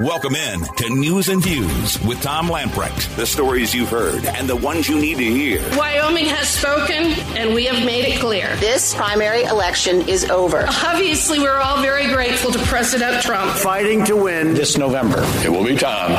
Welcome 0.00 0.34
in 0.34 0.60
to 0.76 0.88
News 0.88 1.28
and 1.28 1.42
Views 1.42 2.02
with 2.06 2.22
Tom 2.22 2.48
Lamprecht. 2.48 3.14
The 3.16 3.26
stories 3.26 3.74
you've 3.74 3.90
heard 3.90 4.24
and 4.24 4.48
the 4.48 4.56
ones 4.56 4.88
you 4.88 4.98
need 4.98 5.18
to 5.18 5.24
hear. 5.24 5.60
Wyoming 5.76 6.24
has 6.24 6.48
spoken, 6.48 7.12
and 7.36 7.54
we 7.54 7.66
have 7.66 7.84
made 7.84 8.06
it 8.06 8.18
clear. 8.18 8.48
This 8.56 8.94
primary 8.94 9.42
election 9.42 10.08
is 10.08 10.24
over. 10.30 10.64
Obviously, 10.66 11.38
we're 11.38 11.58
all 11.58 11.82
very 11.82 12.06
grateful 12.06 12.50
to 12.50 12.58
President 12.60 13.22
Trump. 13.22 13.52
Fighting 13.58 14.02
to 14.06 14.16
win 14.16 14.54
this 14.54 14.78
November. 14.78 15.22
It 15.44 15.50
will 15.50 15.66
be 15.66 15.76
time 15.76 16.12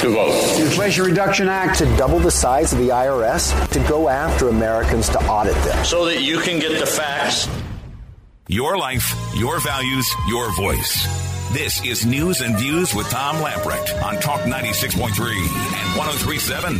to 0.00 0.10
vote. 0.10 0.56
The 0.58 0.66
Inflation 0.66 1.04
Reduction 1.06 1.48
Act 1.48 1.78
to 1.78 1.86
double 1.96 2.18
the 2.18 2.30
size 2.30 2.74
of 2.74 2.78
the 2.78 2.90
IRS 2.90 3.70
to 3.70 3.78
go 3.88 4.10
after 4.10 4.50
Americans 4.50 5.08
to 5.08 5.18
audit 5.20 5.54
them. 5.64 5.82
So 5.82 6.04
that 6.04 6.20
you 6.20 6.40
can 6.40 6.58
get 6.58 6.78
the 6.78 6.84
facts. 6.84 7.48
Your 8.48 8.76
life, 8.76 9.14
your 9.34 9.60
values, 9.60 10.06
your 10.28 10.54
voice. 10.56 11.37
This 11.52 11.82
is 11.82 12.04
News 12.04 12.42
and 12.42 12.58
Views 12.58 12.94
with 12.94 13.08
Tom 13.08 13.36
Lamprecht 13.36 14.02
on 14.02 14.16
Talk 14.20 14.40
96.3 14.42 15.08
and 15.08 15.96
1037. 15.96 16.78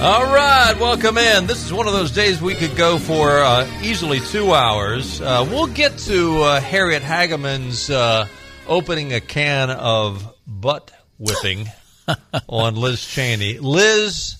All 0.00 0.34
right, 0.34 0.74
welcome 0.80 1.18
in. 1.18 1.46
This 1.46 1.62
is 1.66 1.74
one 1.74 1.86
of 1.86 1.92
those 1.92 2.10
days 2.10 2.40
we 2.40 2.54
could 2.54 2.74
go 2.74 2.96
for 2.98 3.40
uh, 3.40 3.68
easily 3.82 4.20
two 4.20 4.54
hours. 4.54 5.20
Uh, 5.20 5.46
we'll 5.46 5.66
get 5.66 5.98
to 5.98 6.40
uh, 6.40 6.60
Harriet 6.62 7.02
Hageman's 7.02 7.90
uh, 7.90 8.26
opening 8.66 9.12
a 9.12 9.20
can 9.20 9.68
of 9.68 10.26
butt 10.46 10.90
whipping 11.18 11.68
on 12.48 12.76
Liz 12.76 13.04
Cheney. 13.04 13.58
Liz, 13.58 14.36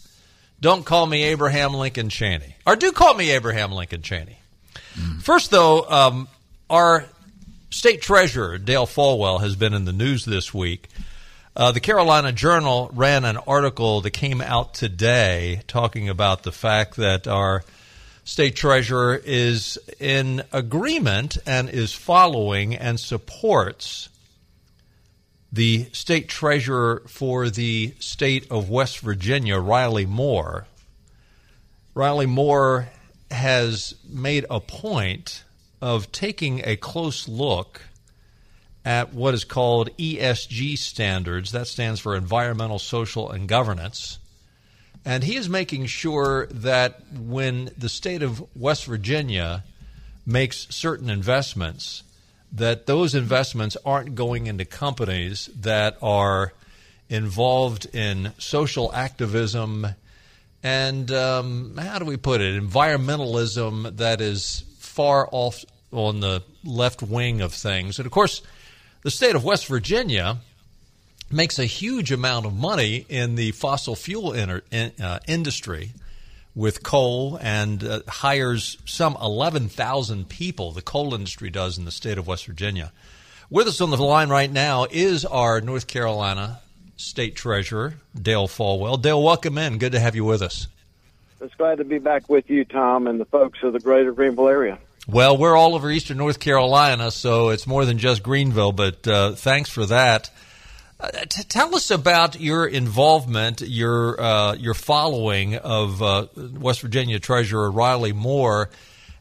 don't 0.63 0.87
call 0.87 1.05
me 1.05 1.25
Abraham 1.25 1.75
Lincoln 1.75 2.09
Cheney. 2.09 2.57
Or 2.67 2.75
do 2.75 2.91
call 2.91 3.13
me 3.13 3.31
Abraham 3.33 3.71
Lincoln 3.71 4.01
Cheney. 4.01 4.39
Mm. 4.95 5.21
First, 5.23 5.51
though, 5.51 5.83
um, 5.83 6.29
our 6.71 7.05
State 7.73 8.03
Treasurer 8.03 8.59
Dale 8.59 8.87
Folwell 8.87 9.41
has 9.41 9.57
been 9.57 9.73
in 9.73 9.87
the 9.87 9.95
news 9.95 10.27
this 10.27 10.53
week. 10.53 10.91
Uh, 11.57 11.73
the 11.73 11.81
Carolina 11.81 12.31
Journal 12.31 12.91
ran 12.93 13.25
an 13.25 13.39
article 13.39 14.03
that 14.03 14.11
came 14.11 14.43
out 14.43 14.75
today 14.75 15.63
talking 15.67 16.11
about 16.11 16.43
the 16.43 16.53
fact 16.53 16.97
that 16.97 17.27
our 17.27 17.65
state 18.25 18.57
treasurer 18.57 19.19
is 19.25 19.79
in 19.99 20.43
agreement 20.53 21.39
and 21.47 21.71
is 21.71 21.95
following 21.95 22.75
and 22.75 23.01
supports 23.01 24.11
the 25.51 25.87
state 25.93 26.29
treasurer 26.29 27.03
for 27.07 27.49
the 27.49 27.95
state 27.99 28.47
of 28.51 28.69
West 28.69 28.99
Virginia, 28.99 29.59
Riley 29.59 30.05
Moore. 30.05 30.67
Riley 31.95 32.27
Moore 32.27 32.91
has 33.31 33.95
made 34.07 34.45
a 34.51 34.61
point 34.61 35.43
of 35.83 36.11
taking 36.13 36.63
a 36.65 36.77
close 36.77 37.29
look 37.29 37.83
at 38.85 39.13
what 39.13 39.35
is 39.35 39.45
called 39.45 39.91
ESG 39.99 40.79
standards. 40.79 41.53
That 41.53 41.67
stands 41.67 42.01
for 42.01 42.17
Environmental, 42.17 42.79
Social, 42.79 43.31
and 43.31 43.47
Governance. 43.49 44.19
And 45.05 45.25
he 45.25 45.37
is 45.37 45.49
making 45.49 45.87
sure 45.87 46.47
that 46.47 47.03
when 47.13 47.71
the 47.77 47.89
state 47.89 48.23
of 48.23 48.43
West 48.57 48.87
Virginia 48.87 49.65
makes 50.25 50.69
certain 50.71 51.11
investments, 51.11 52.05
that 52.53 52.87
those 52.87 53.15
investments 53.15 53.77
aren't 53.85 54.15
going 54.15 54.47
into 54.47 54.65
companies 54.65 55.51
that 55.61 55.99
are 56.01 56.53
involved 57.09 57.93
in 57.95 58.33
social 58.39 58.93
activism 58.95 59.87
and 60.63 61.11
um, 61.11 61.77
how 61.77 61.99
do 61.99 62.05
we 62.05 62.17
put 62.17 62.41
it? 62.41 62.61
Environmentalism 62.63 63.97
that 63.97 64.21
is 64.21 64.65
far 64.79 65.29
off 65.33 65.65
on 65.93 66.21
the 66.21 66.43
left 66.65 67.03
wing 67.03 67.41
of 67.41 67.53
things. 67.53 67.99
And 67.99 68.07
of 68.07 68.13
course, 68.13 68.43
the 69.03 69.11
state 69.11 69.35
of 69.35 69.45
West 69.45 69.67
Virginia 69.67 70.39
makes 71.31 71.59
a 71.59 71.65
huge 71.65 72.13
amount 72.13 72.47
of 72.47 72.55
money 72.55 73.07
in 73.09 73.35
the 73.35 73.53
fossil 73.53 73.97
fuel 73.97 74.33
in, 74.33 74.61
uh, 75.03 75.19
industry 75.27 75.93
with 76.55 76.83
coal 76.83 77.39
and 77.41 77.83
uh, 77.83 78.01
hires 78.07 78.77
some 78.85 79.17
11,000 79.21 80.29
people, 80.29 80.73
the 80.73 80.83
coal 80.83 81.15
industry 81.15 81.51
does 81.51 81.79
in 81.79 81.85
the 81.85 81.91
state 81.91 82.19
of 82.19 82.27
West 82.27 82.47
Virginia. 82.47 82.93
With 83.51 83.69
us 83.69 83.81
on 83.81 83.91
the 83.91 83.97
line 83.97 84.29
right 84.29 84.51
now 84.51 84.87
is 84.91 85.25
our 85.25 85.61
North 85.61 85.87
Carolina 85.87 86.61
State 86.97 87.35
Treasurer, 87.35 87.95
Dale 88.21 88.49
Folwell. 88.49 89.01
Dale, 89.01 89.23
welcome 89.23 89.59
in. 89.59 89.79
Good 89.79 89.93
to 89.93 90.01
have 90.01 90.15
you 90.15 90.25
with 90.25 90.43
us. 90.43 90.69
It's 91.41 91.55
glad 91.55 91.79
to 91.79 91.85
be 91.85 91.99
back 91.99 92.29
with 92.29 92.49
you, 92.49 92.65
Tom, 92.65 93.07
and 93.07 93.21
the 93.21 93.25
folks 93.25 93.59
of 93.63 93.73
the 93.73 93.81
greater 93.81 94.13
Greenville 94.13 94.49
area. 94.49 94.79
Well, 95.09 95.37
we're 95.37 95.57
all 95.57 95.75
over 95.75 95.91
eastern 95.91 96.19
North 96.19 96.39
Carolina, 96.39 97.11
so 97.11 97.49
it's 97.49 97.67
more 97.67 97.85
than 97.85 97.99
just 97.99 98.23
Greenville, 98.23 98.71
but 98.71 99.07
uh, 99.09 99.33
thanks 99.33 99.69
for 99.69 99.85
that. 99.87 100.31
Uh, 101.01 101.11
t- 101.29 101.43
tell 101.43 101.75
us 101.75 101.91
about 101.91 102.41
your 102.41 102.65
involvement, 102.65 103.63
your 103.63 104.21
uh, 104.21 104.55
your 104.55 104.75
following 104.75 105.57
of 105.57 106.01
uh, 106.01 106.29
West 106.37 106.83
Virginia 106.83 107.19
Treasurer 107.19 107.69
Riley 107.69 108.13
Moore, 108.13 108.71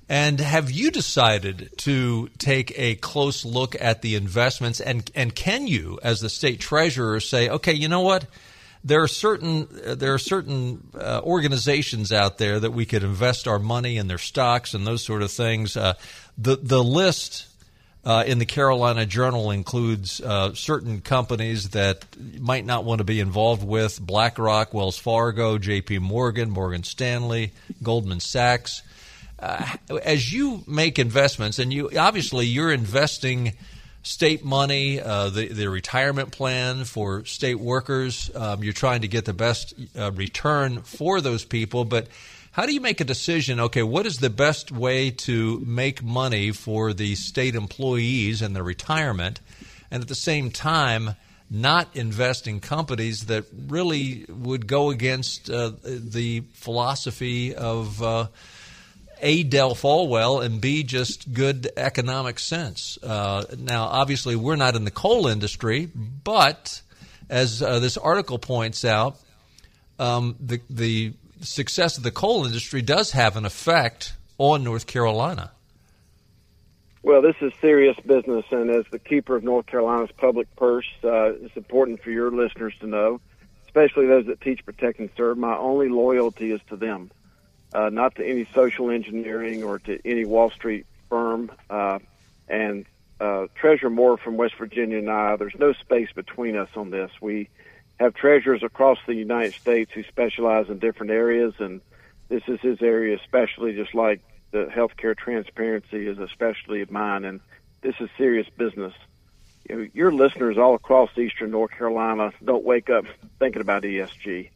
and 0.07 0.39
have 0.39 0.69
you 0.69 0.91
decided 0.91 1.71
to 1.77 2.29
take 2.37 2.77
a 2.77 2.93
close 2.95 3.43
look 3.43 3.75
at 3.81 4.03
the 4.03 4.13
investments? 4.13 4.79
And 4.79 5.09
and 5.15 5.33
can 5.33 5.65
you, 5.65 5.99
as 6.03 6.21
the 6.21 6.29
state 6.29 6.59
treasurer, 6.59 7.19
say, 7.19 7.49
okay, 7.49 7.73
you 7.73 7.87
know 7.87 8.01
what? 8.01 8.27
There 8.83 9.03
are 9.03 9.07
certain 9.07 9.67
uh, 9.85 9.95
there 9.95 10.13
are 10.13 10.19
certain 10.19 10.87
uh, 10.95 11.21
organizations 11.23 12.11
out 12.11 12.37
there 12.37 12.59
that 12.59 12.71
we 12.71 12.85
could 12.85 13.03
invest 13.03 13.47
our 13.47 13.59
money 13.59 13.97
in 13.97 14.07
their 14.07 14.17
stocks 14.17 14.73
and 14.73 14.85
those 14.85 15.03
sort 15.03 15.21
of 15.21 15.31
things. 15.31 15.77
Uh, 15.77 15.93
the 16.37 16.55
the 16.55 16.83
list 16.83 17.47
uh, 18.03 18.23
in 18.25 18.39
the 18.39 18.45
Carolina 18.45 19.05
Journal 19.05 19.51
includes 19.51 20.19
uh, 20.21 20.55
certain 20.55 21.01
companies 21.01 21.69
that 21.69 22.05
might 22.39 22.65
not 22.65 22.83
want 22.83 22.99
to 22.99 23.05
be 23.05 23.19
involved 23.19 23.63
with: 23.63 24.01
BlackRock, 24.01 24.73
Wells 24.73 24.97
Fargo, 24.97 25.57
J.P. 25.57 25.99
Morgan, 25.99 26.49
Morgan 26.49 26.83
Stanley, 26.83 27.53
Goldman 27.83 28.19
Sachs. 28.19 28.81
Uh, 29.37 29.65
as 30.03 30.31
you 30.31 30.63
make 30.67 30.99
investments, 30.99 31.59
and 31.59 31.73
you 31.73 31.89
obviously 31.97 32.45
you're 32.45 32.71
investing 32.71 33.53
state 34.03 34.43
money, 34.43 34.99
uh, 34.99 35.29
the, 35.29 35.47
the 35.47 35.69
retirement 35.69 36.31
plan 36.31 36.85
for 36.85 37.25
state 37.25 37.59
workers. 37.59 38.31
Um, 38.35 38.63
you're 38.63 38.73
trying 38.73 39.01
to 39.01 39.07
get 39.07 39.25
the 39.25 39.33
best 39.33 39.73
uh, 39.97 40.11
return 40.11 40.81
for 40.81 41.21
those 41.21 41.45
people, 41.45 41.85
but 41.85 42.07
how 42.51 42.65
do 42.65 42.73
you 42.73 42.81
make 42.81 42.99
a 42.99 43.05
decision? 43.05 43.59
Okay, 43.59 43.83
what 43.83 44.05
is 44.05 44.17
the 44.17 44.29
best 44.29 44.71
way 44.71 45.11
to 45.11 45.59
make 45.65 46.03
money 46.03 46.51
for 46.51 46.93
the 46.93 47.15
state 47.15 47.55
employees 47.55 48.41
and 48.41 48.55
their 48.55 48.63
retirement, 48.63 49.39
and 49.89 50.01
at 50.01 50.09
the 50.09 50.15
same 50.15 50.51
time, 50.51 51.15
not 51.49 51.95
invest 51.95 52.47
in 52.47 52.59
companies 52.59 53.25
that 53.25 53.45
really 53.67 54.25
would 54.29 54.67
go 54.67 54.89
against 54.89 55.49
uh, 55.49 55.71
the 55.83 56.43
philosophy 56.53 57.53
of 57.53 58.01
uh, 58.01 58.27
a, 59.21 59.43
Dale 59.43 59.75
Folwell, 59.75 60.43
and 60.43 60.59
B, 60.59 60.83
just 60.83 61.31
good 61.31 61.69
economic 61.77 62.39
sense. 62.39 62.97
Uh, 63.01 63.45
now, 63.57 63.83
obviously, 63.85 64.35
we're 64.35 64.55
not 64.55 64.75
in 64.75 64.83
the 64.83 64.91
coal 64.91 65.27
industry, 65.27 65.85
but 65.85 66.81
as 67.29 67.61
uh, 67.61 67.79
this 67.79 67.97
article 67.97 68.39
points 68.39 68.83
out, 68.83 69.17
um, 69.99 70.35
the, 70.39 70.59
the 70.69 71.13
success 71.41 71.97
of 71.97 72.03
the 72.03 72.11
coal 72.11 72.45
industry 72.45 72.81
does 72.81 73.11
have 73.11 73.37
an 73.37 73.45
effect 73.45 74.13
on 74.37 74.63
North 74.63 74.87
Carolina. 74.87 75.51
Well, 77.03 77.21
this 77.21 77.35
is 77.41 77.51
serious 77.61 77.97
business, 78.05 78.45
and 78.51 78.69
as 78.69 78.85
the 78.91 78.99
keeper 78.99 79.35
of 79.35 79.43
North 79.43 79.65
Carolina's 79.65 80.11
public 80.17 80.55
purse, 80.55 80.87
uh, 81.03 81.33
it's 81.33 81.57
important 81.57 82.01
for 82.01 82.11
your 82.11 82.29
listeners 82.29 82.73
to 82.81 82.87
know, 82.87 83.19
especially 83.65 84.05
those 84.05 84.27
that 84.27 84.39
teach, 84.41 84.63
protect, 84.65 84.99
and 84.99 85.09
serve. 85.17 85.37
My 85.37 85.57
only 85.57 85.89
loyalty 85.89 86.51
is 86.51 86.61
to 86.69 86.75
them 86.75 87.09
uh, 87.73 87.89
not 87.89 88.15
to 88.15 88.25
any 88.25 88.47
social 88.53 88.89
engineering 88.89 89.63
or 89.63 89.79
to 89.79 89.99
any 90.05 90.25
Wall 90.25 90.49
Street 90.49 90.85
firm. 91.09 91.51
Uh, 91.69 91.99
and 92.47 92.85
uh, 93.19 93.47
Treasurer 93.55 93.89
Moore 93.89 94.17
from 94.17 94.37
West 94.37 94.55
Virginia 94.57 94.97
and 94.97 95.09
I, 95.09 95.35
there's 95.35 95.57
no 95.57 95.73
space 95.73 96.09
between 96.13 96.57
us 96.57 96.69
on 96.75 96.89
this. 96.89 97.11
We 97.21 97.49
have 97.99 98.15
treasurers 98.15 98.63
across 98.63 98.97
the 99.05 99.13
United 99.13 99.53
States 99.53 99.91
who 99.93 100.03
specialize 100.03 100.69
in 100.69 100.79
different 100.79 101.11
areas, 101.11 101.53
and 101.59 101.81
this 102.29 102.43
is 102.47 102.59
his 102.61 102.81
area 102.81 103.15
especially, 103.15 103.73
just 103.73 103.93
like 103.93 104.21
the 104.51 104.65
healthcare 104.65 105.15
transparency 105.15 106.07
is 106.07 106.17
especially 106.17 106.81
of 106.81 106.91
mine, 106.91 107.25
and 107.25 107.39
this 107.81 107.95
is 107.99 108.09
serious 108.17 108.47
business. 108.57 108.93
You 109.69 109.75
know, 109.75 109.87
your 109.93 110.11
listeners 110.11 110.57
all 110.57 110.73
across 110.73 111.15
eastern 111.17 111.51
North 111.51 111.71
Carolina 111.71 112.33
don't 112.43 112.65
wake 112.65 112.89
up 112.89 113.05
thinking 113.39 113.61
about 113.61 113.83
ESG 113.83 114.49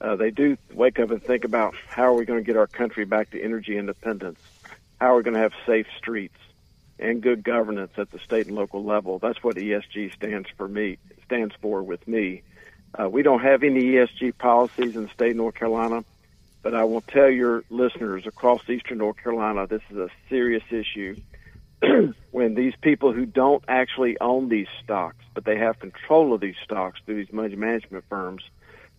uh, 0.00 0.16
they 0.16 0.30
do 0.30 0.56
wake 0.72 0.98
up 0.98 1.10
and 1.10 1.22
think 1.22 1.44
about 1.44 1.74
how 1.88 2.04
are 2.04 2.14
we 2.14 2.24
going 2.24 2.40
to 2.40 2.44
get 2.44 2.56
our 2.56 2.66
country 2.66 3.04
back 3.04 3.30
to 3.30 3.42
energy 3.42 3.76
independence? 3.76 4.38
How 5.00 5.14
are 5.14 5.16
we 5.16 5.22
going 5.22 5.34
to 5.34 5.40
have 5.40 5.52
safe 5.66 5.86
streets 5.96 6.36
and 6.98 7.20
good 7.20 7.42
governance 7.44 7.92
at 7.96 8.10
the 8.10 8.18
state 8.18 8.46
and 8.46 8.56
local 8.56 8.84
level? 8.84 9.18
That's 9.18 9.42
what 9.42 9.56
ESG 9.56 10.14
stands 10.14 10.48
for 10.56 10.68
me 10.68 10.98
stands 11.24 11.54
for 11.60 11.82
with 11.82 12.06
me. 12.08 12.42
Uh, 12.98 13.08
we 13.08 13.22
don't 13.22 13.40
have 13.40 13.62
any 13.62 13.82
ESG 13.82 14.38
policies 14.38 14.96
in 14.96 15.02
the 15.02 15.10
state 15.10 15.32
of 15.32 15.36
North 15.36 15.54
Carolina, 15.54 16.02
but 16.62 16.74
I 16.74 16.84
will 16.84 17.02
tell 17.02 17.28
your 17.28 17.64
listeners 17.68 18.26
across 18.26 18.68
eastern 18.68 18.98
North 18.98 19.18
Carolina 19.18 19.66
this 19.66 19.82
is 19.90 19.98
a 19.98 20.08
serious 20.30 20.64
issue. 20.70 21.16
when 22.32 22.54
these 22.54 22.74
people 22.80 23.12
who 23.12 23.24
don't 23.24 23.62
actually 23.68 24.18
own 24.20 24.48
these 24.48 24.66
stocks, 24.82 25.24
but 25.34 25.44
they 25.44 25.58
have 25.58 25.78
control 25.78 26.34
of 26.34 26.40
these 26.40 26.56
stocks 26.64 27.00
through 27.04 27.16
these 27.24 27.32
money 27.32 27.54
management 27.54 28.04
firms, 28.08 28.42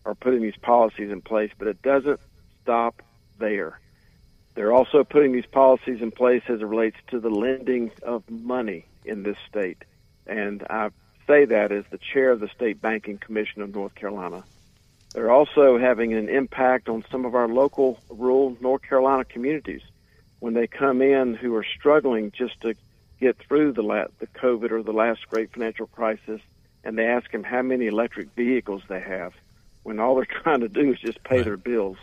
are 0.06 0.16
putting 0.16 0.42
these 0.42 0.57
policies 0.62 1.12
in 1.12 1.22
place. 1.22 1.51
But 1.57 1.68
it 1.68 1.81
doesn't 1.81 2.19
stop 2.63 3.01
there. 3.38 3.80
They're 4.56 4.74
also 4.74 5.04
putting 5.04 5.31
these 5.31 5.46
policies 5.46 6.01
in 6.01 6.12
place 6.12 6.44
as 6.48 6.62
it 6.62 6.66
relates 6.66 6.98
to 7.07 7.19
the 7.19 7.30
lending 7.30 7.92
of 8.04 8.30
money 8.30 8.86
in 9.06 9.24
this 9.24 9.38
state. 9.48 9.84
And 10.28 10.63
I 10.69 10.90
say 11.28 11.46
that 11.46 11.72
as 11.72 11.86
the 11.92 12.00
chair 12.00 12.31
of 12.31 12.40
the 12.40 12.50
State 12.50 12.81
Banking 12.81 13.18
Commission 13.18 13.62
of 13.62 13.74
North 13.74 13.96
Carolina. 13.96 14.44
They're 15.13 15.31
also 15.31 15.78
having 15.78 16.13
an 16.13 16.30
impact 16.30 16.90
on 16.90 17.04
some 17.12 17.25
of 17.25 17.36
our 17.36 17.48
local 17.48 18.00
rural 18.10 18.57
North 18.62 18.81
Carolina 18.84 19.25
communities 19.25 19.81
when 20.40 20.54
they 20.54 20.68
come 20.68 21.02
in 21.02 21.36
who 21.36 21.56
are 21.56 21.66
struggling 21.78 22.31
just 22.31 22.60
to 22.62 22.75
get 23.19 23.38
through 23.38 23.74
the 23.74 23.81
la- 23.81 24.07
the 24.19 24.28
COVID 24.28 24.72
or 24.72 24.84
the 24.84 24.94
last 24.94 25.28
great 25.30 25.52
financial 25.52 25.88
crisis, 25.88 26.42
and 26.84 26.98
they 26.98 27.06
ask 27.06 27.31
them 27.31 27.44
how 27.44 27.62
many 27.62 27.88
electric 27.88 28.30
vehicles 28.36 28.81
they 28.88 29.00
have, 29.00 29.34
when 29.90 30.00
all 30.00 30.16
they're 30.16 30.26
trying 30.44 30.62
to 30.62 30.70
do 30.70 30.94
is 30.94 31.00
just 31.00 31.22
pay 31.24 31.38
right. 31.38 31.46
their 31.46 31.58
bills, 31.58 31.98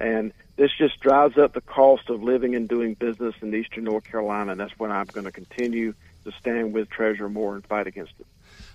and 0.00 0.32
this 0.56 0.70
just 0.76 0.98
drives 0.98 1.38
up 1.38 1.52
the 1.52 1.60
cost 1.60 2.10
of 2.10 2.22
living 2.22 2.56
and 2.56 2.68
doing 2.68 2.94
business 2.94 3.34
in 3.40 3.54
Eastern 3.54 3.84
North 3.84 4.04
Carolina, 4.04 4.52
and 4.52 4.60
that's 4.60 4.76
what 4.78 4.90
I'm 4.90 5.06
going 5.06 5.26
to 5.26 5.32
continue 5.32 5.94
to 6.24 6.32
stand 6.32 6.72
with 6.72 6.90
Treasurer 6.90 7.28
Moore 7.28 7.54
and 7.54 7.64
fight 7.64 7.86
against 7.86 8.12
it. 8.18 8.26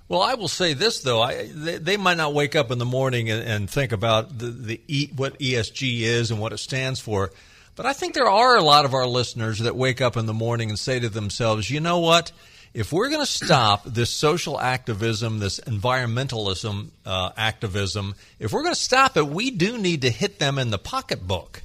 Well, 0.08 0.22
I 0.22 0.36
will 0.36 0.48
say 0.48 0.74
this 0.74 1.02
though: 1.02 1.22
I, 1.22 1.48
they, 1.48 1.78
they, 1.78 1.98
might 1.98 2.18
not 2.18 2.34
wake 2.34 2.56
up 2.56 2.72
in 2.72 2.78
the 2.78 2.86
morning 2.86 3.30
and, 3.30 3.44
and 3.44 3.70
think 3.70 3.92
about 3.92 4.38
the, 4.38 4.48
the 4.48 4.82
e, 4.88 5.10
what 5.16 5.40
ESG 5.40 6.02
is 6.02 6.32
and 6.32 6.40
what 6.40 6.54
it 6.54 6.60
stands 6.60 7.00
for. 7.00 7.32
But 7.76 7.86
I 7.86 7.94
think 7.94 8.14
there 8.14 8.30
are 8.30 8.56
a 8.56 8.62
lot 8.62 8.86
of 8.86 8.94
our 8.94 9.08
listeners 9.08 9.60
that 9.60 9.76
wake 9.76 10.00
up 10.00 10.16
in 10.16 10.26
the 10.26 10.34
morning 10.34 10.70
and 10.70 10.78
say 10.78 11.00
to 11.00 11.10
themselves, 11.10 11.70
you 11.70 11.80
know 11.80 12.00
what? 12.00 12.32
If 12.74 12.92
we're 12.92 13.10
going 13.10 13.22
to 13.22 13.31
stop 13.31 13.84
this 13.84 14.10
social 14.10 14.60
activism, 14.60 15.38
this 15.38 15.60
environmentalism 15.60 16.90
uh, 17.06 17.31
activism, 17.38 18.16
if 18.40 18.52
we're 18.52 18.64
going 18.64 18.74
to 18.74 18.80
stop 18.80 19.16
it, 19.16 19.28
we 19.28 19.52
do 19.52 19.78
need 19.78 20.02
to 20.02 20.10
hit 20.10 20.40
them 20.40 20.58
in 20.58 20.72
the 20.72 20.80
pocketbook. 20.80 21.62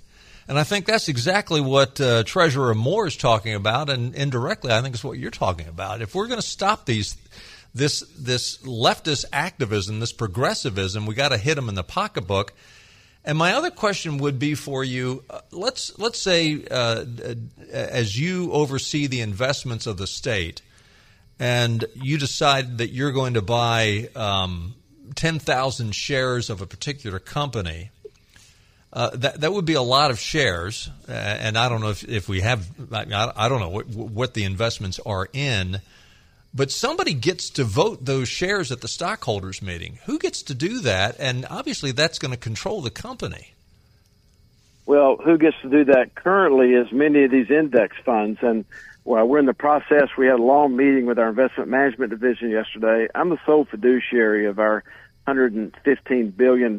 And 0.48 0.58
I 0.58 0.64
think 0.64 0.84
that's 0.84 1.08
exactly 1.08 1.62
what 1.62 1.98
uh, 1.98 2.24
Treasurer 2.24 2.74
Moore 2.74 3.06
is 3.06 3.16
talking 3.16 3.54
about, 3.54 3.88
and 3.88 4.14
indirectly, 4.14 4.70
I 4.72 4.82
think 4.82 4.94
it's 4.94 5.04
what 5.04 5.18
you're 5.18 5.30
talking 5.30 5.66
about. 5.66 6.02
If 6.02 6.14
we're 6.14 6.26
going 6.26 6.40
to 6.40 6.46
stop 6.46 6.84
these, 6.84 7.16
this 7.74 8.00
this 8.18 8.58
leftist 8.58 9.26
activism, 9.32 10.00
this 10.00 10.12
progressivism, 10.12 11.06
we 11.06 11.14
got 11.14 11.30
to 11.30 11.38
hit 11.38 11.54
them 11.54 11.68
in 11.68 11.74
the 11.74 11.84
pocketbook. 11.84 12.54
And 13.24 13.36
my 13.36 13.54
other 13.54 13.70
question 13.70 14.18
would 14.18 14.38
be 14.38 14.54
for 14.54 14.82
you: 14.82 15.22
uh, 15.28 15.40
let's 15.52 15.98
let's 15.98 16.18
say, 16.18 16.64
uh, 16.70 17.04
as 17.70 18.18
you 18.18 18.50
oversee 18.52 19.06
the 19.06 19.20
investments 19.20 19.86
of 19.86 19.98
the 19.98 20.06
state, 20.06 20.62
and 21.38 21.84
you 21.94 22.18
decide 22.18 22.78
that 22.78 22.90
you're 22.90 23.12
going 23.12 23.34
to 23.34 23.42
buy 23.42 24.08
um, 24.16 24.74
ten 25.14 25.38
thousand 25.38 25.94
shares 25.94 26.50
of 26.50 26.60
a 26.60 26.66
particular 26.66 27.18
company. 27.18 27.90
Uh, 28.92 29.10
that 29.14 29.40
that 29.40 29.52
would 29.52 29.66
be 29.66 29.74
a 29.74 29.82
lot 29.82 30.10
of 30.10 30.18
shares, 30.18 30.88
uh, 31.08 31.12
and 31.12 31.58
I 31.58 31.68
don't 31.68 31.80
know 31.80 31.90
if, 31.90 32.08
if 32.08 32.28
we 32.28 32.40
have. 32.40 32.66
I, 32.92 33.32
I 33.36 33.48
don't 33.48 33.60
know 33.60 33.68
what, 33.68 33.86
what 33.88 34.34
the 34.34 34.44
investments 34.44 34.98
are 35.04 35.28
in. 35.32 35.80
But 36.54 36.70
somebody 36.70 37.12
gets 37.12 37.50
to 37.50 37.64
vote 37.64 38.06
those 38.06 38.26
shares 38.26 38.72
at 38.72 38.80
the 38.80 38.88
stockholders 38.88 39.60
meeting. 39.60 39.98
Who 40.06 40.18
gets 40.18 40.42
to 40.44 40.54
do 40.54 40.80
that? 40.80 41.16
And 41.18 41.46
obviously, 41.50 41.92
that's 41.92 42.18
going 42.18 42.30
to 42.30 42.38
control 42.38 42.80
the 42.80 42.90
company. 42.90 43.52
Well, 44.86 45.16
who 45.16 45.36
gets 45.36 45.60
to 45.60 45.68
do 45.68 45.84
that 45.84 46.14
currently 46.14 46.72
is 46.72 46.90
many 46.90 47.24
of 47.24 47.30
these 47.30 47.50
index 47.50 47.98
funds. 48.02 48.38
And 48.40 48.64
while 49.08 49.26
we're 49.26 49.38
in 49.38 49.46
the 49.46 49.54
process, 49.54 50.08
we 50.16 50.26
had 50.26 50.38
a 50.38 50.42
long 50.42 50.76
meeting 50.76 51.06
with 51.06 51.18
our 51.18 51.28
investment 51.28 51.70
management 51.70 52.10
division 52.10 52.50
yesterday. 52.50 53.08
I'm 53.14 53.30
the 53.30 53.38
sole 53.46 53.64
fiduciary 53.64 54.46
of 54.46 54.58
our 54.58 54.84
$115 55.26 56.36
billion 56.36 56.78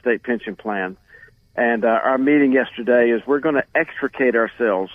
state 0.00 0.22
pension 0.22 0.56
plan. 0.56 0.96
And 1.54 1.84
uh, 1.84 1.88
our 1.88 2.18
meeting 2.18 2.52
yesterday 2.52 3.10
is 3.10 3.22
we're 3.26 3.40
going 3.40 3.56
to 3.56 3.64
extricate 3.74 4.34
ourselves. 4.34 4.90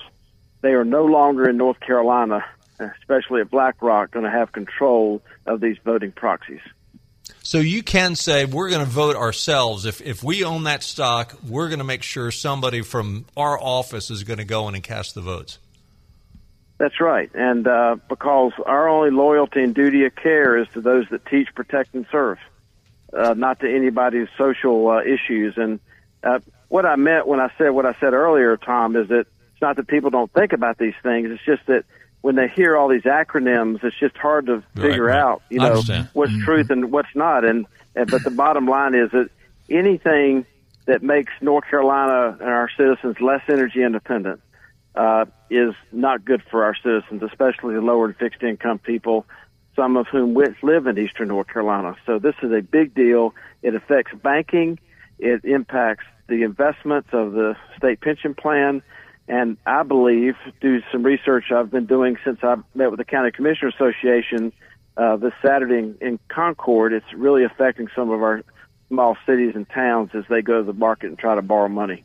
They 0.61 0.73
are 0.73 0.83
no 0.83 1.05
longer 1.05 1.49
in 1.49 1.57
North 1.57 1.79
Carolina 1.79 2.43
especially 2.79 3.41
at 3.41 3.49
BlackRock, 3.49 4.11
going 4.11 4.25
to 4.25 4.31
have 4.31 4.51
control 4.51 5.21
of 5.45 5.61
these 5.61 5.77
voting 5.83 6.11
proxies. 6.11 6.61
So 7.41 7.59
you 7.59 7.83
can 7.83 8.15
say 8.15 8.45
we're 8.45 8.69
going 8.69 8.85
to 8.85 8.91
vote 8.91 9.15
ourselves. 9.15 9.85
If 9.85 10.01
if 10.01 10.23
we 10.23 10.43
own 10.43 10.63
that 10.63 10.83
stock, 10.83 11.33
we're 11.47 11.69
going 11.69 11.79
to 11.79 11.85
make 11.85 12.03
sure 12.03 12.31
somebody 12.31 12.81
from 12.81 13.25
our 13.35 13.59
office 13.59 14.11
is 14.11 14.23
going 14.23 14.37
to 14.37 14.45
go 14.45 14.67
in 14.67 14.75
and 14.75 14.83
cast 14.83 15.15
the 15.15 15.21
votes. 15.21 15.59
That's 16.77 17.01
right, 17.01 17.31
and 17.33 17.67
uh, 17.67 17.95
because 18.07 18.51
our 18.63 18.87
only 18.87 19.09
loyalty 19.09 19.63
and 19.63 19.73
duty 19.73 20.05
of 20.05 20.15
care 20.15 20.57
is 20.57 20.67
to 20.73 20.81
those 20.81 21.05
that 21.09 21.25
teach, 21.25 21.47
protect, 21.55 21.95
and 21.95 22.05
serve, 22.11 22.37
uh, 23.11 23.33
not 23.33 23.61
to 23.61 23.75
anybody's 23.75 24.27
social 24.37 24.87
uh, 24.87 25.01
issues. 25.01 25.57
And 25.57 25.79
uh, 26.23 26.39
what 26.67 26.85
I 26.85 26.95
meant 26.95 27.27
when 27.27 27.39
I 27.39 27.51
said 27.57 27.69
what 27.69 27.87
I 27.87 27.95
said 27.99 28.13
earlier, 28.13 28.57
Tom, 28.57 28.95
is 28.95 29.07
that 29.07 29.25
it's 29.53 29.61
not 29.61 29.77
that 29.77 29.87
people 29.87 30.11
don't 30.11 30.31
think 30.31 30.53
about 30.53 30.77
these 30.77 30.93
things. 31.01 31.31
It's 31.31 31.43
just 31.43 31.65
that 31.65 31.85
when 32.21 32.35
they 32.35 32.47
hear 32.47 32.77
all 32.77 32.89
these 32.89 33.03
acronyms, 33.03 33.83
it's 33.83 33.97
just 33.99 34.15
hard 34.15 34.45
to 34.45 34.61
figure 34.75 35.05
right, 35.05 35.15
right. 35.15 35.19
out, 35.19 35.41
you 35.49 35.59
know, 35.59 35.81
what's 36.13 36.31
mm-hmm. 36.31 36.43
truth 36.43 36.69
and 36.69 36.91
what's 36.91 37.15
not. 37.15 37.43
And, 37.43 37.65
and 37.95 38.11
but 38.11 38.23
the 38.23 38.31
bottom 38.31 38.67
line 38.67 38.93
is 38.93 39.09
that 39.11 39.29
anything 39.67 40.45
that 40.85 41.01
makes 41.01 41.31
North 41.41 41.65
Carolina 41.69 42.37
and 42.39 42.49
our 42.49 42.69
citizens 42.77 43.19
less 43.19 43.41
energy 43.49 43.81
independent 43.81 44.41
uh, 44.97 45.25
is 45.49 45.73
not 45.91 46.25
good 46.25 46.41
for 46.49 46.63
our 46.63 46.75
citizens, 46.75 47.21
especially 47.23 47.75
the 47.75 47.81
lower 47.81 48.05
and 48.05 48.17
fixed 48.17 48.43
income 48.43 48.79
people, 48.79 49.25
some 49.75 49.95
of 49.95 50.07
whom 50.07 50.33
live 50.33 50.87
in 50.87 50.97
eastern 50.97 51.29
North 51.29 51.47
Carolina. 51.47 51.95
So 52.05 52.19
this 52.19 52.35
is 52.41 52.51
a 52.51 52.61
big 52.61 52.93
deal. 52.95 53.33
It 53.61 53.75
affects 53.75 54.11
banking. 54.21 54.79
It 55.19 55.45
impacts 55.45 56.05
the 56.27 56.43
investments 56.43 57.09
of 57.13 57.31
the 57.33 57.55
state 57.77 58.01
pension 58.01 58.33
plan 58.33 58.81
and 59.27 59.57
I 59.65 59.83
believe, 59.83 60.35
through 60.61 60.83
some 60.91 61.03
research 61.03 61.51
I've 61.51 61.69
been 61.69 61.85
doing 61.85 62.17
since 62.23 62.39
I 62.43 62.55
met 62.73 62.91
with 62.91 62.97
the 62.97 63.05
County 63.05 63.31
Commissioner 63.31 63.69
Association 63.69 64.53
uh, 64.95 65.17
this 65.17 65.33
Saturday 65.45 65.79
in, 65.79 65.97
in 66.01 66.19
Concord, 66.29 66.93
it's 66.93 67.13
really 67.13 67.43
affecting 67.43 67.87
some 67.95 68.09
of 68.09 68.21
our 68.23 68.43
small 68.87 69.17
cities 69.25 69.51
and 69.53 69.69
towns 69.69 70.11
as 70.13 70.23
they 70.29 70.41
go 70.41 70.59
to 70.59 70.63
the 70.63 70.73
market 70.73 71.07
and 71.07 71.19
try 71.19 71.35
to 71.35 71.41
borrow 71.41 71.67
money. 71.67 72.03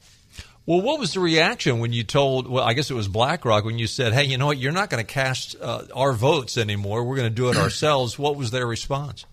Well, 0.73 0.81
what 0.81 0.99
was 0.99 1.13
the 1.13 1.21
reaction 1.21 1.81
when 1.81 1.93
you 1.93 2.03
told, 2.03 2.49
well, 2.49 2.65
I 2.65 2.73
guess 2.73 2.91
it 2.91 2.95
was 2.95 3.07
BlackRock, 3.07 3.67
when 3.67 3.79
you 3.79 3.87
said, 3.87 4.15
hey, 4.15 4.25
you 4.25 4.39
know 4.39 4.47
what, 4.47 4.57
you're 4.57 4.73
not 4.73 4.89
going 4.89 5.05
to 5.05 5.13
cast 5.13 5.55
uh, 5.61 5.83
our 5.95 6.15
votes 6.15 6.57
anymore. 6.57 7.05
We're 7.05 7.17
going 7.17 7.29
to 7.29 7.35
do 7.35 7.51
it 7.51 7.57
ourselves. 7.59 8.19
What 8.19 8.37
was 8.37 8.53
their 8.53 8.67
response? 8.67 9.27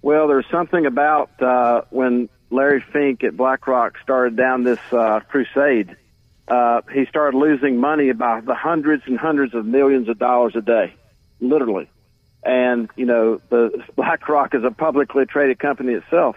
Well, 0.00 0.28
there's 0.28 0.46
something 0.48 0.86
about 0.86 1.42
uh, 1.42 1.80
when 1.90 2.28
Larry 2.50 2.84
Fink 2.92 3.24
at 3.24 3.36
BlackRock 3.36 3.98
started 4.04 4.36
down 4.36 4.62
this 4.62 4.78
uh, 4.92 5.18
crusade 5.28 5.96
uh, 6.46 6.82
he 6.94 7.04
started 7.06 7.36
losing 7.36 7.78
money 7.78 8.12
by 8.12 8.40
the 8.40 8.54
hundreds 8.54 9.02
and 9.06 9.18
hundreds 9.18 9.54
of 9.54 9.66
millions 9.66 10.08
of 10.08 10.20
dollars 10.20 10.54
a 10.56 10.62
day, 10.62 10.94
literally. 11.40 11.90
And, 12.44 12.88
you 12.96 13.06
know, 13.06 13.40
the 13.50 13.84
BlackRock 13.96 14.54
is 14.54 14.62
a 14.62 14.70
publicly 14.70 15.26
traded 15.26 15.58
company 15.58 15.94
itself. 15.94 16.36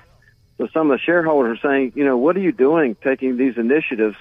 So 0.62 0.68
some 0.72 0.91
of 0.91 1.00
the 1.00 1.03
shareholders 1.03 1.58
are 1.58 1.70
saying, 1.70 1.94
you 1.96 2.06
know, 2.06 2.18
what 2.18 2.38
are 2.38 2.39
you 2.39 2.51
doing 2.51 2.96
taking 3.03 3.36
these 3.36 3.58
initiatives 3.58 4.15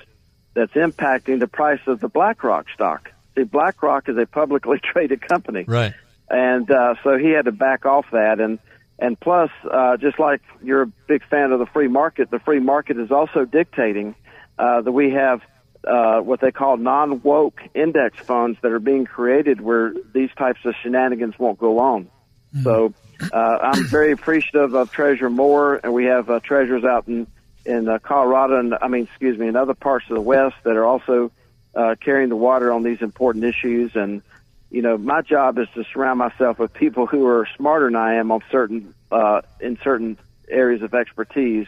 that's 0.54 0.72
impacting 0.72 1.38
the 1.38 1.46
price 1.46 1.80
of 1.86 2.00
the 2.00 2.08
BlackRock 2.08 2.64
stock? 2.72 3.12
See, 3.34 3.42
BlackRock 3.42 4.08
is 4.08 4.16
a 4.16 4.24
publicly 4.24 4.78
traded 4.82 5.20
company. 5.20 5.64
Right. 5.68 5.92
And, 6.30 6.70
uh, 6.70 6.94
so 7.04 7.18
he 7.18 7.28
had 7.28 7.44
to 7.44 7.52
back 7.52 7.84
off 7.84 8.06
that. 8.12 8.40
And, 8.40 8.58
and 8.98 9.20
plus, 9.20 9.50
uh, 9.70 9.98
just 9.98 10.18
like 10.18 10.40
you're 10.62 10.82
a 10.82 10.86
big 10.86 11.22
fan 11.28 11.52
of 11.52 11.58
the 11.58 11.66
free 11.66 11.88
market, 11.88 12.30
the 12.30 12.38
free 12.38 12.60
market 12.60 12.98
is 12.98 13.10
also 13.10 13.44
dictating, 13.44 14.14
uh, 14.58 14.80
that 14.80 14.92
we 14.92 15.10
have 15.10 15.42
uh, 15.86 16.20
what 16.20 16.40
they 16.40 16.52
call 16.52 16.78
non-woke 16.78 17.60
index 17.74 18.18
funds 18.18 18.58
that 18.62 18.72
are 18.72 18.80
being 18.80 19.04
created 19.04 19.60
where 19.60 19.92
these 20.14 20.30
types 20.38 20.60
of 20.64 20.74
shenanigans 20.82 21.38
won't 21.38 21.58
go 21.58 21.80
on. 21.80 22.08
Mm-hmm. 22.54 22.62
So 22.64 22.94
uh, 23.32 23.58
I'm 23.62 23.84
very 23.86 24.12
appreciative 24.12 24.74
of 24.74 24.90
Treasurer 24.90 25.30
Moore, 25.30 25.80
and 25.82 25.92
we 25.92 26.06
have 26.06 26.30
uh, 26.30 26.40
treasurers 26.40 26.84
out 26.84 27.08
in 27.08 27.26
in 27.66 27.88
uh, 27.88 27.98
Colorado 27.98 28.58
and 28.58 28.74
I 28.80 28.88
mean, 28.88 29.04
excuse 29.04 29.38
me, 29.38 29.46
in 29.46 29.56
other 29.56 29.74
parts 29.74 30.06
of 30.08 30.14
the 30.14 30.22
West 30.22 30.56
that 30.64 30.76
are 30.76 30.86
also 30.86 31.30
uh, 31.74 31.94
carrying 32.00 32.30
the 32.30 32.36
water 32.36 32.72
on 32.72 32.82
these 32.82 33.02
important 33.02 33.44
issues. 33.44 33.94
And 33.94 34.22
you 34.70 34.82
know, 34.82 34.96
my 34.96 35.20
job 35.22 35.58
is 35.58 35.68
to 35.74 35.84
surround 35.92 36.18
myself 36.18 36.58
with 36.58 36.72
people 36.72 37.06
who 37.06 37.26
are 37.26 37.46
smarter 37.56 37.86
than 37.86 37.96
I 37.96 38.14
am 38.14 38.30
on 38.30 38.40
certain 38.50 38.94
uh, 39.10 39.42
in 39.60 39.78
certain 39.82 40.16
areas 40.48 40.82
of 40.82 40.94
expertise, 40.94 41.66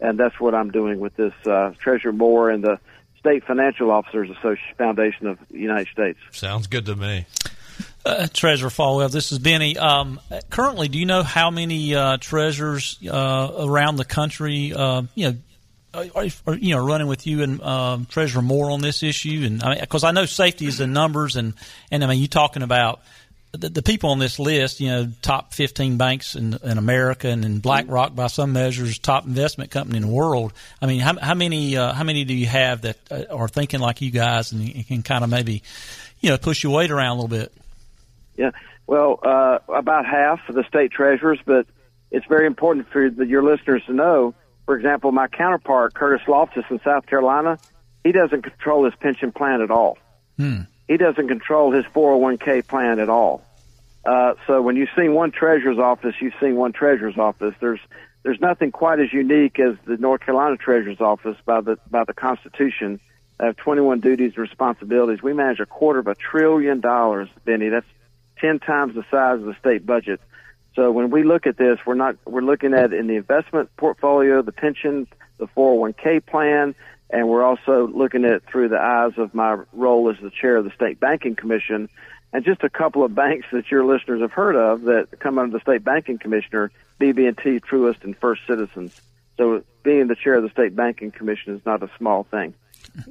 and 0.00 0.18
that's 0.18 0.38
what 0.40 0.54
I'm 0.54 0.70
doing 0.70 1.00
with 1.00 1.16
this 1.16 1.34
uh, 1.46 1.72
Treasurer 1.78 2.12
Moore 2.12 2.50
and 2.50 2.64
the 2.64 2.78
State 3.18 3.44
Financial 3.44 3.90
Officers 3.90 4.30
Association 4.30 4.74
Foundation 4.76 5.26
of 5.26 5.38
the 5.50 5.58
United 5.58 5.88
States. 5.88 6.18
Sounds 6.32 6.66
good 6.66 6.86
to 6.86 6.96
me. 6.96 7.26
Uh, 8.04 8.26
Treasurer 8.26 8.68
Folwell, 8.68 9.10
this 9.10 9.32
is 9.32 9.38
Benny. 9.38 9.78
Um, 9.78 10.20
currently, 10.50 10.88
do 10.88 10.98
you 10.98 11.06
know 11.06 11.22
how 11.22 11.50
many 11.50 11.94
uh, 11.94 12.18
uh, 12.18 13.52
around 13.58 13.96
the 13.96 14.04
country, 14.06 14.74
uh, 14.74 15.02
you 15.14 15.30
know, 15.94 16.10
are, 16.14 16.54
you 16.54 16.74
know 16.74 16.84
running 16.84 17.06
with 17.06 17.26
you 17.26 17.42
and 17.42 17.62
um, 17.62 18.04
Treasurer 18.04 18.42
Moore 18.42 18.70
on 18.70 18.82
this 18.82 19.02
issue? 19.02 19.44
And 19.46 19.80
because 19.80 20.04
I, 20.04 20.08
mean, 20.08 20.18
I 20.18 20.20
know 20.20 20.26
safety 20.26 20.66
is 20.66 20.80
in 20.80 20.92
numbers, 20.92 21.36
and 21.36 21.54
and 21.90 22.04
I 22.04 22.08
mean 22.08 22.20
you 22.20 22.28
talking 22.28 22.62
about 22.62 23.00
the, 23.52 23.70
the, 23.70 23.82
people 23.82 24.10
on 24.10 24.18
this 24.18 24.38
list, 24.38 24.80
you 24.80 24.88
know, 24.88 25.10
top 25.22 25.54
15 25.54 25.96
banks 25.96 26.34
in, 26.34 26.58
in 26.62 26.76
America 26.76 27.28
and 27.28 27.44
in 27.44 27.60
BlackRock 27.60 28.14
by 28.14 28.26
some 28.26 28.52
measures, 28.52 28.98
top 28.98 29.26
investment 29.26 29.70
company 29.70 29.96
in 29.96 30.02
the 30.02 30.12
world. 30.12 30.52
I 30.82 30.86
mean, 30.86 31.00
how, 31.00 31.18
how 31.18 31.34
many 31.34 31.76
uh, 31.76 31.92
how 31.94 32.04
many 32.04 32.24
do 32.24 32.34
you 32.34 32.46
have 32.46 32.82
that 32.82 32.98
uh, 33.10 33.24
are 33.30 33.48
thinking 33.48 33.80
like 33.80 34.02
you 34.02 34.10
guys 34.10 34.52
and 34.52 34.86
can 34.86 35.02
kind 35.02 35.24
of 35.24 35.30
maybe, 35.30 35.62
you 36.20 36.30
know, 36.30 36.36
push 36.36 36.62
your 36.62 36.74
weight 36.74 36.90
around 36.90 37.12
a 37.12 37.22
little 37.22 37.28
bit? 37.28 37.52
Yeah, 38.36 38.50
well, 38.86 39.20
uh, 39.22 39.58
about 39.68 40.06
half 40.06 40.40
of 40.48 40.54
the 40.54 40.64
state 40.64 40.90
treasurers, 40.90 41.38
but 41.44 41.66
it's 42.10 42.26
very 42.26 42.46
important 42.46 42.88
for 42.90 43.06
your 43.06 43.42
listeners 43.42 43.82
to 43.86 43.92
know. 43.92 44.34
For 44.66 44.76
example, 44.76 45.12
my 45.12 45.28
counterpart, 45.28 45.94
Curtis 45.94 46.26
Loftis 46.26 46.70
in 46.70 46.80
South 46.84 47.06
Carolina, 47.06 47.58
he 48.02 48.12
doesn't 48.12 48.42
control 48.42 48.84
his 48.84 48.94
pension 49.00 49.32
plan 49.32 49.60
at 49.60 49.70
all. 49.70 49.98
Hmm 50.38 50.62
he 50.88 50.96
doesn't 50.96 51.28
control 51.28 51.72
his 51.72 51.84
401k 51.86 52.66
plan 52.66 52.98
at 52.98 53.08
all. 53.08 53.42
Uh, 54.04 54.34
so 54.46 54.60
when 54.60 54.76
you've 54.76 54.90
seen 54.96 55.14
one 55.14 55.30
treasurer's 55.30 55.78
office, 55.78 56.14
you've 56.20 56.34
seen 56.40 56.56
one 56.56 56.72
treasurer's 56.72 57.16
office. 57.16 57.54
There's 57.60 57.80
there's 58.22 58.40
nothing 58.40 58.72
quite 58.72 59.00
as 59.00 59.12
unique 59.12 59.58
as 59.58 59.76
the 59.84 59.98
North 59.98 60.22
Carolina 60.22 60.56
Treasurer's 60.56 61.00
Office 61.00 61.36
by 61.44 61.60
the 61.60 61.78
by 61.90 62.04
the 62.04 62.14
Constitution. 62.14 63.00
I 63.40 63.46
have 63.46 63.56
21 63.56 64.00
duties 64.00 64.32
and 64.36 64.38
responsibilities. 64.38 65.22
We 65.22 65.32
manage 65.32 65.60
a 65.60 65.66
quarter 65.66 65.98
of 65.98 66.06
a 66.06 66.14
trillion 66.14 66.80
dollars, 66.80 67.28
Benny. 67.44 67.68
That's 67.68 67.86
10 68.40 68.60
times 68.60 68.94
the 68.94 69.04
size 69.10 69.40
of 69.40 69.46
the 69.46 69.56
state 69.60 69.86
budget. 69.86 70.20
So 70.74 70.90
when 70.90 71.10
we 71.10 71.22
look 71.22 71.46
at 71.46 71.56
this, 71.56 71.78
we're 71.86 71.94
not 71.94 72.16
we're 72.24 72.42
looking 72.42 72.74
at 72.74 72.92
in 72.92 73.06
the 73.06 73.16
investment 73.16 73.70
portfolio, 73.76 74.42
the 74.42 74.52
pension, 74.52 75.06
the 75.38 75.46
401k 75.46 76.26
plan, 76.26 76.74
and 77.10 77.28
we're 77.28 77.44
also 77.44 77.86
looking 77.86 78.24
at 78.24 78.44
through 78.46 78.68
the 78.70 78.80
eyes 78.80 79.12
of 79.18 79.34
my 79.34 79.58
role 79.72 80.10
as 80.10 80.16
the 80.20 80.30
chair 80.30 80.56
of 80.56 80.64
the 80.64 80.72
State 80.72 80.98
Banking 80.98 81.36
Commission. 81.36 81.88
And 82.32 82.44
just 82.44 82.64
a 82.64 82.70
couple 82.70 83.04
of 83.04 83.14
banks 83.14 83.46
that 83.52 83.70
your 83.70 83.84
listeners 83.84 84.20
have 84.20 84.32
heard 84.32 84.56
of 84.56 84.82
that 84.82 85.20
come 85.20 85.38
under 85.38 85.56
the 85.56 85.62
State 85.62 85.84
Banking 85.84 86.18
Commissioner, 86.18 86.72
BB&T, 87.00 87.60
Truist, 87.60 88.02
and 88.02 88.16
First 88.16 88.42
Citizens. 88.48 89.00
So 89.36 89.62
being 89.84 90.08
the 90.08 90.16
chair 90.16 90.34
of 90.34 90.42
the 90.42 90.50
State 90.50 90.74
Banking 90.74 91.12
Commission 91.12 91.54
is 91.54 91.64
not 91.64 91.84
a 91.84 91.90
small 91.96 92.24
thing. 92.24 92.54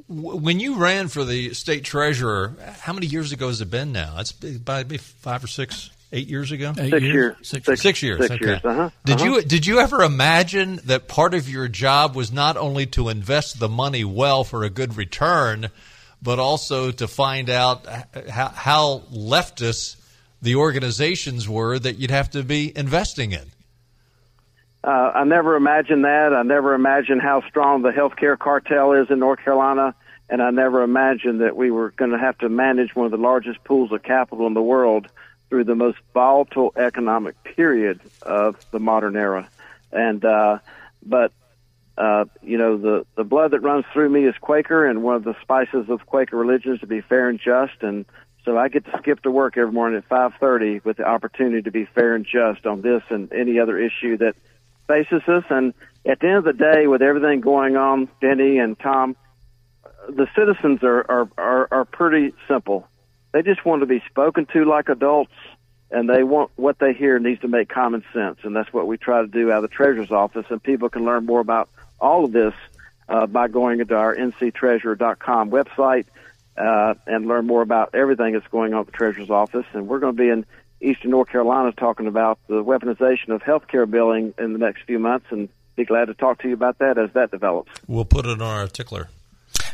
When 0.07 0.59
you 0.59 0.75
ran 0.75 1.07
for 1.07 1.25
the 1.25 1.53
state 1.53 1.83
treasurer, 1.83 2.55
how 2.79 2.93
many 2.93 3.07
years 3.07 3.31
ago 3.31 3.47
has 3.47 3.61
it 3.61 3.69
been 3.69 3.91
now? 3.91 4.15
It's 4.19 4.31
probably 4.31 4.97
five 4.97 5.43
or 5.43 5.47
six 5.47 5.89
eight 6.13 6.27
years 6.27 6.51
ago? 6.51 6.73
Eight 6.77 6.91
six 6.91 7.03
years. 7.03 7.35
Six, 7.41 7.65
six, 7.65 7.81
six 7.81 8.03
years. 8.03 8.19
Six 8.21 8.35
okay. 8.35 8.45
years. 8.45 8.61
Uh-huh. 8.63 8.89
Did 9.03 9.15
uh-huh. 9.15 9.25
you 9.25 9.41
did 9.41 9.65
you 9.65 9.79
ever 9.79 10.03
imagine 10.03 10.79
that 10.85 11.07
part 11.07 11.33
of 11.33 11.49
your 11.49 11.67
job 11.67 12.15
was 12.15 12.31
not 12.31 12.55
only 12.55 12.85
to 12.87 13.09
invest 13.09 13.59
the 13.59 13.69
money 13.69 14.05
well 14.05 14.43
for 14.43 14.63
a 14.63 14.69
good 14.69 14.95
return, 14.95 15.69
but 16.21 16.39
also 16.39 16.91
to 16.91 17.07
find 17.07 17.49
out 17.49 17.85
how, 18.29 18.49
how 18.49 19.03
leftist 19.11 19.97
the 20.41 20.55
organizations 20.55 21.49
were 21.49 21.77
that 21.79 21.97
you'd 21.97 22.11
have 22.11 22.29
to 22.31 22.43
be 22.43 22.71
investing 22.77 23.31
in? 23.31 23.51
Uh, 24.83 25.11
I 25.15 25.23
never 25.23 25.55
imagined 25.55 26.03
that. 26.03 26.33
I 26.33 26.43
never 26.43 26.73
imagined 26.73 27.21
how 27.21 27.41
strong 27.47 27.83
the 27.83 27.91
healthcare 27.91 28.37
cartel 28.37 28.91
is 28.91 29.09
in 29.09 29.19
North 29.19 29.39
Carolina, 29.39 29.95
and 30.29 30.41
I 30.41 30.51
never 30.51 30.83
imagined 30.83 31.39
that 31.41 31.55
we 31.55 31.71
were 31.71 31.91
going 31.91 32.11
to 32.11 32.17
have 32.17 32.37
to 32.39 32.49
manage 32.49 32.93
one 32.93 33.05
of 33.05 33.11
the 33.11 33.17
largest 33.17 33.63
pools 33.63 33.93
of 33.93 34.03
capital 34.03 34.45
in 34.45 34.53
the 34.53 34.61
world 34.61 35.07
through 35.49 35.63
the 35.63 35.75
most 35.75 35.99
volatile 36.13 36.73
economic 36.75 37.41
period 37.43 38.01
of 38.23 38.57
the 38.71 38.79
modern 38.79 39.15
era. 39.15 39.47
And, 39.93 40.25
uh, 40.25 40.59
but, 41.05 41.31
uh, 41.97 42.25
you 42.41 42.57
know, 42.57 42.77
the, 42.77 43.05
the 43.15 43.23
blood 43.23 43.51
that 43.51 43.61
runs 43.61 43.85
through 43.93 44.09
me 44.09 44.25
is 44.25 44.35
Quaker, 44.41 44.85
and 44.85 45.01
one 45.01 45.15
of 45.15 45.23
the 45.23 45.35
spices 45.41 45.89
of 45.89 46.05
Quaker 46.05 46.35
religion 46.35 46.73
is 46.73 46.79
to 46.81 46.87
be 46.87 46.99
fair 46.99 47.29
and 47.29 47.39
just. 47.39 47.81
And 47.83 48.05
so 48.43 48.57
I 48.57 48.67
get 48.67 48.83
to 48.85 48.97
skip 48.97 49.21
to 49.21 49.31
work 49.31 49.55
every 49.55 49.71
morning 49.71 49.97
at 49.97 50.09
5:30 50.09 50.83
with 50.83 50.97
the 50.97 51.07
opportunity 51.07 51.61
to 51.61 51.71
be 51.71 51.85
fair 51.85 52.15
and 52.15 52.25
just 52.25 52.65
on 52.65 52.81
this 52.81 53.03
and 53.09 53.31
any 53.31 53.59
other 53.59 53.77
issue 53.77 54.17
that 54.17 54.35
faces 54.87 55.21
us. 55.27 55.43
And 55.49 55.73
at 56.05 56.19
the 56.19 56.27
end 56.27 56.37
of 56.37 56.43
the 56.43 56.53
day, 56.53 56.87
with 56.87 57.01
everything 57.01 57.41
going 57.41 57.75
on, 57.77 58.09
Benny 58.21 58.57
and 58.57 58.77
Tom, 58.79 59.15
the 60.07 60.27
citizens 60.35 60.83
are 60.83 61.05
are 61.09 61.29
are, 61.37 61.67
are 61.71 61.85
pretty 61.85 62.33
simple. 62.47 62.87
They 63.31 63.41
just 63.41 63.65
want 63.65 63.81
to 63.81 63.85
be 63.85 64.03
spoken 64.09 64.45
to 64.53 64.65
like 64.65 64.89
adults, 64.89 65.33
and 65.91 66.09
they 66.09 66.23
want 66.23 66.51
what 66.55 66.79
they 66.79 66.93
hear 66.93 67.17
needs 67.19 67.41
to 67.41 67.47
make 67.47 67.69
common 67.69 68.03
sense, 68.13 68.39
and 68.43 68.55
that's 68.55 68.71
what 68.71 68.85
we 68.87 68.97
try 68.97 69.21
to 69.21 69.27
do 69.27 69.51
out 69.51 69.63
of 69.63 69.69
the 69.69 69.75
treasurer's 69.75 70.11
office. 70.11 70.45
And 70.49 70.61
people 70.61 70.89
can 70.89 71.05
learn 71.05 71.25
more 71.25 71.39
about 71.39 71.69
all 71.99 72.25
of 72.25 72.31
this 72.31 72.53
uh, 73.07 73.27
by 73.27 73.47
going 73.47 73.79
into 73.79 73.95
our 73.95 74.15
nctreasurer.com 74.15 75.51
website 75.51 76.05
uh, 76.57 76.93
and 77.07 77.27
learn 77.27 77.47
more 77.47 77.61
about 77.61 77.95
everything 77.95 78.33
that's 78.33 78.47
going 78.47 78.73
on 78.73 78.81
at 78.81 78.85
the 78.87 78.91
treasurer's 78.91 79.29
office. 79.29 79.65
And 79.73 79.87
we're 79.87 79.99
going 79.99 80.15
to 80.15 80.21
be 80.21 80.29
in 80.29 80.45
Eastern 80.83 81.11
North 81.11 81.29
Carolina 81.29 81.71
talking 81.71 82.07
about 82.07 82.39
the 82.47 82.63
weaponization 82.63 83.29
of 83.29 83.41
healthcare 83.41 83.89
billing 83.89 84.33
in 84.37 84.53
the 84.53 84.59
next 84.59 84.83
few 84.83 84.99
months, 84.99 85.27
and 85.29 85.49
be 85.75 85.85
glad 85.85 86.05
to 86.05 86.13
talk 86.13 86.41
to 86.41 86.47
you 86.47 86.53
about 86.53 86.79
that 86.79 86.97
as 86.97 87.11
that 87.13 87.31
develops. 87.31 87.71
We'll 87.87 88.05
put 88.05 88.25
it 88.25 88.29
on 88.31 88.41
our 88.41 88.67
tickler. 88.67 89.09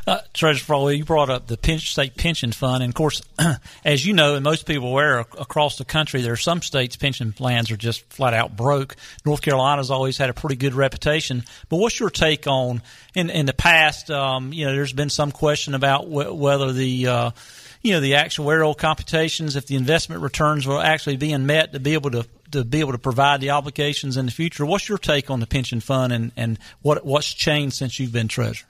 Uh, 0.08 0.20
Treasurer 0.34 0.66
Farley, 0.66 0.98
you 0.98 1.06
brought 1.06 1.30
up 1.30 1.46
the 1.46 1.78
state 1.78 2.16
pension 2.18 2.52
fund, 2.52 2.82
and 2.82 2.90
of 2.90 2.96
course, 2.96 3.22
as 3.86 4.04
you 4.04 4.14
know, 4.14 4.36
and 4.36 4.44
most 4.44 4.66
people 4.66 4.88
aware 4.88 5.20
across 5.20 5.78
the 5.78 5.86
country, 5.86 6.22
there 6.22 6.34
are 6.34 6.38
some 6.38 6.62
states' 6.62 6.96
pension 6.96 7.32
plans 7.32 7.70
are 7.70 7.78
just 7.78 8.02
flat 8.12 8.34
out 8.34 8.56
broke. 8.56 8.96
North 9.24 9.42
Carolina's 9.42 9.92
always 9.92 10.18
had 10.18 10.32
a 10.32 10.34
pretty 10.34 10.56
good 10.56 10.74
reputation. 10.74 11.44
But 11.70 11.78
what's 11.78 12.00
your 12.00 12.10
take 12.10 12.48
on 12.48 12.82
in 13.14 13.30
in 13.30 13.46
the 13.46 13.54
past? 13.54 14.10
Um, 14.10 14.52
you 14.52 14.66
know, 14.66 14.74
there's 14.74 14.94
been 14.94 15.12
some 15.12 15.32
question 15.32 15.76
about 15.76 16.06
wh- 16.06 16.36
whether 16.36 16.72
the 16.72 17.08
uh, 17.08 17.32
you 17.82 17.94
know 17.94 18.00
the 18.02 18.14
actuarial 18.14 18.78
computations, 18.78 19.56
if 19.56 19.68
the 19.68 19.76
investment 19.76 20.22
returns 20.22 20.68
were 20.68 20.82
actually 20.82 21.18
being 21.18 21.46
met 21.46 21.74
to 21.74 21.80
be 21.80 21.94
able 21.94 22.12
to 22.12 22.28
to 22.52 22.64
be 22.64 22.80
able 22.80 22.92
to 22.92 22.98
provide 22.98 23.42
the 23.42 23.52
obligations 23.52 24.18
in 24.18 24.26
the 24.26 24.32
future. 24.32 24.66
What's 24.66 24.90
your 24.90 24.98
take 24.98 25.30
on 25.30 25.40
the 25.40 25.48
pension 25.48 25.80
fund 25.80 26.12
and, 26.12 26.32
and 26.36 26.60
what 26.82 27.06
what's 27.06 27.34
changed 27.34 27.76
since 27.76 28.00
you've 28.00 28.12
been 28.12 28.28
treasurer? 28.28 28.68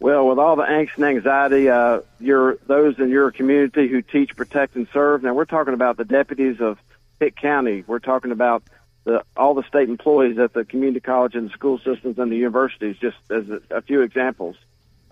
Well, 0.00 0.26
with 0.28 0.38
all 0.38 0.56
the 0.56 0.62
angst 0.62 0.96
and 0.96 1.04
anxiety, 1.04 1.68
uh, 1.68 2.00
your 2.18 2.56
those 2.66 2.98
in 2.98 3.10
your 3.10 3.30
community 3.30 3.86
who 3.86 4.00
teach, 4.00 4.34
protect, 4.34 4.74
and 4.74 4.88
serve. 4.92 5.22
Now 5.22 5.34
we're 5.34 5.44
talking 5.44 5.74
about 5.74 5.98
the 5.98 6.06
deputies 6.06 6.60
of 6.60 6.78
Pitt 7.18 7.36
County. 7.36 7.84
We're 7.86 7.98
talking 7.98 8.32
about 8.32 8.62
the, 9.04 9.22
all 9.36 9.54
the 9.54 9.62
state 9.64 9.90
employees 9.90 10.38
at 10.38 10.54
the 10.54 10.64
community 10.64 11.00
college 11.00 11.34
and 11.34 11.50
school 11.50 11.78
systems 11.78 12.18
and 12.18 12.32
the 12.32 12.36
universities. 12.36 12.96
Just 12.98 13.18
as 13.30 13.48
a, 13.50 13.60
a 13.70 13.82
few 13.82 14.00
examples, 14.00 14.56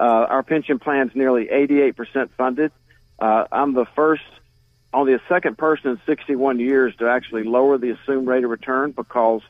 uh, 0.00 0.04
our 0.04 0.42
pension 0.42 0.78
plan 0.78 1.08
is 1.08 1.14
nearly 1.14 1.46
88% 1.46 2.30
funded. 2.30 2.72
Uh, 3.18 3.44
I'm 3.50 3.74
the 3.74 3.86
first, 3.96 4.22
only 4.92 5.14
a 5.14 5.20
second 5.28 5.58
person 5.58 5.90
in 5.90 6.00
61 6.06 6.60
years 6.60 6.94
to 6.96 7.08
actually 7.08 7.44
lower 7.44 7.78
the 7.78 7.90
assumed 7.90 8.26
rate 8.28 8.44
of 8.44 8.50
return 8.50 8.92
because 8.92 9.42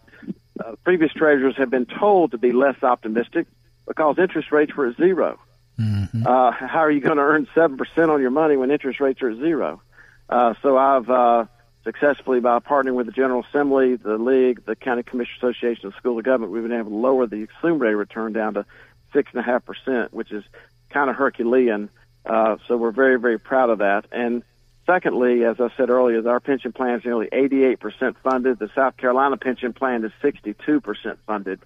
uh, 0.58 0.72
previous 0.84 1.12
treasurers 1.12 1.56
have 1.56 1.70
been 1.70 1.86
told 1.86 2.32
to 2.32 2.38
be 2.38 2.52
less 2.52 2.82
optimistic 2.82 3.46
because 3.86 4.18
interest 4.18 4.50
rates 4.52 4.74
were 4.74 4.88
at 4.88 4.96
0 4.96 5.38
mm-hmm. 5.78 6.26
uh, 6.26 6.50
how 6.50 6.80
are 6.80 6.90
you 6.90 7.00
going 7.00 7.16
to 7.16 7.22
earn 7.22 7.46
seven 7.54 7.76
percent 7.76 8.10
on 8.10 8.20
your 8.20 8.30
money 8.30 8.56
when 8.56 8.70
interest 8.70 9.00
rates 9.00 9.22
are 9.22 9.30
at 9.30 9.38
zero? 9.38 9.80
Uh, 10.28 10.54
so 10.62 10.76
I've 10.76 11.08
uh, 11.08 11.46
successfully, 11.84 12.40
by 12.40 12.58
partnering 12.58 12.94
with 12.94 13.06
the 13.06 13.12
General 13.12 13.44
Assembly, 13.48 13.96
the 13.96 14.18
League, 14.18 14.64
the 14.66 14.76
County 14.76 15.02
Commission 15.02 15.34
Association, 15.38 15.88
the 15.88 15.96
School 15.96 16.18
of 16.18 16.24
Government, 16.24 16.52
we've 16.52 16.62
been 16.62 16.72
able 16.72 16.90
to 16.90 16.96
lower 16.96 17.26
the 17.26 17.48
assumed 17.58 17.80
rate 17.80 17.94
of 17.94 17.98
return 17.98 18.34
down 18.34 18.54
to 18.54 18.66
six 19.12 19.30
and 19.32 19.40
a 19.40 19.42
half 19.42 19.64
percent, 19.64 20.12
which 20.12 20.30
is 20.30 20.44
kind 20.90 21.08
of 21.08 21.16
Herculean. 21.16 21.88
Uh, 22.28 22.56
so 22.66 22.76
we're 22.76 22.92
very, 22.92 23.18
very 23.18 23.38
proud 23.38 23.70
of 23.70 23.78
that. 23.78 24.04
And 24.12 24.42
secondly, 24.86 25.44
as 25.44 25.56
I 25.60 25.68
said 25.76 25.90
earlier, 25.90 26.28
our 26.28 26.40
pension 26.40 26.72
plan 26.72 26.98
is 26.98 27.04
nearly 27.04 27.28
88% 27.32 28.16
funded. 28.22 28.58
The 28.58 28.70
South 28.74 28.96
Carolina 28.96 29.36
pension 29.36 29.72
plan 29.72 30.04
is 30.04 30.12
62% 30.22 31.16
funded. 31.26 31.60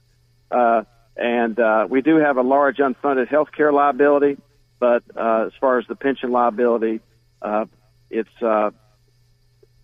Uh, 0.50 0.84
and 1.16 1.58
uh, 1.58 1.86
we 1.88 2.00
do 2.00 2.16
have 2.16 2.36
a 2.36 2.42
large 2.42 2.78
unfunded 2.78 3.28
health 3.28 3.48
care 3.54 3.72
liability, 3.72 4.38
but 4.78 5.02
uh, 5.16 5.44
as 5.46 5.52
far 5.60 5.78
as 5.78 5.86
the 5.86 5.96
pension 5.96 6.30
liability, 6.30 7.00
uh, 7.42 7.66
it's 8.10 8.42
uh, 8.42 8.70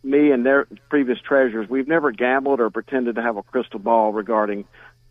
me 0.02 0.30
and 0.30 0.46
their 0.46 0.66
previous 0.88 1.18
treasurers. 1.20 1.68
We've 1.68 1.88
never 1.88 2.12
gambled 2.12 2.60
or 2.60 2.70
pretended 2.70 3.16
to 3.16 3.22
have 3.22 3.36
a 3.36 3.42
crystal 3.42 3.78
ball 3.78 4.12
regarding 4.12 4.64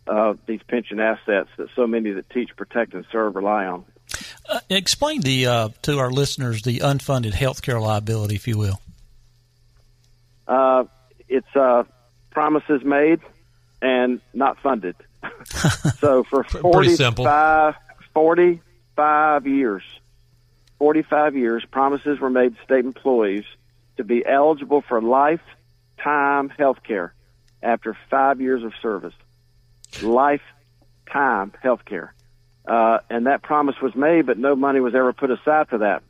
uh, 0.07 0.35
these 0.45 0.61
pension 0.67 0.99
assets 0.99 1.49
that 1.57 1.67
so 1.75 1.85
many 1.85 2.11
that 2.11 2.29
teach, 2.29 2.55
protect, 2.55 2.93
and 2.93 3.05
serve 3.11 3.35
rely 3.35 3.65
on. 3.65 3.85
Uh, 4.49 4.59
explain 4.69 5.21
the 5.21 5.45
uh, 5.45 5.69
to 5.81 5.99
our 5.99 6.11
listeners 6.11 6.61
the 6.61 6.79
unfunded 6.79 7.33
health 7.33 7.61
care 7.61 7.79
liability, 7.79 8.35
if 8.35 8.47
you 8.47 8.57
will. 8.57 8.79
Uh, 10.47 10.85
it's 11.27 11.55
uh, 11.55 11.83
promises 12.31 12.83
made 12.83 13.19
and 13.81 14.21
not 14.33 14.57
funded. 14.59 14.95
so 15.99 16.23
for 16.23 16.43
45, 16.43 17.75
45 18.13 19.47
years, 19.47 19.83
45 20.79 21.35
years, 21.35 21.65
promises 21.69 22.19
were 22.19 22.29
made 22.29 22.55
to 22.55 22.63
state 22.63 22.85
employees 22.85 23.43
to 23.97 24.03
be 24.03 24.25
eligible 24.25 24.81
for 24.81 25.01
lifetime 25.01 26.49
health 26.49 26.77
care 26.83 27.13
after 27.61 27.97
five 28.09 28.39
years 28.39 28.63
of 28.63 28.71
service. 28.81 29.13
Lifetime 30.01 30.41
time 31.11 31.53
health 31.61 31.85
care. 31.85 32.13
Uh, 32.67 32.99
and 33.09 33.27
that 33.27 33.41
promise 33.41 33.75
was 33.81 33.95
made, 33.95 34.25
but 34.25 34.37
no 34.37 34.55
money 34.55 34.81
was 34.81 34.93
ever 34.93 35.13
put 35.13 35.31
aside 35.31 35.69
for 35.69 35.77
that. 35.79 36.03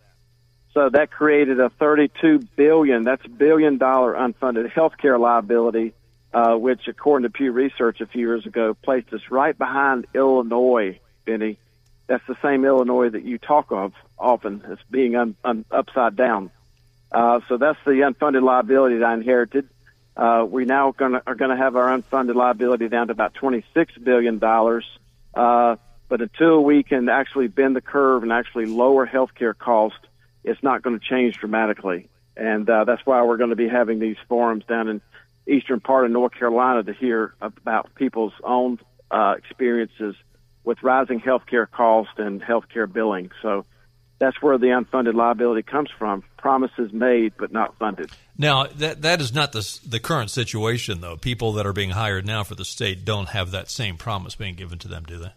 So 0.74 0.90
that 0.90 1.12
created 1.12 1.60
a 1.60 1.70
32 1.70 2.40
billion, 2.56 3.04
that's 3.04 3.26
billion 3.26 3.78
dollar 3.78 4.14
unfunded 4.14 4.72
healthcare 4.72 5.20
liability, 5.20 5.94
uh, 6.34 6.56
which 6.56 6.88
according 6.88 7.24
to 7.24 7.32
Pew 7.32 7.52
Research 7.52 8.02
a 8.02 8.08
few 8.08 8.22
years 8.22 8.46
ago 8.46 8.76
placed 8.84 9.14
us 9.14 9.22
right 9.30 9.58
behind 9.58 10.08
Illinois, 10.14 11.00
Benny. 11.26 11.58
That's 12.08 12.26
the 12.28 12.38
same 12.42 12.66
Illinois 12.66 13.10
that 13.10 13.24
you 13.24 13.38
talk 13.38 13.72
of 13.72 13.94
often 14.18 14.64
as 14.70 14.78
being 14.90 15.16
un, 15.16 15.36
un, 15.44 15.66
upside 15.70 16.16
down. 16.16 16.52
Uh, 17.12 17.42
so 17.48 17.58
that's 17.58 17.80
the 17.86 18.02
unfunded 18.02 18.44
liability 18.44 18.98
that 18.98 19.06
I 19.06 19.14
inherited. 19.14 19.70
Uh, 20.16 20.46
we 20.50 20.66
now 20.66 20.92
gonna, 20.92 21.22
are 21.28 21.36
going 21.36 21.52
to 21.52 21.58
have 21.58 21.76
our 21.76 21.96
unfunded 21.96 22.36
liability 22.36 22.88
down 22.90 23.08
to 23.08 23.14
about 23.14 23.36
$26 23.36 23.64
billion. 24.04 24.44
Uh, 25.34 25.76
but 26.10 26.22
until 26.22 26.64
we 26.64 26.84
can 26.84 27.10
actually 27.10 27.48
bend 27.48 27.76
the 27.76 27.82
curve 27.82 28.24
and 28.24 28.32
actually 28.32 28.66
lower 28.66 29.06
healthcare 29.06 29.58
costs, 29.58 30.00
it's 30.44 30.62
not 30.64 30.82
going 30.82 30.98
to 30.98 31.06
change 31.06 31.38
dramatically. 31.38 32.10
And 32.36 32.70
uh, 32.70 32.84
that's 32.86 33.06
why 33.06 33.24
we're 33.24 33.38
going 33.38 33.50
to 33.50 33.56
be 33.56 33.68
having 33.68 34.00
these 34.00 34.18
forums 34.30 34.64
down 34.66 34.88
in 34.88 35.02
eastern 35.48 35.80
part 35.80 36.06
of 36.06 36.12
North 36.12 36.34
Carolina 36.34 36.84
to 36.84 36.94
hear 36.94 37.34
about 37.42 37.94
people's 37.96 38.34
own 38.44 38.80
uh, 39.10 39.36
experiences 39.38 40.16
with 40.64 40.84
rising 40.84 41.20
healthcare 41.20 41.70
costs 41.70 42.14
and 42.18 42.42
healthcare 42.42 42.92
billing. 42.92 43.32
So 43.42 43.66
that's 44.20 44.42
where 44.42 44.58
the 44.58 44.68
unfunded 44.68 45.14
liability 45.14 45.64
comes 45.64 45.90
from. 45.98 46.24
Promises 46.38 46.92
made 46.92 47.34
but 47.38 47.52
not 47.52 47.78
funded. 47.78 48.12
Now 48.38 48.68
that 48.68 49.02
that 49.02 49.22
is 49.22 49.34
not 49.34 49.52
the 49.52 49.80
the 49.88 50.00
current 50.00 50.30
situation 50.32 51.02
though. 51.02 51.18
People 51.18 51.54
that 51.54 51.66
are 51.66 51.74
being 51.74 51.92
hired 51.92 52.26
now 52.26 52.44
for 52.44 52.56
the 52.56 52.66
state 52.66 53.06
don't 53.06 53.30
have 53.30 53.52
that 53.52 53.70
same 53.70 53.98
promise 53.98 54.36
being 54.36 54.56
given 54.56 54.78
to 54.80 54.88
them, 54.88 55.04
do 55.04 55.18
they? 55.18 55.32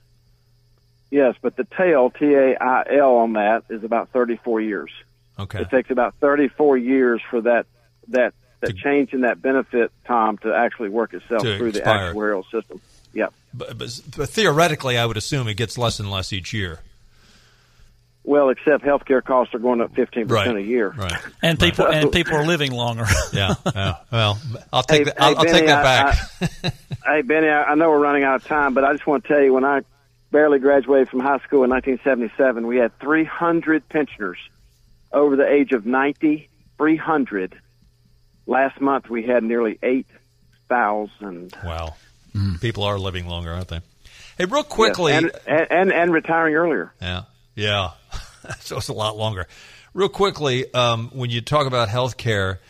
Yes, 1.10 1.34
but 1.42 1.56
the 1.56 1.64
tail 1.76 2.10
T 2.10 2.34
A 2.34 2.56
I 2.62 2.84
L 2.98 3.16
on 3.16 3.32
that 3.34 3.64
is 3.68 3.82
about 3.82 4.10
34 4.10 4.60
years. 4.60 4.90
Okay. 5.38 5.60
It 5.62 5.70
takes 5.70 5.90
about 5.90 6.14
34 6.20 6.78
years 6.78 7.20
for 7.30 7.40
that 7.42 7.66
that 8.08 8.34
that 8.60 8.76
change 8.76 9.12
in 9.12 9.22
that 9.22 9.40
benefit, 9.42 9.90
Tom, 10.06 10.36
to 10.38 10.54
actually 10.54 10.90
work 10.90 11.14
itself 11.14 11.42
through 11.42 11.68
expire. 11.68 12.12
the 12.12 12.18
actuarial 12.18 12.44
system. 12.50 12.80
Yep. 13.14 13.32
But, 13.54 13.78
but, 13.78 14.00
but 14.16 14.28
theoretically, 14.28 14.98
I 14.98 15.06
would 15.06 15.16
assume 15.16 15.48
it 15.48 15.54
gets 15.54 15.76
less 15.78 15.98
and 15.98 16.10
less 16.10 16.32
each 16.32 16.52
year. 16.52 16.80
Well, 18.22 18.50
except 18.50 18.84
healthcare 18.84 19.24
costs 19.24 19.54
are 19.54 19.58
going 19.58 19.80
up 19.80 19.94
15 19.94 20.26
Right. 20.26 20.40
percent 20.44 20.58
a 20.58 20.62
year. 20.62 20.90
Right. 20.90 21.12
And 21.42 21.58
people 21.58 21.86
and 21.86 22.12
people 22.12 22.36
are 22.36 22.44
living 22.46 22.70
longer. 22.72 23.06
Yeah. 23.32 23.54
yeah. 23.74 23.94
Well, 24.12 24.38
I'll 24.72 24.82
take 24.82 24.98
Hey- 24.98 25.04
that. 25.04 25.20
I'll, 25.22 25.30
hey, 25.30 25.36
I'll 25.36 25.44
take 25.44 25.52
Benny, 25.54 25.66
that 25.68 25.86
I- 25.86 26.60
back. 26.62 26.74
Hey, 27.06 27.22
Benny, 27.22 27.48
I, 27.48 27.62
I 27.64 27.74
know 27.76 27.88
we're 27.88 27.98
running 27.98 28.24
out 28.24 28.36
of 28.42 28.46
time, 28.46 28.74
but 28.74 28.84
I 28.84 28.92
just 28.92 29.06
want 29.06 29.24
to 29.24 29.28
tell 29.28 29.40
you 29.42 29.54
when 29.54 29.64
I 29.64 29.80
barely 30.30 30.58
graduated 30.58 31.08
from 31.08 31.20
high 31.20 31.38
school 31.38 31.64
in 31.64 31.70
1977, 31.70 32.66
we 32.66 32.76
had 32.76 32.98
300 32.98 33.88
pensioners 33.88 34.38
over 35.12 35.36
the 35.36 35.48
age 35.48 35.72
of 35.72 35.86
90. 35.86 36.48
300. 36.80 37.60
Last 38.46 38.80
month 38.80 39.10
we 39.10 39.22
had 39.22 39.44
nearly 39.44 39.78
8,000. 39.82 41.54
wow. 41.62 41.94
People 42.60 42.84
are 42.84 42.98
living 42.98 43.26
longer, 43.26 43.52
aren't 43.52 43.68
they? 43.68 43.80
Hey, 44.38 44.46
real 44.46 44.62
quickly. 44.62 45.12
Yes, 45.12 45.24
and, 45.46 45.60
and, 45.60 45.70
and 45.70 45.92
and 45.92 46.12
retiring 46.12 46.54
earlier. 46.54 46.94
Yeah, 47.02 47.24
yeah. 47.54 47.90
so 48.60 48.78
it's 48.78 48.88
a 48.88 48.94
lot 48.94 49.16
longer. 49.16 49.46
Real 49.92 50.08
quickly, 50.08 50.72
um, 50.72 51.10
when 51.12 51.28
you 51.28 51.42
talk 51.42 51.66
about 51.66 51.90
health 51.90 52.16
care, 52.16 52.60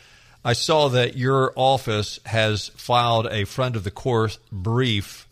I 0.44 0.54
saw 0.54 0.88
that 0.88 1.16
your 1.16 1.52
office 1.54 2.18
has 2.24 2.68
filed 2.70 3.26
a 3.26 3.44
friend 3.44 3.76
of 3.76 3.84
the 3.84 3.92
course 3.92 4.40
brief 4.50 5.28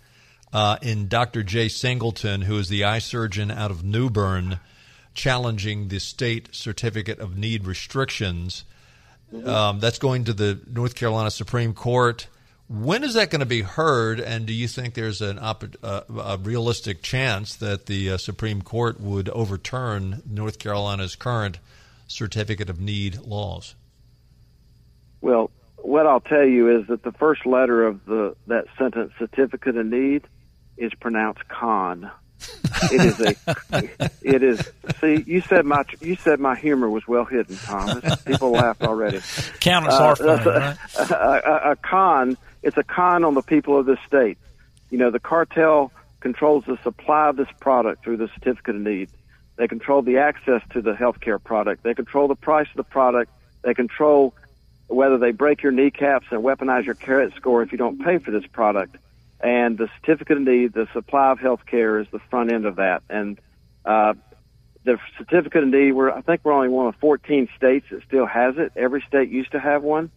uh, 0.53 0.79
in 0.83 1.09
Dr. 1.09 1.43
Jay 1.43 1.69
Singleton, 1.69 2.43
who 2.43 2.57
is 2.59 2.69
the 2.69 2.85
eye 2.85 2.99
surgeon 2.99 3.51
out 3.51 3.71
of 3.71 3.85
New 3.85 4.11
Bern, 4.11 4.61
challenging 5.15 5.89
the 5.89 5.99
state 5.99 6.49
certificate 6.53 7.19
of 7.19 7.37
need 7.37 7.67
restrictions. 7.67 8.65
Um, 9.45 9.79
that's 9.81 9.99
going 9.99 10.25
to 10.25 10.33
the 10.33 10.59
North 10.71 10.95
Carolina 10.95 11.31
Supreme 11.31 11.75
Court. 11.75 12.29
When 12.69 13.03
is 13.03 13.15
that 13.15 13.31
going 13.31 13.41
to 13.41 13.47
be 13.47 13.63
heard? 13.63 14.21
And 14.21 14.47
do 14.47 14.53
you 14.53 14.69
think 14.69 14.95
there's 14.95 15.21
an 15.21 15.39
opp- 15.39 15.77
uh, 15.83 16.03
a 16.09 16.39
realistic 16.39 17.03
chance 17.03 17.55
that 17.57 17.87
the 17.87 18.13
uh, 18.13 18.17
Supreme 18.19 18.63
Court 18.63 19.01
would 19.01 19.29
overturn 19.31 20.23
North 20.29 20.59
Carolina's 20.59 21.17
current 21.17 21.59
certificate 22.07 22.71
of 22.71 22.81
need 22.81 23.21
laws? 23.21 23.75
Well, 25.21 25.51
what 25.77 26.07
I'll 26.07 26.21
tell 26.21 26.45
you 26.45 26.79
is 26.79 26.87
that 26.89 27.03
the 27.03 27.13
first 27.13 27.47
letter 27.47 27.87
of 27.87 28.05
the 28.05 28.35
that 28.47 28.67
sentence, 28.79 29.13
certificate 29.19 29.77
of 29.77 29.87
need, 29.87 30.27
is 30.79 30.93
pronounced 30.95 31.47
con. 31.49 32.11
It 32.93 33.01
is 33.01 33.21
a. 33.21 34.11
It 34.23 34.43
is. 34.45 34.73
See, 35.01 35.25
you 35.27 35.41
said 35.41 35.65
my 35.67 35.83
you 36.01 36.15
said 36.17 36.39
my 36.39 36.55
humor 36.55 36.89
was 36.89 37.07
well 37.09 37.25
hidden, 37.25 37.57
Thomas. 37.57 38.23
People 38.23 38.51
laughed 38.53 38.83
already. 38.83 39.17
Accountants 39.57 39.97
Uh, 39.97 40.05
are 40.05 40.17
funny, 40.17 40.45
that's 40.45 41.11
right? 41.11 41.11
a, 41.11 41.69
a, 41.69 41.71
a 41.73 41.77
con. 41.77 42.37
It's 42.63 42.77
a 42.77 42.85
con 42.85 43.25
on 43.25 43.35
the 43.35 43.43
people 43.43 43.77
of 43.79 43.87
this 43.87 43.99
state. 44.07 44.39
You 44.91 44.99
know, 44.99 45.11
the 45.11 45.19
cartel 45.19 45.91
controls 46.21 46.65
the 46.67 46.79
supply 46.85 47.29
of 47.29 47.37
this 47.37 47.49
product 47.61 48.05
through 48.05 48.19
the 48.19 48.29
certificate 48.29 48.77
of 48.77 48.83
need. 48.83 49.09
They 49.57 49.67
control 49.67 50.03
the 50.03 50.19
access 50.19 50.63
to 50.73 50.81
the 50.81 50.93
healthcare 50.93 51.43
product. 51.43 51.83
They 51.83 51.95
control 51.95 52.29
the 52.29 52.37
price 52.37 52.69
of 52.71 52.77
the 52.77 52.85
product. 52.85 53.33
They 53.63 53.75
control 53.75 54.33
whether 54.87 55.19
they 55.19 55.33
break 55.33 55.63
your 55.63 55.73
kneecaps 55.73 56.29
and 56.31 56.43
weaponize 56.43 56.85
your 56.87 56.95
credit 56.95 57.35
score 57.35 57.63
if 57.63 57.73
you 57.73 57.79
don't 57.79 58.03
pay 58.03 58.19
for 58.19 58.31
this 58.31 58.47
product. 58.47 58.97
And 59.41 59.79
the 59.79 59.89
certificate 60.01 60.39
of 60.39 60.43
need, 60.43 60.73
the 60.73 60.89
supply 60.93 61.31
of 61.31 61.39
health 61.39 61.61
care 61.67 62.01
is 62.01 62.07
the 62.11 62.19
front 62.31 62.53
end 62.53 62.67
of 62.67 62.77
that. 62.77 63.03
And 63.09 63.39
uh, 63.85 64.15
the 64.85 64.99
certificate 65.17 65.63
of 65.63 65.69
need, 65.69 65.93
we're, 65.93 66.11
I 66.11 66.23
think 66.23 66.41
we're 66.45 66.53
only 66.53 66.69
one 66.69 66.87
of 66.87 66.97
14 66.97 67.49
states 67.57 67.87
that 67.91 68.03
still 68.07 68.27
has 68.27 68.57
it. 68.59 68.73
Every 68.75 69.05
state 69.07 69.31
used 69.31 69.53
to 69.53 69.61
have 69.61 69.83
one, 69.83 70.11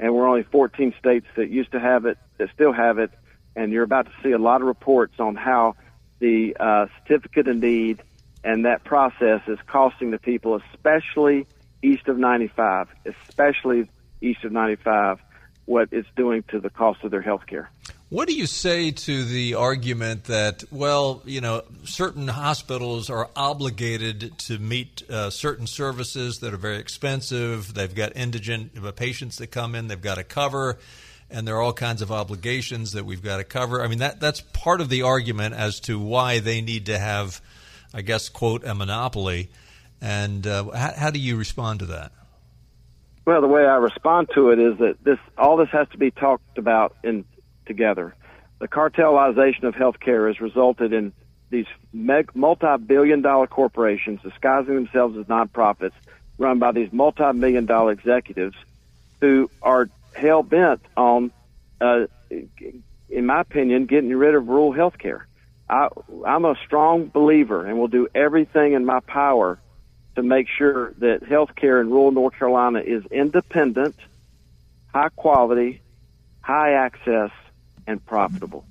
and 0.00 0.14
we're 0.14 0.26
only 0.26 0.44
14 0.44 0.94
states 0.98 1.26
that 1.36 1.50
used 1.50 1.72
to 1.72 1.80
have 1.80 2.06
it, 2.06 2.18
that 2.38 2.48
still 2.54 2.72
have 2.72 2.98
it. 2.98 3.10
And 3.54 3.72
you're 3.72 3.82
about 3.82 4.06
to 4.06 4.12
see 4.22 4.30
a 4.30 4.38
lot 4.38 4.62
of 4.62 4.66
reports 4.66 5.14
on 5.18 5.36
how 5.36 5.76
the 6.20 6.56
uh, 6.58 6.86
certificate 7.02 7.48
of 7.48 7.56
need 7.56 8.02
and 8.44 8.64
that 8.64 8.84
process 8.84 9.40
is 9.46 9.58
costing 9.66 10.10
the 10.10 10.18
people, 10.18 10.60
especially 10.72 11.46
east 11.82 12.08
of 12.08 12.18
95, 12.18 12.88
especially 13.04 13.88
east 14.20 14.44
of 14.44 14.52
95, 14.52 15.20
what 15.64 15.88
it's 15.92 16.08
doing 16.16 16.42
to 16.48 16.60
the 16.60 16.70
cost 16.70 17.04
of 17.04 17.10
their 17.10 17.22
health 17.22 17.46
care. 17.46 17.70
What 18.12 18.28
do 18.28 18.34
you 18.34 18.44
say 18.46 18.90
to 18.90 19.24
the 19.24 19.54
argument 19.54 20.24
that, 20.24 20.64
well, 20.70 21.22
you 21.24 21.40
know, 21.40 21.62
certain 21.84 22.28
hospitals 22.28 23.08
are 23.08 23.30
obligated 23.34 24.36
to 24.40 24.58
meet 24.58 25.02
uh, 25.08 25.30
certain 25.30 25.66
services 25.66 26.40
that 26.40 26.52
are 26.52 26.58
very 26.58 26.76
expensive? 26.76 27.72
They've 27.72 27.94
got 27.94 28.14
indigent 28.14 28.72
uh, 28.76 28.92
patients 28.92 29.38
that 29.38 29.46
come 29.46 29.74
in, 29.74 29.88
they've 29.88 29.98
got 29.98 30.16
to 30.16 30.24
cover, 30.24 30.76
and 31.30 31.48
there 31.48 31.56
are 31.56 31.62
all 31.62 31.72
kinds 31.72 32.02
of 32.02 32.12
obligations 32.12 32.92
that 32.92 33.06
we've 33.06 33.22
got 33.22 33.38
to 33.38 33.44
cover. 33.44 33.82
I 33.82 33.88
mean, 33.88 34.00
that 34.00 34.20
that's 34.20 34.42
part 34.42 34.82
of 34.82 34.90
the 34.90 35.00
argument 35.00 35.54
as 35.54 35.80
to 35.80 35.98
why 35.98 36.38
they 36.38 36.60
need 36.60 36.84
to 36.86 36.98
have, 36.98 37.40
I 37.94 38.02
guess, 38.02 38.28
quote, 38.28 38.62
a 38.62 38.74
monopoly. 38.74 39.48
And 40.02 40.46
uh, 40.46 40.70
how, 40.72 40.92
how 40.94 41.10
do 41.10 41.18
you 41.18 41.38
respond 41.38 41.78
to 41.78 41.86
that? 41.86 42.12
Well, 43.24 43.40
the 43.40 43.48
way 43.48 43.64
I 43.64 43.76
respond 43.76 44.28
to 44.34 44.50
it 44.50 44.58
is 44.58 44.76
that 44.80 45.02
this 45.02 45.18
all 45.38 45.56
this 45.56 45.70
has 45.70 45.88
to 45.92 45.96
be 45.96 46.10
talked 46.10 46.58
about 46.58 46.94
in 47.02 47.24
together. 47.66 48.14
The 48.58 48.68
cartelization 48.68 49.64
of 49.64 49.74
healthcare 49.74 50.28
has 50.28 50.40
resulted 50.40 50.92
in 50.92 51.12
these 51.50 51.66
multi-billion-dollar 51.92 53.48
corporations 53.48 54.20
disguising 54.22 54.74
themselves 54.74 55.18
as 55.18 55.26
nonprofits, 55.26 55.92
run 56.38 56.58
by 56.58 56.72
these 56.72 56.92
multi-million-dollar 56.92 57.92
executives, 57.92 58.56
who 59.20 59.50
are 59.60 59.88
hell 60.14 60.42
bent 60.42 60.80
on, 60.96 61.30
uh, 61.80 62.06
in 63.10 63.26
my 63.26 63.40
opinion, 63.40 63.86
getting 63.86 64.14
rid 64.14 64.34
of 64.34 64.48
rural 64.48 64.72
healthcare. 64.72 65.22
I, 65.68 65.88
I'm 66.26 66.44
a 66.44 66.56
strong 66.64 67.06
believer, 67.08 67.66
and 67.66 67.78
will 67.78 67.88
do 67.88 68.08
everything 68.14 68.72
in 68.72 68.84
my 68.84 69.00
power 69.00 69.58
to 70.16 70.22
make 70.22 70.46
sure 70.48 70.92
that 70.98 71.22
healthcare 71.22 71.80
in 71.80 71.90
rural 71.90 72.12
North 72.12 72.34
Carolina 72.38 72.80
is 72.80 73.04
independent, 73.10 73.96
high 74.92 75.08
quality, 75.10 75.80
high 76.40 76.72
access, 76.72 77.30
and 77.86 78.04
profitable. 78.04 78.64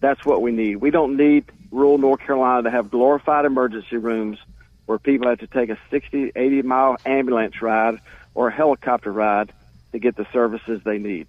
That's 0.00 0.24
what 0.24 0.42
we 0.42 0.52
need. 0.52 0.76
We 0.76 0.90
don't 0.90 1.16
need 1.16 1.44
rural 1.70 1.98
North 1.98 2.20
Carolina 2.20 2.64
to 2.64 2.70
have 2.70 2.90
glorified 2.90 3.44
emergency 3.44 3.96
rooms 3.96 4.38
where 4.86 4.98
people 4.98 5.28
have 5.28 5.40
to 5.40 5.46
take 5.46 5.70
a 5.70 5.78
60, 5.90 6.32
80 6.34 6.62
mile 6.62 6.96
ambulance 7.04 7.60
ride 7.60 7.98
or 8.34 8.48
a 8.48 8.52
helicopter 8.52 9.12
ride 9.12 9.52
to 9.92 9.98
get 9.98 10.16
the 10.16 10.26
services 10.32 10.80
they 10.84 10.98
need. 10.98 11.28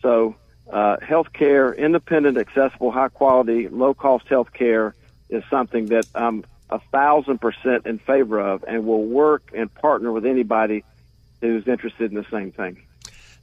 So, 0.00 0.36
uh, 0.72 0.96
healthcare, 0.96 1.76
independent, 1.76 2.38
accessible, 2.38 2.90
high 2.90 3.08
quality, 3.08 3.68
low 3.68 3.92
cost 3.92 4.26
healthcare 4.26 4.94
is 5.28 5.42
something 5.50 5.88
that 5.88 6.06
I'm 6.14 6.44
a 6.70 6.78
thousand 6.90 7.38
percent 7.40 7.86
in 7.86 7.98
favor 7.98 8.40
of 8.40 8.64
and 8.66 8.86
will 8.86 9.04
work 9.04 9.50
and 9.54 9.72
partner 9.74 10.10
with 10.12 10.24
anybody 10.24 10.84
who's 11.40 11.66
interested 11.68 12.10
in 12.10 12.16
the 12.16 12.26
same 12.30 12.52
thing. 12.52 12.82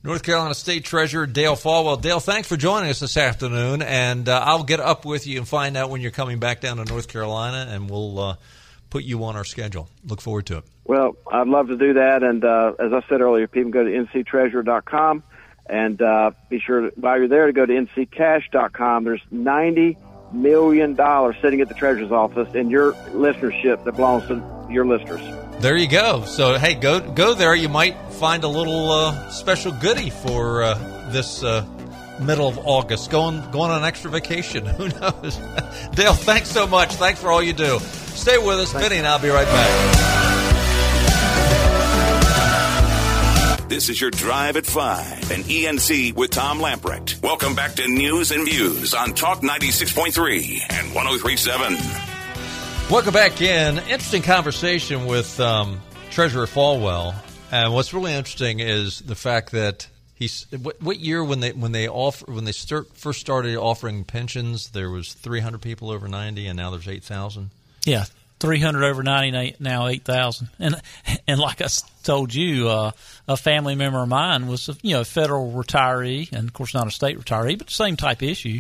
North 0.03 0.23
Carolina 0.23 0.55
State 0.55 0.83
Treasurer 0.83 1.27
Dale 1.27 1.55
Folwell. 1.55 2.01
Dale, 2.01 2.19
thanks 2.19 2.47
for 2.47 2.57
joining 2.57 2.89
us 2.89 2.99
this 2.99 3.17
afternoon, 3.17 3.83
and 3.83 4.27
uh, 4.27 4.41
I'll 4.43 4.63
get 4.63 4.79
up 4.79 5.05
with 5.05 5.27
you 5.27 5.37
and 5.37 5.47
find 5.47 5.77
out 5.77 5.91
when 5.91 6.01
you're 6.01 6.09
coming 6.09 6.39
back 6.39 6.59
down 6.59 6.77
to 6.77 6.85
North 6.85 7.07
Carolina, 7.07 7.67
and 7.69 7.87
we'll 7.87 8.17
uh, 8.19 8.35
put 8.89 9.03
you 9.03 9.23
on 9.25 9.35
our 9.35 9.43
schedule. 9.43 9.87
Look 10.03 10.19
forward 10.19 10.47
to 10.47 10.57
it. 10.57 10.63
Well, 10.85 11.15
I'd 11.31 11.47
love 11.47 11.67
to 11.67 11.77
do 11.77 11.93
that, 11.93 12.23
and 12.23 12.43
uh, 12.43 12.73
as 12.79 12.91
I 12.93 13.01
said 13.09 13.21
earlier, 13.21 13.47
people 13.47 13.71
go 13.71 13.83
to 13.83 13.91
nctreasurer.com, 13.91 15.21
and 15.67 16.01
uh, 16.01 16.31
be 16.49 16.59
sure 16.59 16.81
to, 16.81 16.99
while 16.99 17.19
you're 17.19 17.27
there 17.27 17.45
to 17.45 17.53
go 17.53 17.67
to 17.67 17.73
nccash.com. 17.73 19.03
There's 19.03 19.21
90 19.29 19.97
million 20.33 20.95
dollars 20.95 21.35
sitting 21.41 21.61
at 21.61 21.67
the 21.67 21.73
treasurer's 21.75 22.11
office 22.11 22.53
in 22.55 22.69
your 22.69 22.93
listenership 22.93 23.83
that 23.83 23.95
belongs 23.95 24.27
to 24.29 24.67
your 24.71 24.85
listeners. 24.85 25.21
There 25.61 25.77
you 25.77 25.87
go. 25.87 26.25
So 26.25 26.57
hey, 26.57 26.73
go 26.73 26.99
go 26.99 27.35
there. 27.35 27.53
You 27.53 27.69
might 27.69 27.95
find 28.13 28.43
a 28.43 28.47
little 28.47 28.89
uh, 28.89 29.29
special 29.29 29.71
goodie 29.71 30.09
for 30.09 30.63
uh, 30.63 30.73
this 31.11 31.43
uh, 31.43 31.63
middle 32.19 32.47
of 32.47 32.57
August. 32.57 33.11
Going 33.11 33.41
going 33.51 33.69
on 33.69 33.81
an 33.81 33.85
extra 33.85 34.09
vacation. 34.09 34.65
Who 34.77 34.89
knows? 34.89 35.37
Dale, 35.93 36.15
thanks 36.15 36.49
so 36.49 36.65
much. 36.65 36.95
Thanks 36.95 37.21
for 37.21 37.31
all 37.31 37.43
you 37.43 37.53
do. 37.53 37.77
Stay 37.79 38.39
with 38.39 38.59
us, 38.59 38.73
Vinny, 38.73 38.97
and 38.97 39.05
I'll 39.05 39.19
be 39.19 39.29
right 39.29 39.45
back. 39.45 40.07
This 43.69 43.87
is 43.87 44.01
your 44.01 44.11
Drive 44.11 44.57
at 44.57 44.65
5 44.65 45.31
and 45.31 45.45
ENC 45.45 46.13
with 46.15 46.31
Tom 46.31 46.59
Lamprecht. 46.59 47.21
Welcome 47.21 47.55
back 47.55 47.75
to 47.75 47.87
News 47.87 48.31
and 48.31 48.45
Views 48.45 48.93
on 48.95 49.13
Talk 49.13 49.41
96.3 49.41 50.59
and 50.71 50.93
1037. 50.93 52.10
Welcome 52.91 53.13
back 53.13 53.41
in. 53.41 53.77
Interesting 53.77 54.21
conversation 54.21 55.05
with 55.05 55.39
um, 55.39 55.79
Treasurer 56.09 56.45
Folwell. 56.45 57.15
And 57.49 57.73
what's 57.73 57.93
really 57.93 58.13
interesting 58.13 58.59
is 58.59 58.99
the 58.99 59.15
fact 59.15 59.53
that 59.53 59.87
he's 60.13 60.45
what, 60.61 60.81
what 60.81 60.99
year 60.99 61.23
when 61.23 61.39
they 61.39 61.53
when 61.53 61.71
they 61.71 61.87
offer 61.87 62.29
when 62.29 62.43
they 62.43 62.51
start 62.51 62.93
first 62.97 63.21
started 63.21 63.55
offering 63.55 64.03
pensions 64.03 64.71
there 64.71 64.89
was 64.89 65.13
300 65.13 65.61
people 65.61 65.89
over 65.89 66.09
90 66.09 66.47
and 66.47 66.57
now 66.57 66.69
there's 66.69 66.89
8,000. 66.89 67.51
Yeah, 67.85 68.03
300 68.41 68.83
over 68.83 69.03
90 69.03 69.55
now 69.61 69.87
8,000. 69.87 70.49
And 70.59 70.75
and 71.29 71.39
like 71.39 71.61
I 71.61 71.67
told 72.03 72.33
you, 72.33 72.67
uh, 72.67 72.91
a 73.25 73.37
family 73.37 73.75
member 73.75 74.03
of 74.03 74.09
mine 74.09 74.47
was 74.47 74.69
you 74.81 74.95
know 74.95 75.01
a 75.01 75.05
federal 75.05 75.53
retiree 75.53 76.29
and 76.33 76.49
of 76.49 76.53
course 76.53 76.73
not 76.73 76.87
a 76.87 76.91
state 76.91 77.17
retiree, 77.17 77.57
but 77.57 77.69
same 77.69 77.95
type 77.95 78.21
issue. 78.21 78.59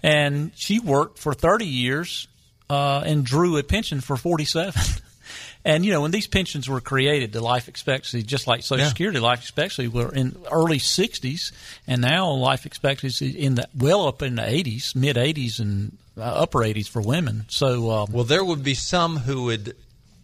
And 0.00 0.52
she 0.54 0.78
worked 0.78 1.18
for 1.18 1.34
30 1.34 1.66
years 1.66 2.28
uh, 2.70 3.02
and 3.04 3.24
drew 3.24 3.56
a 3.58 3.62
pension 3.62 4.00
for 4.00 4.16
47. 4.16 4.80
and, 5.64 5.84
you 5.84 5.92
know, 5.92 6.00
when 6.02 6.10
these 6.10 6.26
pensions 6.26 6.68
were 6.68 6.80
created, 6.80 7.32
the 7.32 7.40
life 7.40 7.68
expectancy, 7.68 8.22
just 8.22 8.46
like 8.46 8.62
Social 8.62 8.84
Yeah. 8.84 8.88
Security 8.88 9.18
life 9.20 9.40
expectancy, 9.40 9.88
were 9.88 10.12
in 10.14 10.36
early 10.50 10.78
60s, 10.78 11.52
and 11.86 12.00
now 12.00 12.30
life 12.30 12.66
expectancy 12.66 13.30
in 13.30 13.56
the 13.56 13.68
well 13.76 14.06
up 14.06 14.22
in 14.22 14.36
the 14.36 14.42
80s, 14.42 14.94
mid 14.94 15.16
80s, 15.16 15.60
and 15.60 15.96
uh, 16.16 16.22
upper 16.22 16.60
80s 16.60 16.88
for 16.88 17.02
women. 17.02 17.44
So, 17.48 17.90
um, 17.90 18.12
Well, 18.12 18.24
there 18.24 18.44
would 18.44 18.62
be 18.62 18.74
some 18.74 19.18
who 19.18 19.44
would 19.44 19.76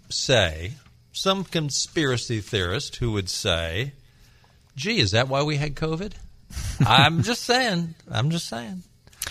say, 0.09 0.72
some 1.12 1.44
conspiracy 1.44 2.40
theorist 2.40 2.96
who 2.96 3.12
would 3.12 3.29
say, 3.29 3.92
"Gee, 4.76 5.00
is 5.00 5.11
that 5.11 5.29
why 5.29 5.42
we 5.42 5.57
had 5.57 5.74
COVID?" 5.74 6.12
I'm 6.87 7.22
just 7.22 7.42
saying. 7.44 7.94
I'm 8.11 8.31
just 8.31 8.46
saying. 8.48 8.83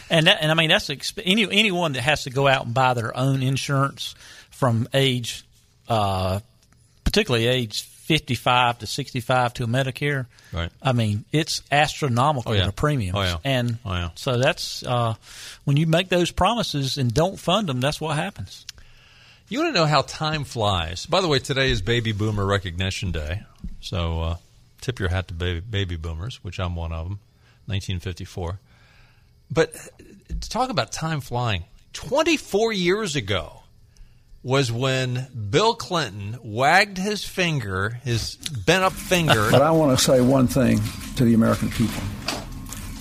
And 0.10 0.28
that, 0.28 0.40
and 0.42 0.52
I 0.52 0.56
mean 0.56 0.70
that's 0.70 0.88
exp- 0.90 1.22
any 1.24 1.44
anyone 1.44 1.94
that 1.94 2.02
has 2.02 2.24
to 2.24 2.30
go 2.30 2.48
out 2.48 2.66
and 2.66 2.74
buy 2.74 2.94
their 2.94 3.16
own 3.16 3.44
insurance 3.44 4.16
from 4.50 4.88
age, 4.94 5.44
uh, 5.88 6.40
particularly 7.04 7.46
age 7.48 7.84
fifty 7.84 8.34
five 8.36 8.80
to 8.80 8.88
sixty 8.88 9.20
five 9.20 9.54
to 9.56 9.64
a 9.64 9.68
Medicare. 9.68 10.26
Right. 10.52 10.72
I 10.82 10.94
mean 10.94 11.26
it's 11.32 11.62
astronomical 11.72 12.54
Oh, 12.54 12.56
yeah. 12.56 12.66
the 12.66 12.72
premiums. 12.72 13.16
Oh, 13.18 13.22
yeah. 13.22 13.38
And 13.44 13.78
Oh, 13.86 13.94
yeah. 13.94 14.10
so 14.16 14.38
that's 14.40 14.82
uh, 14.84 15.14
when 15.66 15.78
you 15.78 15.86
make 15.86 16.10
those 16.10 16.32
promises 16.32 16.98
and 16.98 17.14
don't 17.14 17.40
fund 17.40 17.68
them. 17.70 17.80
That's 17.80 18.02
what 18.02 18.16
happens. 18.16 18.66
You 19.48 19.60
want 19.62 19.74
to 19.74 19.80
know 19.80 19.86
how 19.88 20.02
time 20.04 20.44
flies? 20.44 21.06
By 21.08 21.22
the 21.22 21.28
way, 21.28 21.40
today 21.40 21.72
is 21.72 21.82
Baby 21.82 22.12
Boomer 22.12 22.46
Recognition 22.46 23.12
Day, 23.12 23.42
so 23.82 24.22
uh, 24.22 24.36
tip 24.82 25.00
your 25.00 25.10
hat 25.10 25.28
to 25.30 25.34
baby, 25.34 25.60
baby 25.60 25.96
boomers, 25.96 26.44
which 26.44 26.60
I'm 26.60 26.76
one 26.76 26.92
of 26.92 27.06
them, 27.08 27.20
1954. 27.66 28.60
But 29.52 29.74
to 30.28 30.50
talk 30.50 30.70
about 30.70 30.92
time 30.92 31.22
flying, 31.22 31.64
24 31.94 32.74
years 32.74 33.16
ago 33.16 33.64
was 34.44 34.72
when 34.72 35.28
Bill 35.50 35.74
Clinton 35.74 36.38
wagged 36.44 36.98
his 36.98 37.26
finger, 37.26 38.00
his 38.04 38.36
bent 38.36 38.84
up 38.84 38.94
finger. 38.94 39.50
But 39.52 39.62
I 39.62 39.72
want 39.72 39.98
to 39.98 40.04
say 40.04 40.22
one 40.22 40.48
thing 40.48 40.80
to 41.16 41.26
the 41.26 41.34
American 41.34 41.70
people. 41.70 42.02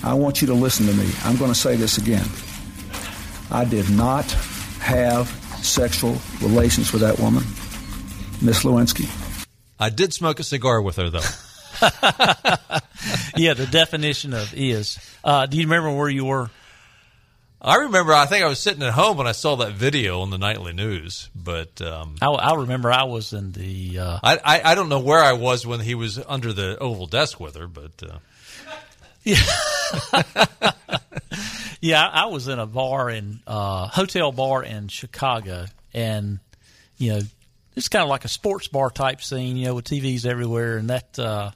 I 0.03 0.15
want 0.15 0.41
you 0.41 0.49
to 0.49 0.55
listen 0.55 0.87
to 0.87 0.95
me. 0.95 1.11
I'm 1.25 1.37
going 1.37 1.53
to 1.53 1.59
say 1.59 1.77
this 1.77 1.99
again. 1.99 2.27
I 3.51 3.65
did 3.65 3.89
not 3.91 4.31
have 4.81 5.29
sexual 5.63 6.17
relations 6.41 6.93
with 6.93 7.03
that 7.03 7.19
woman, 7.19 7.43
Miss 8.43 8.65
Lewinsky. 8.65 9.09
I 9.79 9.91
did 9.91 10.13
smoke 10.13 10.41
a 10.41 10.45
cigar 10.45 10.83
with 10.83 10.97
her, 10.97 11.11
though. 11.11 11.21
yeah, 13.37 13.55
the 13.55 13.67
definition 13.67 14.35
of 14.35 14.53
is. 14.55 14.99
Uh, 15.23 15.47
do 15.47 15.57
you 15.57 15.65
remember 15.65 15.93
where 15.93 16.09
you 16.09 16.25
were? 16.25 16.51
I 17.61 17.77
remember, 17.77 18.13
I 18.13 18.27
think 18.27 18.45
I 18.45 18.49
was 18.49 18.61
sitting 18.61 18.85
at 18.85 18.93
home 18.93 19.17
when 19.17 19.27
I 19.27 19.33
saw 19.33 19.57
that 19.57 19.73
video 19.73 20.21
on 20.21 20.31
the 20.31 20.39
nightly 20.39 20.73
news, 20.73 21.29
but 21.35 21.83
um, 21.83 22.15
I, 22.23 22.29
I 22.29 22.55
remember 22.55 22.93
I 22.93 23.03
was 23.05 23.33
in 23.33 23.51
the. 23.51 23.99
Uh, 23.99 24.19
I, 24.23 24.39
I 24.45 24.63
I 24.73 24.75
don't 24.77 24.89
know 24.89 25.01
where 25.01 25.23
I 25.23 25.33
was 25.33 25.67
when 25.67 25.81
he 25.81 25.97
was 25.97 26.21
under 26.29 26.53
the 26.53 26.79
oval 26.79 27.07
desk 27.07 27.41
with 27.41 27.57
her, 27.57 27.67
but 27.67 28.01
uh, 28.03 28.19
Yeah, 31.81 32.05
I 32.05 32.23
I 32.23 32.27
was 32.27 32.49
in 32.49 32.59
a 32.59 32.67
bar 32.67 33.09
in 33.11 33.41
uh, 33.47 33.87
hotel 33.89 34.33
bar 34.33 34.63
in 34.65 34.89
Chicago, 34.89 35.67
and 35.95 36.41
you 36.97 37.13
know, 37.13 37.21
it's 37.77 37.89
kind 37.89 38.03
of 38.03 38.09
like 38.09 38.25
a 38.25 38.29
sports 38.29 38.69
bar 38.69 38.91
type 38.91 39.23
scene, 39.23 39.57
you 39.57 39.67
know, 39.67 39.75
with 39.77 39.85
TVs 39.85 40.27
everywhere. 40.27 40.77
And 40.79 40.91
that 40.91 41.19
uh, 41.19 41.53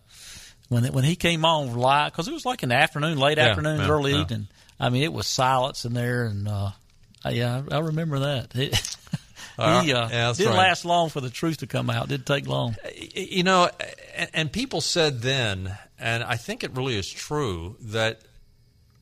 when 0.73 0.85
when 0.93 1.05
he 1.05 1.17
came 1.17 1.45
on 1.45 1.75
live, 1.77 2.13
because 2.13 2.29
it 2.29 2.33
was 2.33 2.45
like 2.47 2.63
in 2.63 2.71
the 2.71 2.75
afternoon, 2.75 3.19
late 3.19 3.39
Yeah, 3.39 3.49
afternoon, 3.49 3.81
yeah, 3.81 3.89
early 3.89 4.13
yeah. 4.13 4.21
evening. 4.23 4.49
I 4.81 4.89
mean, 4.91 5.03
it 5.05 5.13
was 5.13 5.27
silence 5.27 5.85
in 5.85 5.93
there, 5.95 6.25
and 6.25 6.49
uh, 6.49 6.71
I- 7.25 7.31
yeah, 7.31 7.63
I, 7.71 7.77
I 7.77 7.79
remember 7.81 8.19
that. 8.21 8.55
It, 8.57 8.97
Uh, 9.59 9.83
he 9.83 9.93
uh, 9.93 10.09
yeah, 10.09 10.33
didn't 10.33 10.53
right. 10.55 10.59
last 10.69 10.87
long 10.87 11.11
for 11.11 11.21
the 11.21 11.29
truth 11.29 11.59
to 11.59 11.67
come 11.67 11.91
out. 11.91 12.09
Didn't 12.09 12.25
take 12.25 12.47
long. 12.49 12.75
you 13.15 13.43
know, 13.43 13.69
and, 14.17 14.31
and 14.33 14.53
people 14.53 14.81
said 14.81 15.21
then, 15.21 15.77
and 15.99 16.25
I 16.25 16.37
think 16.37 16.65
it 16.65 16.71
really 16.75 16.97
is 16.97 17.09
true 17.09 17.77
that 17.83 18.23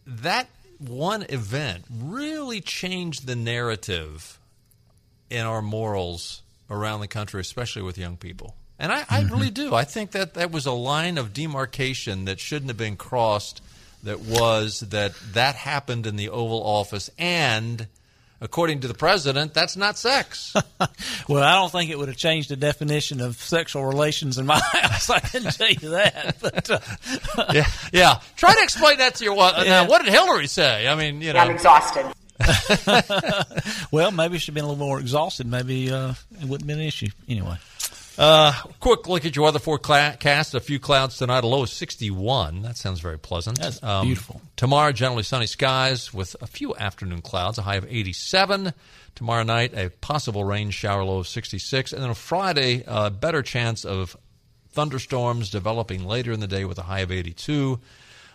that 0.06 0.48
one 0.78 1.24
event 1.28 1.84
really 1.88 2.60
changed 2.60 3.28
the 3.28 3.36
narrative 3.36 4.40
in 5.30 5.46
our 5.46 5.62
morals 5.62 6.42
around 6.68 6.98
the 7.00 7.08
country, 7.08 7.40
especially 7.40 7.82
with 7.82 7.96
young 7.96 8.16
people. 8.16 8.56
And 8.80 8.90
I, 8.90 9.04
I 9.10 9.22
really 9.24 9.50
do. 9.50 9.74
I 9.74 9.84
think 9.84 10.12
that 10.12 10.34
that 10.34 10.50
was 10.50 10.64
a 10.64 10.72
line 10.72 11.18
of 11.18 11.34
demarcation 11.34 12.24
that 12.24 12.40
shouldn't 12.40 12.70
have 12.70 12.78
been 12.78 12.96
crossed. 12.96 13.60
That 14.04 14.20
was 14.20 14.80
that 14.80 15.12
that 15.34 15.54
happened 15.54 16.06
in 16.06 16.16
the 16.16 16.30
Oval 16.30 16.62
Office, 16.62 17.10
and 17.18 17.86
according 18.40 18.80
to 18.80 18.88
the 18.88 18.94
president, 18.94 19.52
that's 19.52 19.76
not 19.76 19.98
sex. 19.98 20.54
Well, 21.28 21.44
I 21.44 21.54
don't 21.54 21.70
think 21.70 21.90
it 21.90 21.98
would 21.98 22.08
have 22.08 22.16
changed 22.16 22.48
the 22.48 22.56
definition 22.56 23.20
of 23.20 23.36
sexual 23.36 23.84
relations 23.84 24.38
in 24.38 24.46
my 24.46 24.58
house. 24.72 25.08
I 25.10 25.20
can 25.20 25.42
tell 25.44 25.70
you 25.70 25.90
that. 25.90 26.38
But 26.40 26.70
uh, 26.70 27.44
yeah, 27.52 27.66
yeah. 27.92 28.20
Try 28.36 28.54
to 28.54 28.62
explain 28.62 28.98
that 28.98 29.14
to 29.16 29.24
your 29.24 29.34
wife. 29.34 29.64
Now, 29.64 29.86
what 29.86 30.02
did 30.02 30.12
Hillary 30.12 30.48
say? 30.48 30.88
I 30.88 30.96
mean, 30.96 31.20
you 31.20 31.32
know, 31.32 31.38
I'm 31.38 31.50
exhausted. 31.52 32.06
well, 33.92 34.10
maybe 34.10 34.38
she'd 34.38 34.54
been 34.54 34.64
a 34.64 34.68
little 34.68 34.84
more 34.84 34.98
exhausted. 34.98 35.46
Maybe 35.46 35.92
uh, 35.92 36.14
it 36.40 36.48
wouldn't 36.48 36.62
have 36.62 36.66
been 36.66 36.80
an 36.80 36.86
issue 36.86 37.08
anyway. 37.28 37.58
Uh, 38.18 38.52
quick 38.80 39.08
look 39.08 39.24
at 39.24 39.34
your 39.34 39.44
weather 39.44 39.58
forecast. 39.58 40.54
A 40.54 40.60
few 40.60 40.78
clouds 40.78 41.16
tonight, 41.16 41.44
a 41.44 41.46
low 41.46 41.62
of 41.62 41.70
61. 41.70 42.62
That 42.62 42.76
sounds 42.76 43.00
very 43.00 43.18
pleasant. 43.18 43.58
Um, 43.58 43.64
That's 43.64 44.04
beautiful. 44.04 44.40
Tomorrow, 44.56 44.92
generally 44.92 45.22
sunny 45.22 45.46
skies 45.46 46.12
with 46.12 46.36
a 46.40 46.46
few 46.46 46.74
afternoon 46.76 47.22
clouds, 47.22 47.58
a 47.58 47.62
high 47.62 47.76
of 47.76 47.86
87. 47.88 48.72
Tomorrow 49.14 49.44
night, 49.44 49.72
a 49.74 49.90
possible 49.90 50.44
rain 50.44 50.70
shower, 50.70 51.04
low 51.04 51.18
of 51.18 51.28
66. 51.28 51.92
And 51.92 52.02
then 52.02 52.10
on 52.10 52.14
Friday, 52.14 52.84
a 52.86 53.10
better 53.10 53.42
chance 53.42 53.84
of 53.84 54.16
thunderstorms 54.70 55.50
developing 55.50 56.04
later 56.04 56.32
in 56.32 56.40
the 56.40 56.46
day 56.46 56.64
with 56.64 56.78
a 56.78 56.82
high 56.82 57.00
of 57.00 57.10
82. 57.10 57.80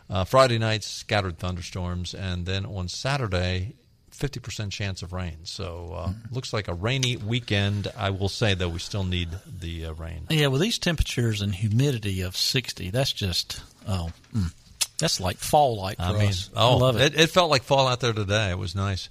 Uh, 0.09 0.23
Friday 0.23 0.57
night, 0.57 0.83
scattered 0.83 1.37
thunderstorms. 1.37 2.13
And 2.13 2.45
then 2.45 2.65
on 2.65 2.87
Saturday, 2.87 3.75
50% 4.15 4.71
chance 4.71 5.01
of 5.01 5.13
rain. 5.13 5.37
So 5.43 5.93
uh, 5.95 6.13
looks 6.31 6.53
like 6.53 6.67
a 6.67 6.73
rainy 6.73 7.17
weekend. 7.17 7.87
I 7.97 8.09
will 8.09 8.29
say, 8.29 8.53
though, 8.53 8.69
we 8.69 8.79
still 8.79 9.03
need 9.03 9.29
the 9.45 9.87
uh, 9.87 9.93
rain. 9.93 10.27
Yeah, 10.29 10.47
with 10.47 10.61
these 10.61 10.79
temperatures 10.79 11.41
and 11.41 11.53
humidity 11.53 12.21
of 12.21 12.35
sixty, 12.37 12.89
that's 12.89 13.11
just 13.13 13.61
oh, 13.87 14.11
mm, 14.33 14.53
that's 14.97 15.19
like 15.19 15.37
fall 15.37 15.77
like 15.77 15.97
for 15.97 16.03
I 16.03 16.13
mean, 16.13 16.29
us. 16.29 16.49
oh, 16.55 16.77
I 16.77 16.79
love 16.79 16.95
it. 16.97 17.13
it. 17.13 17.19
It 17.21 17.29
felt 17.29 17.49
like 17.51 17.63
fall 17.63 17.87
out 17.87 17.99
there 17.99 18.13
today. 18.13 18.51
It 18.51 18.57
was 18.57 18.75
nice. 18.75 19.09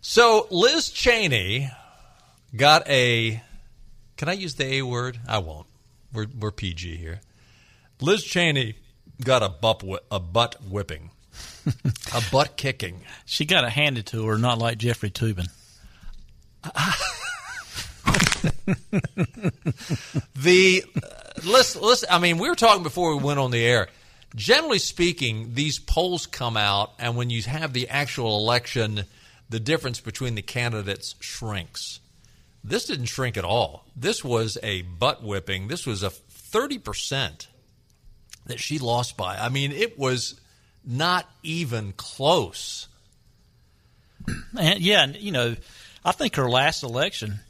So 0.00 0.46
Liz 0.50 0.90
Cheney 0.90 1.70
got 2.56 2.88
a. 2.88 3.42
Can 4.16 4.28
I 4.28 4.32
use 4.32 4.54
the 4.54 4.64
A 4.74 4.82
word? 4.82 5.18
I 5.28 5.38
won't. 5.38 5.66
We're 6.12 6.26
we're 6.38 6.50
PG 6.50 6.96
here. 6.96 7.20
Liz 8.00 8.24
Cheney 8.24 8.74
got 9.24 9.42
a 9.42 9.48
butt 9.48 9.82
a 10.10 10.18
butt 10.18 10.56
whipping, 10.68 11.10
a 12.14 12.22
butt 12.30 12.56
kicking. 12.56 13.02
She 13.24 13.44
got 13.44 13.64
it 13.64 13.70
handed 13.70 14.06
to 14.06 14.26
her, 14.26 14.38
not 14.38 14.58
like 14.58 14.78
Jeffrey 14.78 15.10
Toobin. 15.10 15.48
the 20.36 20.84
uh, 20.96 21.08
listen, 21.44 21.82
listen. 21.82 22.08
I 22.10 22.18
mean, 22.18 22.38
we 22.38 22.48
were 22.48 22.54
talking 22.54 22.82
before 22.82 23.16
we 23.16 23.22
went 23.22 23.40
on 23.40 23.50
the 23.50 23.64
air. 23.64 23.88
Generally 24.34 24.78
speaking, 24.78 25.54
these 25.54 25.78
polls 25.78 26.26
come 26.26 26.56
out, 26.56 26.92
and 26.98 27.16
when 27.16 27.30
you 27.30 27.42
have 27.42 27.72
the 27.72 27.88
actual 27.88 28.38
election, 28.38 29.04
the 29.50 29.60
difference 29.60 30.00
between 30.00 30.34
the 30.34 30.42
candidates 30.42 31.14
shrinks. 31.20 32.00
This 32.64 32.86
didn't 32.86 33.06
shrink 33.06 33.36
at 33.36 33.44
all. 33.44 33.84
This 33.94 34.24
was 34.24 34.56
a 34.62 34.82
butt 34.82 35.22
whipping. 35.22 35.68
This 35.68 35.84
was 35.84 36.02
a 36.02 36.10
thirty 36.10 36.78
percent 36.78 37.48
that 38.46 38.60
she 38.60 38.78
lost 38.78 39.16
by. 39.16 39.36
I 39.36 39.48
mean, 39.48 39.72
it 39.72 39.98
was 39.98 40.40
not 40.84 41.28
even 41.42 41.92
close. 41.92 42.88
And 44.58 44.80
yeah, 44.80 45.06
you 45.06 45.32
know, 45.32 45.56
I 46.04 46.12
think 46.12 46.36
her 46.36 46.48
last 46.48 46.82
election, 46.82 47.40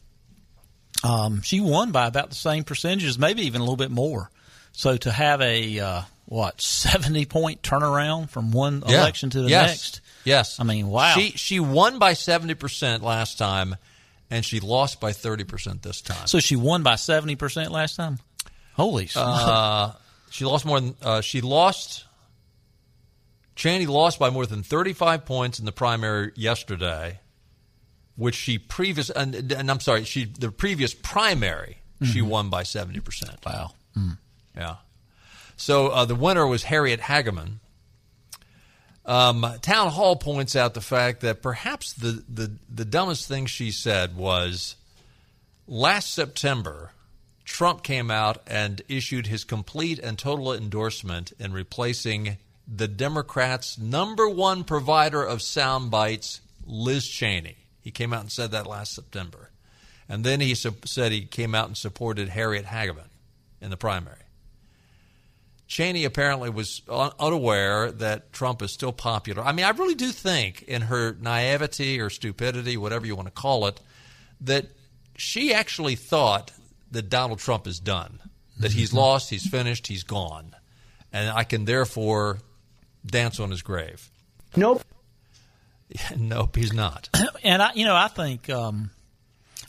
um, 1.05 1.43
she 1.43 1.61
won 1.61 1.93
by 1.93 2.07
about 2.07 2.31
the 2.31 2.37
same 2.37 2.65
percentages, 2.65 3.19
maybe 3.19 3.43
even 3.43 3.61
a 3.61 3.65
little 3.65 3.77
bit 3.77 3.91
more. 3.91 4.31
So 4.73 4.97
to 4.97 5.11
have 5.11 5.43
a 5.43 5.81
uh, 5.81 6.03
what 6.25 6.61
seventy 6.61 7.27
point 7.27 7.63
turnaround 7.63 8.31
from 8.31 8.53
one 8.53 8.83
yeah. 8.87 9.01
election 9.01 9.29
to 9.31 9.43
the 9.43 9.51
yes. 9.51 9.69
next, 9.69 10.01
yes, 10.25 10.61
I 10.61 10.65
mean, 10.65 10.89
wow. 10.89 11.15
She 11.15 11.33
she 11.33 11.61
won 11.61 11.99
by 11.99 12.15
seventy 12.15 12.55
percent 12.55 13.03
last 13.03 13.37
time, 13.37 13.77
and 14.31 14.43
she 14.43 14.59
lost 14.61 14.99
by 14.99 15.13
thirty 15.13 15.45
percent 15.45 15.83
this 15.83 16.01
time. 16.01 16.27
So 16.27 16.41
she 16.41 16.57
won 16.57 16.83
by 16.83 16.97
seventy 16.97 17.37
percent 17.37 17.71
last 17.71 17.97
time. 17.97 18.19
Holy! 18.75 19.11
Uh, 19.15 19.93
she 20.31 20.47
lost 20.47 20.65
more 20.65 20.81
than 20.81 20.95
uh, 21.03 21.21
she 21.21 21.43
lost. 21.43 22.07
Cheney 23.55 23.87
lost 23.87 24.19
by 24.19 24.31
more 24.31 24.47
than 24.47 24.63
35 24.63 25.25
points 25.25 25.59
in 25.59 25.65
the 25.65 25.73
primary 25.73 26.33
yesterday, 26.35 27.21
which 28.17 28.35
she 28.35 28.59
previous 28.59 29.11
and, 29.11 29.53
and 29.53 29.71
I'm 29.71 29.81
sorry, 29.81 30.05
she 30.05 30.25
the 30.25 30.51
previous 30.51 30.95
primary 30.95 31.79
mm-hmm. 32.01 32.13
she 32.13 32.23
won 32.23 32.51
by 32.51 32.63
70 32.63 33.01
percent. 33.01 33.39
Wow. 33.45 33.73
Mm. 33.97 34.19
Yeah. 34.57 34.77
So 35.57 35.89
uh, 35.89 36.05
the 36.05 36.15
winner 36.15 36.47
was 36.47 36.65
Harriet 36.65 37.01
Hageman. 37.01 37.59
Um, 39.05 39.45
Town 39.63 39.91
Hall 39.91 40.17
points 40.17 40.55
out 40.55 40.75
the 40.75 40.81
fact 40.81 41.21
that 41.23 41.43
perhaps 41.43 41.93
the, 41.93 42.23
the, 42.29 42.53
the 42.73 42.85
dumbest 42.85 43.27
thing 43.27 43.47
she 43.47 43.73
said 43.73 44.17
was 44.17 44.77
last 45.67 46.15
September 46.15 46.93
Trump 47.45 47.83
came 47.83 48.11
out 48.11 48.39
and 48.47 48.81
issued 48.89 49.27
his 49.27 49.45
complete 49.45 49.99
and 49.99 50.19
total 50.19 50.53
endorsement 50.53 51.33
in 51.39 51.53
replacing 51.53 52.39
the 52.67 52.89
Democrats' 52.89 53.79
number 53.79 54.29
one 54.29 54.65
provider 54.65 55.23
of 55.23 55.43
sound 55.43 55.91
bites, 55.91 56.41
Liz 56.67 57.07
Cheney. 57.07 57.57
He 57.81 57.91
came 57.91 58.13
out 58.13 58.21
and 58.21 58.33
said 58.33 58.53
that 58.53 58.67
last 58.67 58.95
September. 58.95 59.51
And 60.09 60.25
then 60.25 60.41
he 60.41 60.55
su- 60.55 60.75
said 60.85 61.13
he 61.13 61.23
came 61.23 61.55
out 61.55 61.67
and 61.67 61.77
supported 61.77 62.29
Harriet 62.29 62.67
Hageman 62.67 63.09
in 63.61 63.71
the 63.71 63.77
primary. 63.77 64.17
Cheney 65.67 66.05
apparently 66.05 66.51
was 66.51 66.83
un- 66.89 67.13
unaware 67.19 67.91
that 67.93 68.33
Trump 68.33 68.61
is 68.63 68.71
still 68.71 68.93
popular. 68.93 69.43
I 69.43 69.53
mean, 69.53 69.65
I 69.65 69.71
really 69.71 69.95
do 69.95 70.11
think, 70.11 70.63
in 70.63 70.83
her 70.83 71.17
naivety 71.19 72.01
or 72.01 72.11
stupidity, 72.11 72.77
whatever 72.77 73.07
you 73.07 73.17
want 73.17 73.29
to 73.29 73.33
call 73.33 73.67
it, 73.67 73.81
that 74.43 74.67
she 75.17 75.55
actually 75.55 75.95
thought 75.95 76.53
that 76.91 77.09
Donald 77.09 77.39
Trump 77.39 77.67
is 77.67 77.81
done, 77.81 78.21
that 78.59 78.73
he's 78.73 78.91
mm-hmm. 78.91 78.99
lost, 78.99 79.31
he's 79.31 79.47
finished, 79.49 79.87
he's 79.87 80.03
gone. 80.05 80.55
And 81.11 81.31
I 81.31 81.45
can 81.45 81.65
therefore 81.65 82.39
dance 83.05 83.41
on 83.41 83.51
his 83.51 83.63
grave. 83.63 84.11
Nope. 84.57 84.83
nope, 86.17 86.57
he's 86.57 86.73
not. 86.73 87.09
and 87.45 87.63
I, 87.63 87.73
you 87.75 87.85
know, 87.85 87.97
I 87.97 88.09
think, 88.09 88.49
um, 88.51 88.91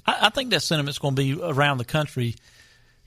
I, 0.06 0.18
I, 0.24 0.30
think 0.30 0.52
that 0.52 0.62
sentiment's 0.62 1.00
going 1.00 1.16
to 1.16 1.22
be 1.22 1.42
around 1.42 1.78
the 1.78 1.86
country. 1.86 2.36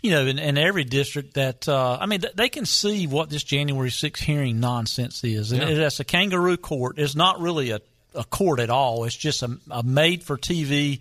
You 0.03 0.11
know, 0.11 0.27
in, 0.27 0.39
in 0.39 0.59
every 0.59 0.85
district 0.85 1.35
that 1.35 1.69
uh, 1.69 1.99
I 2.01 2.07
mean, 2.07 2.23
they 2.35 2.49
can 2.49 2.67
see 2.67 3.07
what 3.07 3.31
this 3.31 3.43
January 3.43 3.89
6th 3.89 4.19
hearing 4.19 4.61
nonsense 4.61 5.25
is, 5.25 5.53
and 5.53 5.63
yeah. 5.63 5.87
it's 5.87 5.99
a 5.99 6.05
kangaroo 6.05 6.59
court. 6.59 6.99
It's 6.99 7.17
not 7.17 7.41
really 7.41 7.71
a, 7.71 7.81
a 8.15 8.23
court 8.23 8.61
at 8.61 8.71
all. 8.71 9.05
It's 9.05 9.17
just 9.17 9.43
a, 9.43 9.59
a 9.71 9.83
made 9.83 10.23
for 10.23 10.37
TV 10.37 11.01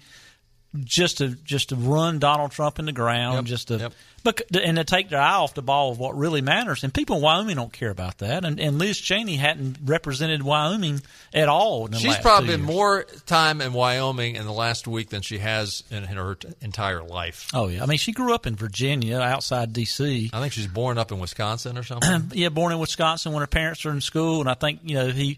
just 0.84 1.20
to 1.20 1.30
just 1.30 1.70
to 1.70 1.76
run 1.76 2.20
Donald 2.20 2.52
Trump 2.52 2.80
in 2.80 2.86
the 2.86 2.92
ground, 2.92 3.36
yep. 3.36 3.46
just 3.46 3.68
to 3.70 3.78
yep. 3.78 3.94
but 4.24 4.42
and 4.56 4.78
to 4.78 4.84
take 4.84 5.10
their 5.10 5.20
eye 5.20 5.36
off 5.36 5.54
the 5.54 5.62
ball 5.62 5.92
of 5.92 6.00
what 6.00 6.18
really 6.18 6.42
matters. 6.42 6.84
And 6.84 6.94
people 6.94 7.18
in 7.18 7.22
Wyoming 7.22 7.56
don't 7.56 7.72
care 7.72 7.90
about 7.90 8.20
that. 8.20 8.46
And, 8.46 8.60
and 8.60 8.78
Liz 8.80 9.00
Cheney 9.00 9.36
hadn't 9.36 9.78
represented 9.84 10.44
Wyoming 10.44 11.02
at 11.34 11.50
all. 11.50 11.92
She's 11.92 12.18
probably 12.18 12.50
been 12.50 12.62
more 12.62 13.04
time 13.26 13.62
in 13.62 13.74
Wyoming 13.74 14.36
in 14.36 14.46
the 14.46 14.54
last 14.54 14.88
week 14.88 15.10
than 15.10 15.22
she 15.22 15.38
has 15.38 15.84
in, 15.90 16.04
in 16.04 16.18
her 16.18 16.36
t- 16.36 16.50
entire 16.62 17.04
life. 17.04 17.50
Oh 17.54 17.68
yeah, 17.68 17.84
I 17.84 17.86
mean 17.86 17.98
she 17.98 18.12
grew 18.12 18.34
up 18.34 18.46
in 18.46 18.56
Virginia, 18.56 19.20
outside 19.20 19.74
D.C. 19.74 20.30
I 20.34 20.40
think 20.40 20.54
she's 20.54 20.68
born 20.68 20.98
up 20.98 21.12
in 21.12 21.20
Wisconsin 21.20 21.78
or 21.78 21.84
something. 21.84 22.32
yeah, 22.34 22.50
born 22.50 22.74
in 22.74 22.80
Wisconsin 22.80 23.32
when 23.32 23.42
her 23.42 23.48
parents 23.48 23.86
are 23.86 23.92
in 23.92 24.02
school, 24.02 24.42
and 24.42 24.50
I 24.50 24.56
think 24.56 24.82
you 24.84 24.96
know 24.96 25.08
he. 25.08 25.38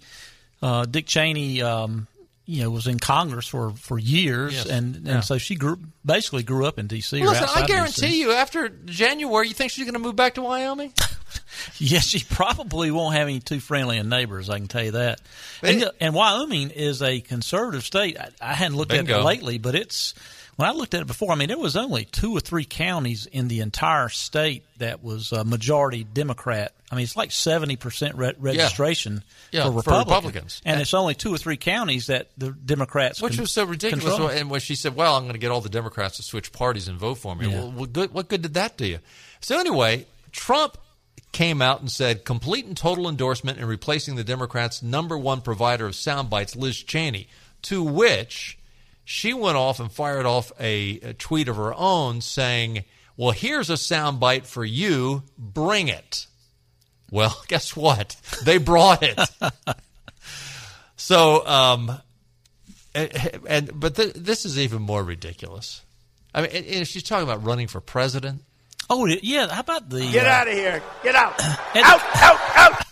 Uh, 0.60 0.86
Dick 0.86 1.06
Cheney 1.06 1.62
um, 1.62 2.08
you 2.48 2.64
know 2.64 2.72
was 2.72 2.88
in 2.88 2.98
Congress 2.98 3.46
for 3.46 3.72
for 3.72 4.00
years, 4.00 4.54
yes. 4.54 4.66
and 4.66 4.96
and 4.96 5.06
yeah. 5.06 5.20
so 5.20 5.38
she 5.38 5.56
grew 5.56 5.78
basically 6.06 6.44
grew 6.44 6.66
up 6.66 6.80
in 6.80 6.88
D.C. 6.88 7.20
Well, 7.22 7.32
listen, 7.32 7.48
I 7.54 7.68
guarantee 7.68 8.22
you, 8.22 8.32
after 8.32 8.70
January, 8.70 9.50
you 9.50 9.54
think 9.54 9.72
she's 9.72 9.84
going 9.84 9.94
to 9.94 10.00
move 10.00 10.16
back 10.16 10.36
to 10.36 10.42
Wyoming? 10.42 10.94
yes, 11.78 12.06
she 12.08 12.24
probably 12.24 12.90
won't 12.90 13.16
have 13.16 13.28
any 13.28 13.42
too 13.42 13.60
friendly 13.60 14.02
neighbors. 14.02 14.50
I 14.50 14.58
can 14.58 14.68
tell 14.68 14.84
you 14.84 14.92
that. 14.92 15.20
And, 15.62 15.84
it, 15.84 15.96
and, 16.00 16.16
Wyoming 16.16 16.72
is 16.72 17.04
a 17.04 17.20
conservative 17.20 17.84
state. 17.84 18.18
I, 18.18 18.30
I 18.42 18.54
hadn't 18.54 18.78
looked 18.78 18.92
bingo. 18.92 19.16
at 19.16 19.20
it 19.20 19.24
lately, 19.24 19.58
but 19.58 19.76
it's 19.76 20.14
when 20.56 20.70
I 20.70 20.72
looked 20.72 20.94
at 20.94 21.02
it 21.02 21.08
before, 21.08 21.32
I 21.32 21.36
mean, 21.36 21.50
there 21.50 21.58
was 21.58 21.76
only 21.76 22.06
two 22.06 22.36
or 22.36 22.40
three 22.40 22.66
counties 22.66 23.26
in 23.26 23.48
the 23.48 23.60
entire 23.60 24.10
state 24.10 24.64
that 24.78 25.04
was 25.04 25.32
a 25.32 25.44
majority 25.44 26.04
Democrat. 26.04 26.74
I 26.90 26.96
mean, 26.96 27.04
it's 27.04 27.18
like 27.18 27.32
seventy 27.32 27.76
percent 27.76 28.16
re- 28.16 28.34
registration 28.38 29.24
yeah. 29.52 29.60
Yeah, 29.60 29.64
for, 29.66 29.78
Republicans. 29.78 29.84
for, 29.84 30.16
Republicans, 30.16 30.62
and, 30.66 30.82
it's 30.82 30.94
only 30.94 31.16
two 31.16 31.34
or 31.34 31.38
three 31.38 31.58
counties 31.58 32.08
that 32.08 32.30
the 32.38 32.52
Democrats, 32.52 33.22
which 33.22 33.34
con- 33.34 33.42
was 33.42 33.52
so 33.52 33.66
ridiculous. 33.66 34.06
Control. 34.06 34.30
And 34.30 34.50
when 34.50 34.62
she 34.62 34.76
said, 34.76 34.96
"Well, 34.96 35.16
I'm 35.16 35.24
going 35.24 35.34
to 35.34 35.40
get 35.40 35.52
all 35.52 35.62
the 35.62 35.70
Democrats 35.70 36.18
to 36.18 36.24
switch 36.24 36.52
parties 36.52 36.88
and 36.88 36.98
vote 36.98 37.16
for 37.16 37.36
me," 37.36 37.48
well, 37.48 37.72
what 37.72 37.92
good, 37.92 38.14
what 38.14 38.30
good 38.30 38.42
did 38.42 38.54
that 38.54 38.78
do 38.78 38.86
you? 38.86 39.00
So 39.42 39.60
anyway, 39.60 40.06
Trump 40.32 40.78
came 41.34 41.62
out 41.62 41.82
and 41.82 41.92
said 41.92 42.24
complete 42.24 42.66
and 42.66 42.78
total 42.78 43.10
endorsement 43.10 43.60
in 43.60 43.66
replacing 43.66 44.16
the 44.16 44.24
Democrats' 44.24 44.82
number 44.82 45.18
one 45.18 45.42
provider 45.42 45.88
of 45.88 45.96
sound 45.96 46.30
bites, 46.30 46.56
Liz 46.56 46.78
Cheney, 46.78 47.28
to 47.64 47.84
which 47.84 48.58
she 49.04 49.34
went 49.34 49.58
off 49.58 49.80
and 49.80 49.92
fired 49.92 50.26
off 50.26 50.52
a, 50.60 51.00
a 51.02 51.14
tweet 51.14 51.48
of 51.48 51.56
her 51.56 51.74
own 51.74 52.22
saying, 52.22 52.84
Well, 53.16 53.32
here's 53.32 53.70
a 53.70 53.74
soundbite 53.74 54.46
for 54.46 54.66
you. 54.66 55.24
Bring 55.38 55.88
it. 55.88 56.28
Well, 57.12 57.40
guess 57.48 57.76
what? 57.76 58.16
They 58.44 58.58
brought 58.58 59.04
it. 59.04 59.20
so, 60.96 61.46
um, 61.48 62.00
and, 62.94 63.40
and 63.48 63.80
but 63.80 63.96
th- 63.96 64.14
this 64.14 64.46
is 64.46 64.58
even 64.60 64.82
more 64.82 65.04
ridiculous. 65.04 65.84
I 66.34 66.42
mean, 66.42 66.52
and, 66.52 66.66
and 66.66 66.88
she's 66.88 67.04
talking 67.04 67.24
about 67.24 67.44
running 67.44 67.68
for 67.68 67.82
president. 67.82 68.42
Oh 68.90 69.06
yeah, 69.06 69.48
how 69.48 69.60
about 69.62 69.90
the 69.90 70.10
get 70.12 70.28
uh, 70.28 70.30
out 70.30 70.48
of 70.48 70.54
here? 70.54 70.82
Get 71.04 71.16
out! 71.16 71.34
out! 71.76 72.02
Out! 72.16 72.40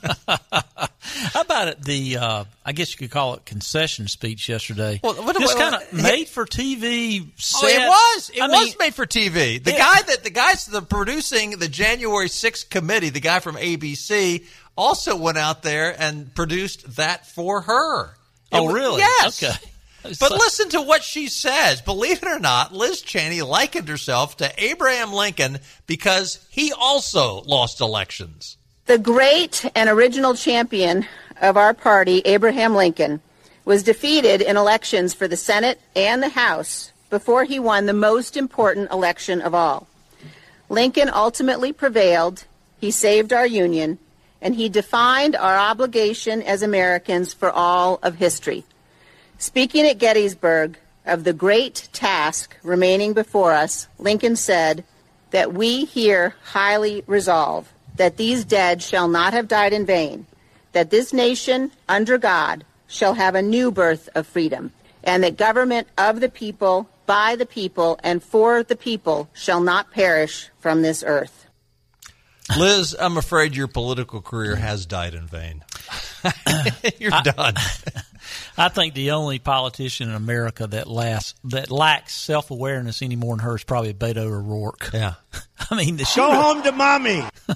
How 0.99 1.41
about 1.41 1.67
it? 1.67 1.81
The 1.81 2.17
uh, 2.17 2.43
I 2.65 2.71
guess 2.71 2.91
you 2.91 2.97
could 2.97 3.11
call 3.11 3.35
it 3.35 3.45
concession 3.45 4.07
speech 4.07 4.49
yesterday. 4.49 4.99
Well, 5.03 5.13
what, 5.15 5.37
just 5.39 5.57
kind 5.57 5.75
of 5.75 5.93
made 5.93 6.27
for 6.27 6.45
TV. 6.45 7.27
Set. 7.39 7.63
Oh, 7.63 7.67
it 7.67 7.87
was. 7.87 8.31
It 8.33 8.41
I 8.41 8.47
was 8.47 8.67
mean, 8.67 8.75
made 8.79 8.95
for 8.95 9.05
TV. 9.05 9.63
The 9.63 9.71
yeah. 9.71 9.77
guy 9.77 10.01
that 10.01 10.23
the 10.23 10.29
guys 10.29 10.65
the 10.65 10.81
producing 10.81 11.51
the 11.51 11.67
January 11.67 12.27
6th 12.27 12.69
committee, 12.69 13.09
the 13.09 13.19
guy 13.19 13.39
from 13.39 13.55
ABC, 13.55 14.45
also 14.77 15.15
went 15.15 15.37
out 15.37 15.63
there 15.63 15.95
and 15.99 16.33
produced 16.33 16.95
that 16.95 17.25
for 17.25 17.61
her. 17.61 18.05
It 18.51 18.57
oh, 18.57 18.63
was, 18.65 18.73
really? 18.73 18.99
Yes. 18.99 19.43
Okay. 19.43 19.53
But 20.19 20.31
listen 20.31 20.69
to 20.69 20.81
what 20.81 21.03
she 21.03 21.27
says. 21.27 21.81
Believe 21.81 22.21
it 22.21 22.27
or 22.27 22.39
not, 22.39 22.73
Liz 22.73 23.01
Cheney 23.01 23.41
likened 23.41 23.89
herself 23.89 24.37
to 24.37 24.51
Abraham 24.63 25.11
Lincoln 25.13 25.59
because 25.87 26.45
he 26.51 26.71
also 26.71 27.41
lost 27.41 27.81
elections. 27.81 28.57
The 28.85 28.99
great 28.99 29.65
and 29.73 29.89
original 29.89 30.35
champion 30.35 31.07
of 31.41 31.57
our 31.57 31.73
party, 31.73 32.21
Abraham 32.23 32.75
Lincoln, 32.75 33.19
was 33.65 33.81
defeated 33.81 34.43
in 34.43 34.57
elections 34.57 35.11
for 35.11 35.27
the 35.27 35.35
Senate 35.35 35.81
and 35.95 36.21
the 36.21 36.29
House 36.29 36.91
before 37.09 37.45
he 37.45 37.59
won 37.59 37.87
the 37.87 37.93
most 37.93 38.37
important 38.37 38.91
election 38.91 39.41
of 39.41 39.55
all. 39.55 39.87
Lincoln 40.69 41.09
ultimately 41.11 41.73
prevailed, 41.73 42.43
he 42.79 42.91
saved 42.91 43.33
our 43.33 43.47
Union, 43.47 43.97
and 44.39 44.53
he 44.53 44.69
defined 44.69 45.35
our 45.35 45.57
obligation 45.57 46.43
as 46.43 46.61
Americans 46.61 47.33
for 47.33 47.49
all 47.49 47.97
of 48.03 48.17
history. 48.17 48.65
Speaking 49.39 49.87
at 49.87 49.97
Gettysburg 49.97 50.77
of 51.07 51.23
the 51.23 51.33
great 51.33 51.89
task 51.91 52.55
remaining 52.61 53.13
before 53.13 53.51
us, 53.51 53.87
Lincoln 53.97 54.35
said 54.35 54.83
that 55.31 55.55
we 55.55 55.85
here 55.85 56.35
highly 56.43 57.03
resolve 57.07 57.71
that 57.97 58.17
these 58.17 58.45
dead 58.45 58.81
shall 58.81 59.07
not 59.07 59.33
have 59.33 59.47
died 59.47 59.73
in 59.73 59.85
vain, 59.85 60.25
that 60.73 60.89
this 60.89 61.13
nation, 61.13 61.71
under 61.87 62.17
God, 62.17 62.65
shall 62.87 63.13
have 63.13 63.35
a 63.35 63.41
new 63.41 63.71
birth 63.71 64.09
of 64.15 64.27
freedom, 64.27 64.71
and 65.03 65.23
that 65.23 65.37
government 65.37 65.87
of 65.97 66.19
the 66.19 66.29
people, 66.29 66.89
by 67.05 67.35
the 67.35 67.45
people, 67.45 67.99
and 68.03 68.23
for 68.23 68.63
the 68.63 68.75
people 68.75 69.29
shall 69.33 69.61
not 69.61 69.91
perish 69.91 70.49
from 70.59 70.81
this 70.81 71.03
earth. 71.05 71.45
Liz, 72.57 72.95
I'm 72.97 73.17
afraid 73.17 73.55
your 73.55 73.67
political 73.67 74.21
career 74.21 74.55
has 74.55 74.85
died 74.85 75.15
in 75.15 75.27
vain. 75.27 75.63
You're 76.99 77.13
I, 77.13 77.21
done. 77.23 77.53
I 78.57 78.69
think 78.69 78.93
the 78.93 79.11
only 79.11 79.39
politician 79.39 80.09
in 80.09 80.15
America 80.15 80.67
that 80.67 80.87
lasts 80.87 81.33
that 81.45 81.71
lacks 81.71 82.13
self 82.13 82.51
awareness 82.51 83.01
any 83.01 83.15
more 83.15 83.35
than 83.35 83.43
her 83.43 83.55
is 83.55 83.63
probably 83.63 83.93
Beto 83.93 84.25
O'Rourke. 84.25 84.91
Yeah, 84.93 85.15
I 85.71 85.75
mean, 85.75 85.97
the 85.97 86.11
go 86.15 86.31
home 86.31 86.63
to 86.63 86.71
mommy. 86.71 87.23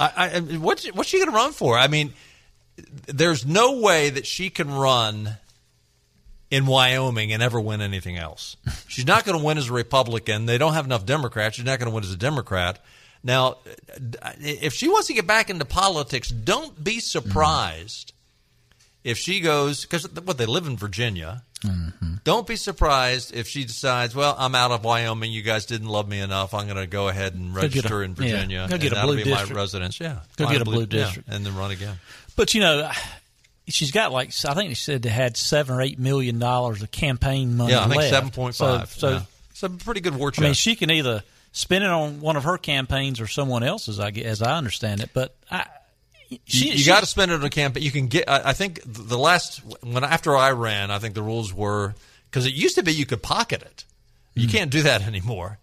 I, 0.00 0.10
I, 0.16 0.40
what's 0.58 0.86
what's 0.92 1.08
she 1.08 1.18
going 1.18 1.30
to 1.30 1.34
run 1.36 1.52
for? 1.52 1.76
I 1.76 1.88
mean, 1.88 2.12
there's 3.06 3.44
no 3.44 3.80
way 3.80 4.10
that 4.10 4.26
she 4.26 4.50
can 4.50 4.70
run 4.70 5.36
in 6.50 6.66
Wyoming 6.66 7.32
and 7.32 7.42
ever 7.42 7.60
win 7.60 7.80
anything 7.80 8.16
else. 8.16 8.56
She's 8.86 9.06
not 9.06 9.24
going 9.24 9.38
to 9.38 9.44
win 9.44 9.58
as 9.58 9.68
a 9.68 9.72
Republican. 9.72 10.46
They 10.46 10.58
don't 10.58 10.74
have 10.74 10.84
enough 10.84 11.04
Democrats. 11.04 11.56
She's 11.56 11.64
not 11.64 11.78
going 11.78 11.90
to 11.90 11.94
win 11.94 12.04
as 12.04 12.12
a 12.12 12.16
Democrat. 12.16 12.78
Now, 13.22 13.58
if 14.40 14.72
she 14.72 14.88
wants 14.88 15.08
to 15.08 15.14
get 15.14 15.26
back 15.26 15.50
into 15.50 15.64
politics, 15.64 16.28
don't 16.28 16.82
be 16.82 17.00
surprised 17.00 18.12
mm-hmm. 18.12 19.08
if 19.10 19.18
she 19.18 19.40
goes 19.40 19.82
because 19.82 20.08
what 20.22 20.38
they 20.38 20.46
live 20.46 20.66
in 20.66 20.76
Virginia. 20.76 21.42
Mm-hmm. 21.64 22.14
Don't 22.24 22.46
be 22.46 22.56
surprised 22.56 23.34
if 23.34 23.48
she 23.48 23.64
decides, 23.64 24.14
well, 24.14 24.36
I'm 24.38 24.54
out 24.54 24.70
of 24.70 24.84
Wyoming. 24.84 25.32
You 25.32 25.42
guys 25.42 25.66
didn't 25.66 25.88
love 25.88 26.08
me 26.08 26.20
enough. 26.20 26.54
I'm 26.54 26.66
going 26.66 26.76
to 26.76 26.86
go 26.86 27.08
ahead 27.08 27.34
and 27.34 27.54
register 27.54 28.02
a, 28.02 28.04
in 28.04 28.14
Virginia. 28.14 28.60
Yeah, 28.60 28.68
go 28.68 28.78
get 28.78 28.92
a 28.92 29.02
blue 29.02 29.16
be 29.16 29.24
district. 29.24 29.50
my 29.52 29.56
residence. 29.56 29.98
Yeah, 29.98 30.20
go 30.36 30.48
get 30.48 30.60
a 30.60 30.64
blue, 30.64 30.74
blue 30.74 30.86
district 30.86 31.28
yeah, 31.28 31.34
and 31.34 31.44
then 31.44 31.56
run 31.56 31.70
again. 31.70 31.96
But 32.36 32.54
you 32.54 32.60
know, 32.60 32.90
she's 33.66 33.90
got 33.90 34.12
like 34.12 34.32
I 34.44 34.54
think 34.54 34.70
she 34.70 34.76
said 34.76 35.02
they 35.02 35.08
had 35.08 35.36
seven 35.36 35.74
or 35.74 35.82
eight 35.82 35.98
million 35.98 36.38
dollars 36.38 36.82
of 36.82 36.90
campaign 36.90 37.56
money. 37.56 37.72
Yeah, 37.72 37.80
I 37.80 37.88
think 37.88 37.96
left. 37.96 38.10
seven 38.10 38.30
point 38.30 38.54
five. 38.54 38.90
So, 38.90 38.98
so 38.98 39.10
yeah. 39.10 39.22
it's 39.50 39.62
a 39.62 39.70
pretty 39.70 40.00
good 40.00 40.14
war 40.14 40.30
chest. 40.30 40.42
I 40.42 40.44
mean, 40.44 40.54
she 40.54 40.76
can 40.76 40.90
either 40.90 41.22
spend 41.52 41.82
it 41.82 41.90
on 41.90 42.20
one 42.20 42.36
of 42.36 42.44
her 42.44 42.58
campaigns 42.58 43.20
or 43.20 43.26
someone 43.26 43.62
else's. 43.62 43.98
I 43.98 44.10
as 44.10 44.42
I 44.42 44.56
understand 44.56 45.00
it, 45.00 45.10
but 45.12 45.34
I. 45.50 45.66
She, 46.44 46.70
you, 46.70 46.84
got 46.84 47.00
to 47.00 47.06
spend 47.06 47.30
it 47.30 47.34
on 47.34 47.44
a 47.44 47.50
campaign. 47.50 47.82
You 47.82 47.90
can 47.90 48.08
get. 48.08 48.28
I, 48.28 48.50
I 48.50 48.52
think 48.52 48.80
the 48.84 49.18
last 49.18 49.62
when 49.82 50.04
after 50.04 50.36
I 50.36 50.50
ran, 50.50 50.90
I 50.90 50.98
think 50.98 51.14
the 51.14 51.22
rules 51.22 51.54
were 51.54 51.94
because 52.30 52.46
it 52.46 52.52
used 52.52 52.74
to 52.74 52.82
be 52.82 52.92
you 52.92 53.06
could 53.06 53.22
pocket 53.22 53.62
it. 53.62 53.84
You 54.34 54.46
mm. 54.46 54.52
can't 54.52 54.70
do 54.70 54.82
that 54.82 55.02
anymore. 55.06 55.58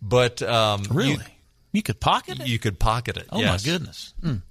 But 0.00 0.42
um, 0.42 0.84
really, 0.90 1.12
you, 1.12 1.18
you, 1.72 1.82
could 1.82 1.98
pocket 1.98 2.40
it. 2.40 2.46
You 2.46 2.58
could 2.58 2.78
pocket 2.78 3.16
it. 3.16 3.26
Oh 3.32 3.40
yes. 3.40 3.66
my 3.66 3.72
goodness. 3.72 4.14
Mm. 4.22 4.42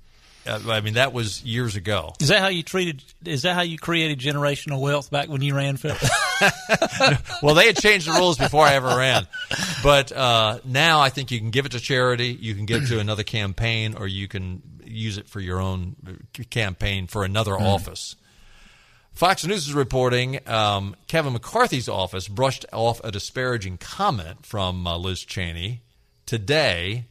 I 0.45 0.81
mean, 0.81 0.95
that 0.95 1.13
was 1.13 1.43
years 1.43 1.77
ago. 1.77 2.13
Is 2.19 2.27
that 2.27 2.41
how 2.41 2.49
you 2.49 2.63
treated? 2.63 3.01
Is 3.23 3.43
that 3.43 3.55
how 3.55 3.61
you 3.61 3.77
created 3.77 4.19
generational 4.19 4.81
wealth 4.81 5.09
back 5.09 5.29
when 5.29 5.41
you 5.41 5.55
ran, 5.55 5.77
Phil? 5.77 5.95
well, 7.41 7.55
they 7.55 7.67
had 7.67 7.77
changed 7.77 8.07
the 8.07 8.13
rules 8.13 8.37
before 8.37 8.65
I 8.65 8.73
ever 8.73 8.87
ran, 8.87 9.27
but 9.81 10.11
uh, 10.11 10.59
now 10.65 10.99
I 10.99 11.09
think 11.09 11.31
you 11.31 11.39
can 11.39 11.51
give 11.51 11.65
it 11.65 11.71
to 11.71 11.79
charity, 11.79 12.37
you 12.37 12.55
can 12.55 12.65
give 12.65 12.83
it 12.83 12.87
to 12.87 12.99
another 12.99 13.23
campaign, 13.23 13.95
or 13.97 14.07
you 14.07 14.27
can 14.27 14.61
use 14.95 15.17
it 15.17 15.27
for 15.27 15.39
your 15.39 15.59
own 15.59 15.95
campaign 16.49 17.07
for 17.07 17.23
another 17.23 17.53
mm. 17.53 17.61
office. 17.61 18.15
Fox 19.13 19.45
News 19.45 19.67
is 19.67 19.73
reporting 19.73 20.39
um, 20.47 20.95
Kevin 21.07 21.33
McCarthy's 21.33 21.87
office 21.87 22.27
brushed 22.27 22.65
off 22.73 22.99
a 23.03 23.11
disparaging 23.11 23.77
comment 23.77 24.45
from 24.45 24.87
uh, 24.87 24.97
Liz 24.97 25.23
Cheney 25.23 25.81
today 26.25 27.05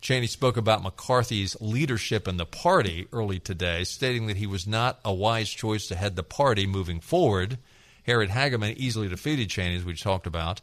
Cheney 0.00 0.26
spoke 0.26 0.56
about 0.56 0.82
McCarthy's 0.82 1.60
leadership 1.60 2.26
in 2.26 2.38
the 2.38 2.46
party 2.46 3.06
early 3.12 3.38
today, 3.38 3.84
stating 3.84 4.26
that 4.26 4.38
he 4.38 4.46
was 4.46 4.66
not 4.66 4.98
a 5.04 5.12
wise 5.12 5.50
choice 5.50 5.88
to 5.88 5.94
head 5.94 6.16
the 6.16 6.22
party 6.22 6.66
moving 6.66 7.00
forward. 7.00 7.58
Harriet 8.04 8.30
Hageman 8.30 8.76
easily 8.76 9.08
defeated 9.08 9.50
Cheney, 9.50 9.76
as 9.76 9.84
we 9.84 9.94
talked 9.94 10.26
about. 10.26 10.62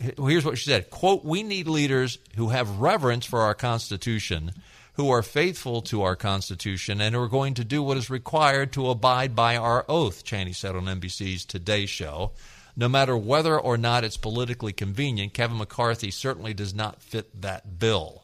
Here's 0.00 0.44
what 0.44 0.58
she 0.58 0.68
said 0.68 0.90
quote, 0.90 1.24
We 1.24 1.42
need 1.44 1.68
leaders 1.68 2.18
who 2.34 2.48
have 2.48 2.80
reverence 2.80 3.24
for 3.24 3.42
our 3.42 3.54
Constitution, 3.54 4.50
who 4.94 5.10
are 5.10 5.22
faithful 5.22 5.82
to 5.82 6.02
our 6.02 6.16
Constitution, 6.16 7.00
and 7.00 7.14
who 7.14 7.20
are 7.22 7.28
going 7.28 7.54
to 7.54 7.64
do 7.64 7.82
what 7.82 7.96
is 7.96 8.10
required 8.10 8.72
to 8.72 8.90
abide 8.90 9.34
by 9.34 9.56
our 9.56 9.84
oath, 9.88 10.24
Cheney 10.24 10.52
said 10.52 10.76
on 10.76 10.84
NBC's 10.84 11.44
Today 11.44 11.86
Show. 11.86 12.32
No 12.76 12.88
matter 12.88 13.16
whether 13.16 13.58
or 13.58 13.76
not 13.76 14.04
it's 14.04 14.16
politically 14.16 14.72
convenient, 14.72 15.34
Kevin 15.34 15.58
McCarthy 15.58 16.10
certainly 16.10 16.54
does 16.54 16.74
not 16.74 17.02
fit 17.02 17.42
that 17.42 17.78
bill 17.78 18.22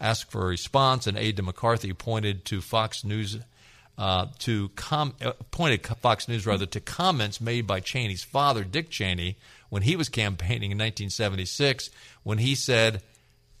asked 0.00 0.30
for 0.30 0.42
a 0.42 0.48
response, 0.48 1.06
and 1.06 1.18
aide 1.18 1.36
to 1.36 1.42
McCarthy 1.42 1.92
pointed 1.92 2.44
to 2.46 2.60
Fox 2.60 3.04
News 3.04 3.38
uh, 3.98 4.26
to 4.38 4.70
com- 4.70 5.14
uh, 5.20 5.32
pointed 5.50 5.86
Fox 5.86 6.26
News 6.26 6.46
rather 6.46 6.66
to 6.66 6.80
comments 6.80 7.40
made 7.40 7.66
by 7.66 7.80
Cheney's 7.80 8.24
father, 8.24 8.64
Dick 8.64 8.88
Cheney, 8.88 9.36
when 9.68 9.82
he 9.82 9.94
was 9.94 10.08
campaigning 10.08 10.72
in 10.72 10.78
1976, 10.78 11.90
when 12.22 12.38
he 12.38 12.54
said, 12.54 13.02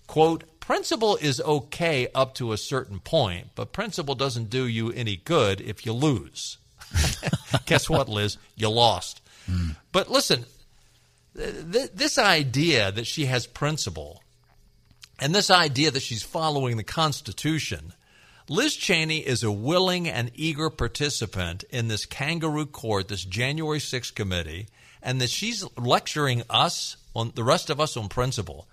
"quote 0.06 0.44
Principle 0.60 1.16
is 1.16 1.40
okay 1.40 2.08
up 2.14 2.34
to 2.36 2.52
a 2.52 2.58
certain 2.58 3.00
point, 3.00 3.48
but 3.54 3.72
principle 3.72 4.14
doesn't 4.14 4.50
do 4.50 4.66
you 4.66 4.92
any 4.92 5.16
good 5.16 5.60
if 5.60 5.84
you 5.84 5.92
lose." 5.92 6.58
Guess 7.66 7.88
what, 7.88 8.08
Liz? 8.08 8.36
You 8.56 8.68
lost. 8.68 9.20
Mm. 9.50 9.76
But 9.92 10.10
listen, 10.10 10.44
th- 11.36 11.90
this 11.94 12.18
idea 12.18 12.92
that 12.92 13.06
she 13.06 13.26
has 13.26 13.46
principle 13.46 14.22
and 15.20 15.34
this 15.34 15.50
idea 15.50 15.90
that 15.90 16.02
she's 16.02 16.22
following 16.22 16.78
the 16.78 16.82
Constitution, 16.82 17.92
Liz 18.48 18.74
Cheney 18.74 19.18
is 19.18 19.42
a 19.42 19.52
willing 19.52 20.08
and 20.08 20.30
eager 20.34 20.70
participant 20.70 21.62
in 21.70 21.88
this 21.88 22.06
kangaroo 22.06 22.66
court, 22.66 23.08
this 23.08 23.24
January 23.24 23.78
6th 23.78 24.14
committee, 24.14 24.66
and 25.02 25.20
that 25.20 25.30
she's 25.30 25.64
lecturing 25.76 26.42
us 26.48 26.96
on 27.14 27.32
the 27.34 27.44
rest 27.44 27.68
of 27.68 27.80
us 27.80 27.96
on 27.96 28.08
principle. 28.08 28.66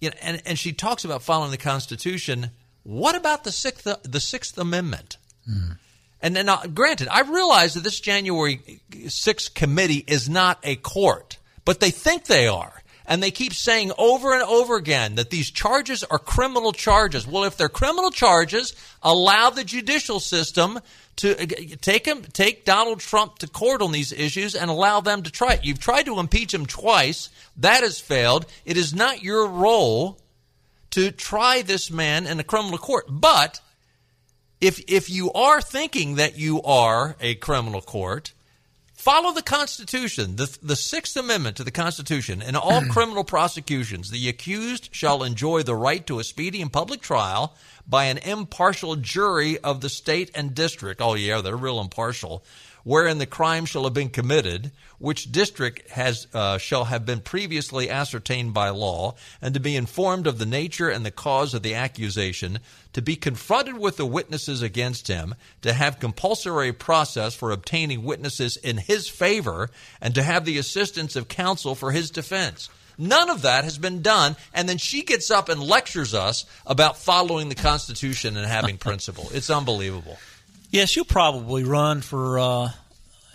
You 0.00 0.10
know, 0.10 0.16
and, 0.22 0.42
and 0.46 0.58
she 0.58 0.72
talks 0.72 1.04
about 1.04 1.22
following 1.22 1.50
the 1.50 1.56
Constitution. 1.56 2.50
What 2.82 3.14
about 3.14 3.44
the 3.44 3.52
Sixth, 3.52 3.86
the 4.02 4.20
Sixth 4.20 4.56
Amendment? 4.58 5.18
Mm. 5.48 5.78
And 6.20 6.36
then, 6.36 6.48
uh, 6.48 6.66
granted, 6.72 7.08
I 7.08 7.20
realize 7.20 7.74
that 7.74 7.84
this 7.84 8.00
January 8.00 8.80
6th 8.90 9.54
committee 9.54 10.04
is 10.06 10.28
not 10.28 10.58
a 10.64 10.76
court, 10.76 11.38
but 11.64 11.80
they 11.80 11.90
think 11.90 12.24
they 12.24 12.48
are 12.48 12.82
and 13.08 13.22
they 13.22 13.30
keep 13.30 13.54
saying 13.54 13.90
over 13.96 14.34
and 14.34 14.42
over 14.42 14.76
again 14.76 15.14
that 15.14 15.30
these 15.30 15.50
charges 15.50 16.04
are 16.04 16.18
criminal 16.18 16.72
charges. 16.72 17.26
Well, 17.26 17.44
if 17.44 17.56
they're 17.56 17.70
criminal 17.70 18.10
charges, 18.10 18.74
allow 19.02 19.48
the 19.48 19.64
judicial 19.64 20.20
system 20.20 20.78
to 21.16 21.42
uh, 21.42 21.76
take 21.80 22.06
him, 22.06 22.22
take 22.22 22.66
Donald 22.66 23.00
Trump 23.00 23.38
to 23.38 23.48
court 23.48 23.80
on 23.80 23.92
these 23.92 24.12
issues 24.12 24.54
and 24.54 24.70
allow 24.70 25.00
them 25.00 25.22
to 25.22 25.32
try 25.32 25.54
it. 25.54 25.64
You've 25.64 25.80
tried 25.80 26.04
to 26.04 26.20
impeach 26.20 26.52
him 26.52 26.66
twice. 26.66 27.30
That 27.56 27.82
has 27.82 27.98
failed. 27.98 28.44
It 28.66 28.76
is 28.76 28.94
not 28.94 29.22
your 29.22 29.46
role 29.48 30.18
to 30.90 31.10
try 31.10 31.62
this 31.62 31.90
man 31.90 32.26
in 32.26 32.38
a 32.38 32.44
criminal 32.44 32.78
court. 32.78 33.06
But 33.08 33.60
if 34.60 34.80
if 34.86 35.08
you 35.08 35.32
are 35.32 35.62
thinking 35.62 36.16
that 36.16 36.38
you 36.38 36.60
are 36.62 37.16
a 37.22 37.36
criminal 37.36 37.80
court, 37.80 38.32
Follow 39.08 39.32
the 39.32 39.40
Constitution, 39.40 40.36
the, 40.36 40.54
the 40.62 40.76
Sixth 40.76 41.16
Amendment 41.16 41.56
to 41.56 41.64
the 41.64 41.70
Constitution. 41.70 42.42
In 42.42 42.54
all 42.54 42.84
criminal 42.90 43.24
prosecutions, 43.24 44.10
the 44.10 44.28
accused 44.28 44.90
shall 44.92 45.22
enjoy 45.22 45.62
the 45.62 45.74
right 45.74 46.06
to 46.08 46.18
a 46.18 46.24
speedy 46.24 46.60
and 46.60 46.70
public 46.70 47.00
trial 47.00 47.54
by 47.86 48.04
an 48.04 48.18
impartial 48.18 48.96
jury 48.96 49.56
of 49.60 49.80
the 49.80 49.88
state 49.88 50.30
and 50.34 50.54
district. 50.54 51.00
Oh, 51.00 51.14
yeah, 51.14 51.40
they're 51.40 51.56
real 51.56 51.80
impartial 51.80 52.44
wherein 52.84 53.18
the 53.18 53.26
crime 53.26 53.64
shall 53.64 53.84
have 53.84 53.94
been 53.94 54.08
committed, 54.08 54.70
which 54.98 55.30
district 55.30 55.88
has 55.90 56.26
uh, 56.34 56.58
shall 56.58 56.84
have 56.84 57.04
been 57.04 57.20
previously 57.20 57.90
ascertained 57.90 58.52
by 58.54 58.70
law, 58.70 59.14
and 59.40 59.54
to 59.54 59.60
be 59.60 59.76
informed 59.76 60.26
of 60.26 60.38
the 60.38 60.46
nature 60.46 60.88
and 60.88 61.04
the 61.04 61.10
cause 61.10 61.54
of 61.54 61.62
the 61.62 61.74
accusation, 61.74 62.58
to 62.92 63.02
be 63.02 63.16
confronted 63.16 63.78
with 63.78 63.96
the 63.96 64.06
witnesses 64.06 64.62
against 64.62 65.08
him, 65.08 65.34
to 65.62 65.72
have 65.72 66.00
compulsory 66.00 66.72
process 66.72 67.34
for 67.34 67.50
obtaining 67.50 68.02
witnesses 68.02 68.56
in 68.56 68.76
his 68.78 69.08
favor, 69.08 69.70
and 70.00 70.14
to 70.14 70.22
have 70.22 70.44
the 70.44 70.58
assistance 70.58 71.16
of 71.16 71.28
counsel 71.28 71.74
for 71.74 71.92
his 71.92 72.10
defense. 72.10 72.68
None 72.98 73.30
of 73.30 73.42
that 73.42 73.62
has 73.62 73.78
been 73.78 74.02
done, 74.02 74.34
and 74.52 74.68
then 74.68 74.78
she 74.78 75.04
gets 75.04 75.30
up 75.30 75.48
and 75.48 75.62
lectures 75.62 76.14
us 76.14 76.44
about 76.66 76.98
following 76.98 77.48
the 77.48 77.54
Constitution 77.54 78.36
and 78.36 78.44
having 78.44 78.76
principle. 78.76 79.28
It's 79.32 79.50
unbelievable. 79.50 80.18
Yeah, 80.70 80.84
she'll 80.84 81.04
probably 81.04 81.64
run 81.64 82.00
for. 82.02 82.38
Uh, 82.38 82.70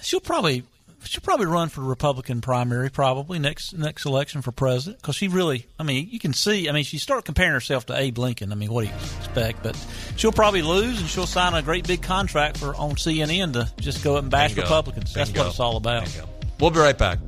she'll 0.02 0.20
probably 0.20 0.64
she'll 1.04 1.22
probably 1.22 1.48
run 1.48 1.70
for 1.70 1.82
the 1.82 1.88
Republican 1.88 2.42
primary 2.42 2.90
probably 2.90 3.40
next 3.40 3.74
next 3.74 4.06
election 4.06 4.42
for 4.42 4.52
president 4.52 5.02
because 5.02 5.16
she 5.16 5.28
really. 5.28 5.68
I 5.80 5.84
mean, 5.84 6.08
you 6.12 6.20
can 6.20 6.34
see. 6.34 6.70
I 6.70 6.72
mean, 6.72 6.84
she 6.84 6.98
start 6.98 7.26
comparing 7.26 7.54
herself 7.54 7.88
to 7.88 7.98
Abe 7.98 8.18
Lincoln. 8.18 8.52
I 8.52 8.56
mean, 8.56 8.72
what 8.72 8.84
do 8.86 8.90
you 8.92 8.96
expect? 8.96 9.64
But 9.64 9.78
she'll 10.16 10.32
probably 10.32 10.62
lose 10.62 11.00
and 11.00 11.10
she'll 11.10 11.28
sign 11.28 11.54
a 11.54 11.62
great 11.62 11.88
big 11.88 12.02
contract 12.02 12.58
for 12.58 12.76
on 12.76 12.92
CNN 12.96 13.54
to 13.54 13.72
just 13.82 14.04
go 14.04 14.18
up 14.18 14.24
and 14.24 14.32
bash 14.32 14.52
Bingo. 14.52 14.64
Republicans. 14.64 15.14
That's 15.14 15.30
Bingo. 15.30 15.46
what 15.46 15.50
it's 15.50 15.60
all 15.60 15.78
about. 15.78 16.06
Bingo. 16.06 16.30
We'll 16.60 16.72
be 16.72 16.80
right 16.80 16.98
back. 16.98 17.20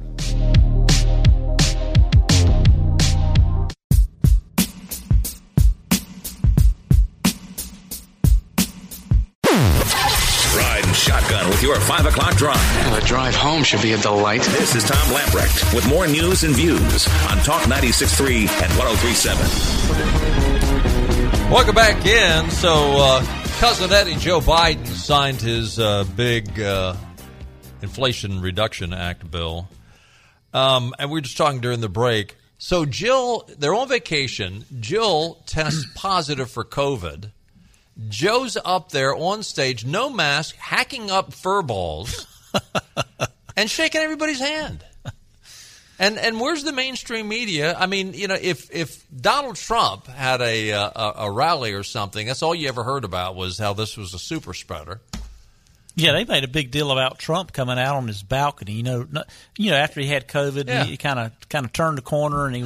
Shotgun 11.05 11.47
with 11.49 11.61
your 11.61 11.79
5 11.79 12.07
o'clock 12.07 12.35
drive. 12.35 12.57
The 12.99 13.05
drive 13.05 13.35
home 13.35 13.63
should 13.63 13.83
be 13.83 13.93
a 13.93 13.97
delight. 13.99 14.41
This 14.41 14.73
is 14.73 14.83
Tom 14.83 15.13
Lamprecht 15.13 15.75
with 15.75 15.87
more 15.87 16.07
news 16.07 16.43
and 16.43 16.55
views 16.55 17.07
on 17.29 17.37
Talk 17.43 17.61
96.3 17.63 18.49
and 18.63 18.71
103.7. 18.73 21.51
Welcome 21.51 21.75
back 21.75 22.03
in. 22.07 22.49
So, 22.49 22.73
uh, 22.97 23.23
cousin 23.59 23.93
Eddie 23.93 24.15
Joe 24.15 24.39
Biden 24.39 24.87
signed 24.87 25.41
his 25.41 25.77
uh, 25.77 26.05
big 26.15 26.59
uh, 26.59 26.95
Inflation 27.83 28.41
Reduction 28.41 28.91
Act 28.91 29.29
bill. 29.29 29.69
Um, 30.55 30.95
and 30.97 31.11
we 31.11 31.17
were 31.17 31.21
just 31.21 31.37
talking 31.37 31.61
during 31.61 31.81
the 31.81 31.89
break. 31.89 32.35
So, 32.57 32.83
Jill, 32.83 33.47
they're 33.59 33.75
on 33.75 33.89
vacation. 33.89 34.65
Jill 34.79 35.43
tests 35.45 35.85
positive 35.93 36.49
for 36.49 36.65
COVID. 36.65 37.29
Joe's 38.09 38.57
up 38.63 38.89
there 38.91 39.15
on 39.15 39.43
stage, 39.43 39.85
no 39.85 40.09
mask, 40.09 40.55
hacking 40.57 41.09
up 41.09 41.33
fur 41.33 41.61
balls 41.61 42.27
and 43.55 43.69
shaking 43.69 44.01
everybody's 44.01 44.39
hand. 44.39 44.83
And 45.97 46.17
and 46.19 46.41
where's 46.41 46.63
the 46.65 46.73
mainstream 46.73 47.29
media? 47.29 47.73
I 47.77 47.85
mean, 47.85 48.13
you 48.13 48.27
know, 48.27 48.37
if 48.39 48.69
if 48.69 49.05
Donald 49.15 49.55
Trump 49.55 50.07
had 50.07 50.41
a 50.41 50.73
uh, 50.73 50.89
a, 50.93 51.13
a 51.27 51.31
rally 51.31 51.71
or 51.71 51.83
something, 51.83 52.27
that's 52.27 52.43
all 52.43 52.53
you 52.53 52.67
ever 52.67 52.83
heard 52.83 53.05
about 53.05 53.35
was 53.37 53.57
how 53.57 53.71
this 53.71 53.95
was 53.95 54.13
a 54.13 54.19
super 54.19 54.53
spreader. 54.53 54.99
Yeah, 55.97 56.11
they 56.11 56.25
made 56.25 56.43
a 56.43 56.49
big 56.49 56.71
deal 56.71 56.91
about 56.91 57.17
Trump 57.19 57.53
coming 57.53 57.79
out 57.79 57.95
on 57.95 58.07
his 58.09 58.21
balcony. 58.21 58.73
You 58.73 58.83
know, 58.83 59.07
you 59.57 59.71
know, 59.71 59.77
after 59.77 60.01
he 60.01 60.07
had 60.07 60.27
COVID, 60.27 60.67
Yeah. 60.67 60.83
he 60.83 60.97
kind 60.97 61.17
of 61.17 61.31
kind 61.47 61.65
of 61.65 61.71
turned 61.71 61.97
the 61.97 62.01
corner 62.01 62.45
and 62.45 62.53
he 62.57 62.65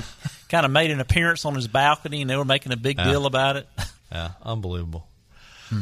kind 0.49 0.65
of 0.65 0.71
made 0.71 0.89
an 0.89 0.99
appearance 0.99 1.45
on 1.45 1.53
his 1.53 1.67
balcony, 1.67 2.21
and 2.21 2.29
they 2.31 2.35
were 2.35 2.45
making 2.45 2.71
a 2.71 2.77
big 2.77 2.97
Yeah. 2.97 3.03
deal 3.11 3.27
about 3.27 3.57
it. 3.57 3.67
Yeah, 4.11 4.31
unbelievable. 4.41 5.05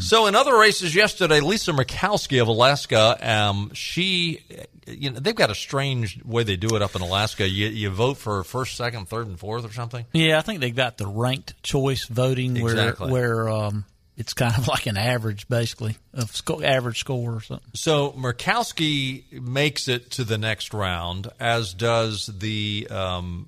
So 0.01 0.25
in 0.27 0.35
other 0.35 0.57
races 0.57 0.93
yesterday, 0.93 1.39
Lisa 1.39 1.71
Murkowski 1.71 2.41
of 2.41 2.47
Alaska, 2.47 3.17
um, 3.21 3.71
she, 3.73 4.41
you 4.85 5.11
know, 5.11 5.19
they've 5.19 5.35
got 5.35 5.49
a 5.49 5.55
strange 5.55 6.21
way 6.23 6.43
they 6.43 6.57
do 6.57 6.75
it 6.75 6.81
up 6.81 6.95
in 6.95 7.01
Alaska. 7.01 7.47
You, 7.47 7.67
you 7.67 7.89
vote 7.89 8.17
for 8.17 8.43
first, 8.43 8.75
second, 8.75 9.07
third, 9.07 9.27
and 9.27 9.39
fourth 9.39 9.63
or 9.65 9.71
something. 9.71 10.05
Yeah, 10.13 10.37
I 10.37 10.41
think 10.41 10.59
they 10.59 10.71
got 10.71 10.97
the 10.97 11.07
ranked 11.07 11.61
choice 11.63 12.05
voting 12.05 12.55
where 12.61 12.73
Exactly. 12.73 13.11
where 13.11 13.47
um, 13.49 13.85
it's 14.17 14.33
kind 14.33 14.57
of 14.57 14.67
like 14.67 14.87
an 14.87 14.97
average, 14.97 15.47
basically, 15.47 15.95
of 16.13 16.35
sco- 16.35 16.61
average 16.61 16.99
score 16.99 17.35
or 17.35 17.41
something. 17.41 17.69
So 17.73 18.11
Murkowski 18.11 19.41
makes 19.41 19.87
it 19.87 20.11
to 20.11 20.23
the 20.23 20.37
next 20.37 20.73
round, 20.73 21.29
as 21.39 21.73
does 21.73 22.25
the 22.27 22.87
um, 22.89 23.47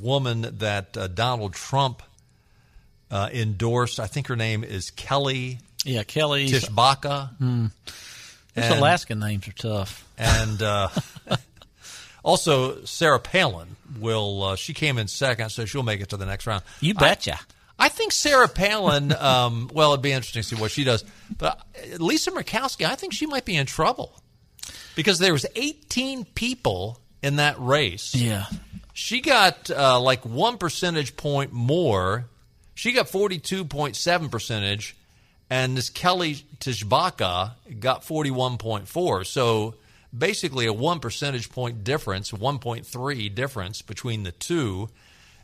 woman 0.00 0.56
that 0.58 0.96
uh, 0.96 1.06
Donald 1.06 1.52
Trump 1.54 2.02
uh, 3.10 3.28
endorsed. 3.32 4.00
I 4.00 4.06
think 4.08 4.26
her 4.26 4.36
name 4.36 4.64
is 4.64 4.90
Kelly 4.90 5.58
Yeah, 5.86 6.02
Kelly. 6.02 6.48
Tshibaka. 6.48 7.36
Hmm. 7.36 7.66
Those 8.54 8.64
And- 8.64 8.74
Alaskan 8.74 9.18
names 9.18 9.46
are 9.48 9.52
tough. 9.52 10.06
And 10.18 10.62
uh, 10.62 10.88
also, 12.22 12.84
Sarah 12.84 13.18
Palin 13.20 13.76
will. 14.00 14.42
Uh, 14.42 14.56
she 14.56 14.74
came 14.74 14.98
in 14.98 15.08
second, 15.08 15.50
so 15.50 15.64
she'll 15.64 15.82
make 15.82 16.00
it 16.00 16.08
to 16.10 16.16
the 16.16 16.26
next 16.26 16.46
round. 16.46 16.62
You 16.80 16.94
betcha. 16.94 17.38
I, 17.78 17.86
I 17.86 17.88
think 17.88 18.12
Sarah 18.12 18.48
Palin. 18.48 19.12
Um, 19.12 19.70
well, 19.72 19.92
it'd 19.92 20.02
be 20.02 20.12
interesting 20.12 20.42
to 20.42 20.48
see 20.48 20.60
what 20.60 20.70
she 20.70 20.84
does. 20.84 21.04
But 21.36 21.60
uh, 21.76 21.96
Lisa 21.98 22.30
Murkowski, 22.30 22.86
I 22.86 22.94
think 22.94 23.12
she 23.12 23.26
might 23.26 23.44
be 23.44 23.56
in 23.56 23.66
trouble 23.66 24.18
because 24.94 25.18
there 25.18 25.32
was 25.32 25.44
18 25.54 26.24
people 26.34 26.98
in 27.22 27.36
that 27.36 27.56
race. 27.58 28.14
Yeah. 28.14 28.46
She 28.94 29.20
got 29.20 29.70
uh, 29.70 30.00
like 30.00 30.24
one 30.24 30.56
percentage 30.56 31.16
point 31.16 31.52
more. 31.52 32.24
She 32.74 32.92
got 32.92 33.06
42.7 33.06 34.30
percentage, 34.30 34.96
and 35.48 35.76
this 35.76 35.90
Kelly 35.90 36.44
Tshibaka 36.58 37.52
got 37.78 38.02
41.4. 38.02 39.26
So 39.26 39.74
basically, 40.16 40.66
a 40.66 40.72
one 40.72 41.00
percentage 41.00 41.50
point 41.50 41.84
difference, 41.84 42.32
1.3 42.32 43.34
difference 43.34 43.82
between 43.82 44.22
the 44.22 44.32
two, 44.32 44.88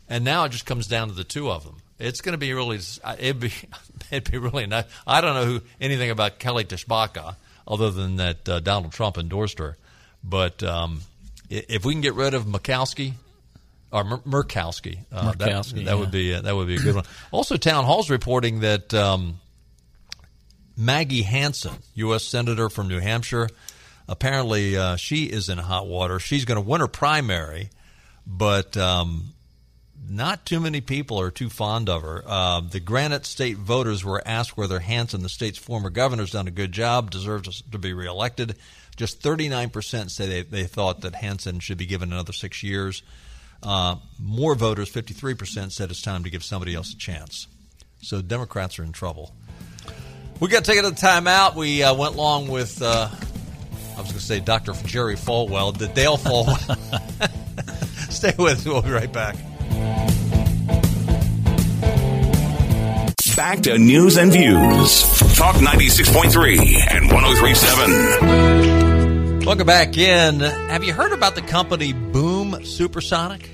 and 0.09 0.25
now 0.25 0.45
it 0.45 0.51
just 0.51 0.67
comes 0.67 0.87
down 0.87 1.09
to 1.09 1.15
the 1.15 1.25
two 1.25 1.51
of 1.51 1.65
them. 1.65 1.77
It's 1.99 2.21
going 2.21 2.33
to 2.33 2.39
be 2.39 2.53
really, 2.53 2.81
it'd 3.19 3.41
be, 3.41 3.53
it'd 4.11 4.31
be 4.31 4.39
really 4.39 4.67
nice. 4.67 4.85
I 5.07 5.21
don't 5.21 5.35
know 5.35 5.45
who 5.45 5.63
anything 5.81 6.11
about 6.11 6.39
Kelly 6.39 6.65
Tshibaka 6.65 7.37
other 7.67 7.91
than 7.91 8.17
that 8.17 8.49
uh, 8.49 8.61
Donald 8.61 8.93
Trump 8.93 9.19
endorsed 9.19 9.59
her, 9.59 9.77
but 10.25 10.63
um, 10.65 11.03
if 11.49 11.85
we 11.85 11.95
can 11.95 12.01
get 12.01 12.15
rid 12.15 12.35
of 12.35 12.45
Murkowski 12.45 13.13
or 13.93 14.03
Mur- 14.03 14.19
Murkowski, 14.19 14.99
uh, 15.13 15.33
that- 15.33 15.39
Murkowski, 15.39 15.85
that, 15.85 15.97
would 15.97 16.13
yeah. 16.13 16.39
be 16.39 16.41
that 16.41 16.57
would 16.57 16.67
be 16.67 16.77
a 16.77 16.81
good 16.81 16.97
one. 16.97 17.05
Also, 17.31 17.57
Town 17.57 17.85
Hall's 17.85 18.11
reporting 18.11 18.61
that 18.61 18.93
um, 18.95 19.39
Maggie 20.77 21.23
Hassan, 21.23 21.77
U.S. 21.95 22.25
senator 22.25 22.69
from 22.69 22.89
New 22.89 23.01
Hampshire, 23.01 23.49
apparently 24.09 24.77
uh, 24.77 24.97
she 24.97 25.25
is 25.25 25.49
in 25.49 25.59
hot 25.59 25.87
water. 25.87 26.19
She's 26.19 26.45
going 26.45 26.63
to 26.63 26.69
win 26.69 26.81
her 26.81 26.89
primary, 26.89 27.71
but 28.27 28.77
um, 28.77 29.33
not 30.09 30.45
too 30.47 30.61
many 30.61 30.81
people 30.81 31.21
are 31.21 31.31
too 31.31 31.49
fond 31.49 31.89
of 31.89 32.03
her. 32.03 32.23
Uh, 32.27 32.61
the 32.61 32.81
Granite 32.81 33.27
State 33.27 33.57
voters 33.57 34.05
were 34.05 34.23
asked 34.25 34.57
whether 34.57 34.81
Hassan, 34.81 35.23
the 35.23 35.29
state's 35.29 35.59
former 35.59 35.91
governor, 35.91 36.23
has 36.23 36.31
done 36.31 36.49
a 36.49 36.53
good 36.53 36.73
job, 36.73 37.11
deserves 37.11 37.63
to 37.71 37.79
be 37.79 37.93
reelected. 37.93 38.57
Just 38.97 39.23
39% 39.23 40.11
say 40.11 40.27
they, 40.27 40.43
they 40.43 40.65
thought 40.65 41.01
that 41.03 41.17
Hassan 41.17 41.61
should 41.61 41.79
be 41.79 41.87
given 41.87 42.13
another 42.13 42.33
six 42.33 42.63
years. 42.63 43.03
Uh, 43.63 43.97
more 44.19 44.55
voters, 44.55 44.91
53%, 44.91 45.71
said 45.71 45.91
it's 45.91 46.03
time 46.03 46.25
to 46.25 46.31
give 46.31 46.45
somebody 46.45 46.75
else 46.75 46.93
a 46.93 46.99
chance. 46.99 47.47
So 48.01 48.21
Democrats 48.21 48.79
are 48.79 48.85
in 48.85 48.93
trouble. 48.93 49.33
We 50.43 50.49
got 50.49 50.65
to 50.65 50.71
take 50.73 50.81
it 50.81 50.83
to 50.83 50.91
the 50.91 50.97
timeout. 50.97 51.55
We 51.55 51.85
uh, 51.85 51.95
went 51.95 52.17
along 52.17 52.49
with, 52.49 52.83
uh, 52.83 53.09
I 53.13 53.97
was 53.97 54.09
going 54.09 54.19
to 54.19 54.21
say 54.21 54.41
Dr. 54.41 54.73
Jerry 54.85 55.15
Falwell, 55.15 55.79
the 55.79 55.87
Dale 55.87 56.19
Folwell. 56.19 56.59
Stay 58.11 58.35
with 58.37 58.59
us. 58.59 58.67
We'll 58.67 58.83
be 58.83 58.91
right 58.91 59.13
back. 59.13 59.37
Back 63.37 63.61
to 63.61 63.79
news 63.79 64.17
and 64.17 64.33
views. 64.33 65.03
Talk 65.37 65.55
96.3 65.55 66.91
and 66.91 67.13
1037. 67.13 69.47
Welcome 69.47 69.67
back 69.69 69.97
in. 69.97 70.41
Have 70.41 70.83
you 70.83 70.93
heard 70.93 71.13
about 71.13 71.37
the 71.37 71.43
company 71.43 71.93
Boom 71.93 72.65
Supersonic? 72.65 73.49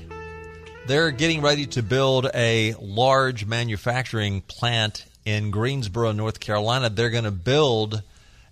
They're 0.86 1.10
getting 1.10 1.42
ready 1.42 1.66
to 1.66 1.82
build 1.82 2.30
a 2.32 2.74
large 2.80 3.44
manufacturing 3.44 4.40
plant 4.40 5.04
in 5.28 5.50
Greensboro, 5.50 6.12
North 6.12 6.40
Carolina. 6.40 6.88
They're 6.88 7.10
going 7.10 7.24
to 7.24 7.30
build 7.30 8.02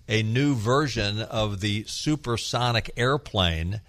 a 0.07 0.21
new 0.21 0.53
version 0.53 1.23
of 1.23 1.59
the 1.59 1.83
supersonic 1.87 2.91
airplane. 2.95 3.81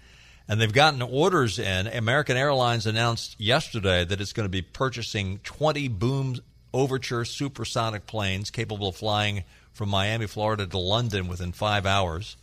And 0.47 0.59
they've 0.59 0.73
gotten 0.73 1.03
orders 1.03 1.59
in. 1.59 1.85
American 1.85 2.35
Airlines 2.35 2.87
announced 2.87 3.39
yesterday 3.39 4.05
that 4.05 4.19
it's 4.19 4.33
going 4.33 4.45
to 4.45 4.49
be 4.49 4.63
purchasing 4.63 5.37
20 5.43 5.87
Boom 5.89 6.37
Overture 6.73 7.25
supersonic 7.25 8.07
planes 8.07 8.49
capable 8.49 8.87
of 8.87 8.95
flying 8.95 9.43
from 9.71 9.89
Miami, 9.89 10.25
Florida 10.25 10.65
to 10.65 10.77
London 10.79 11.27
within 11.27 11.51
five 11.51 11.85
hours. 11.85 12.37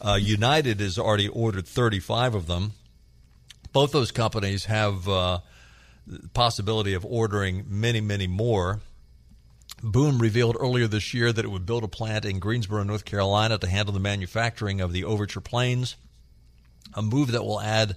Uh, 0.00 0.18
United 0.20 0.78
has 0.78 0.98
already 0.98 1.26
ordered 1.26 1.66
35 1.66 2.36
of 2.36 2.46
them. 2.46 2.74
Both 3.72 3.90
those 3.90 4.12
companies 4.12 4.66
have 4.66 5.08
uh, 5.08 5.40
the 6.06 6.28
possibility 6.28 6.94
of 6.94 7.04
ordering 7.04 7.64
many, 7.68 8.00
many 8.00 8.28
more. 8.28 8.80
Boom 9.82 10.18
revealed 10.18 10.56
earlier 10.60 10.86
this 10.86 11.14
year 11.14 11.32
that 11.32 11.44
it 11.44 11.48
would 11.48 11.66
build 11.66 11.84
a 11.84 11.88
plant 11.88 12.24
in 12.24 12.38
Greensboro, 12.38 12.82
North 12.82 13.04
Carolina, 13.04 13.58
to 13.58 13.66
handle 13.66 13.94
the 13.94 14.00
manufacturing 14.00 14.80
of 14.80 14.92
the 14.92 15.04
Overture 15.04 15.40
planes, 15.40 15.96
a 16.94 17.02
move 17.02 17.32
that 17.32 17.44
will 17.44 17.60
add 17.60 17.96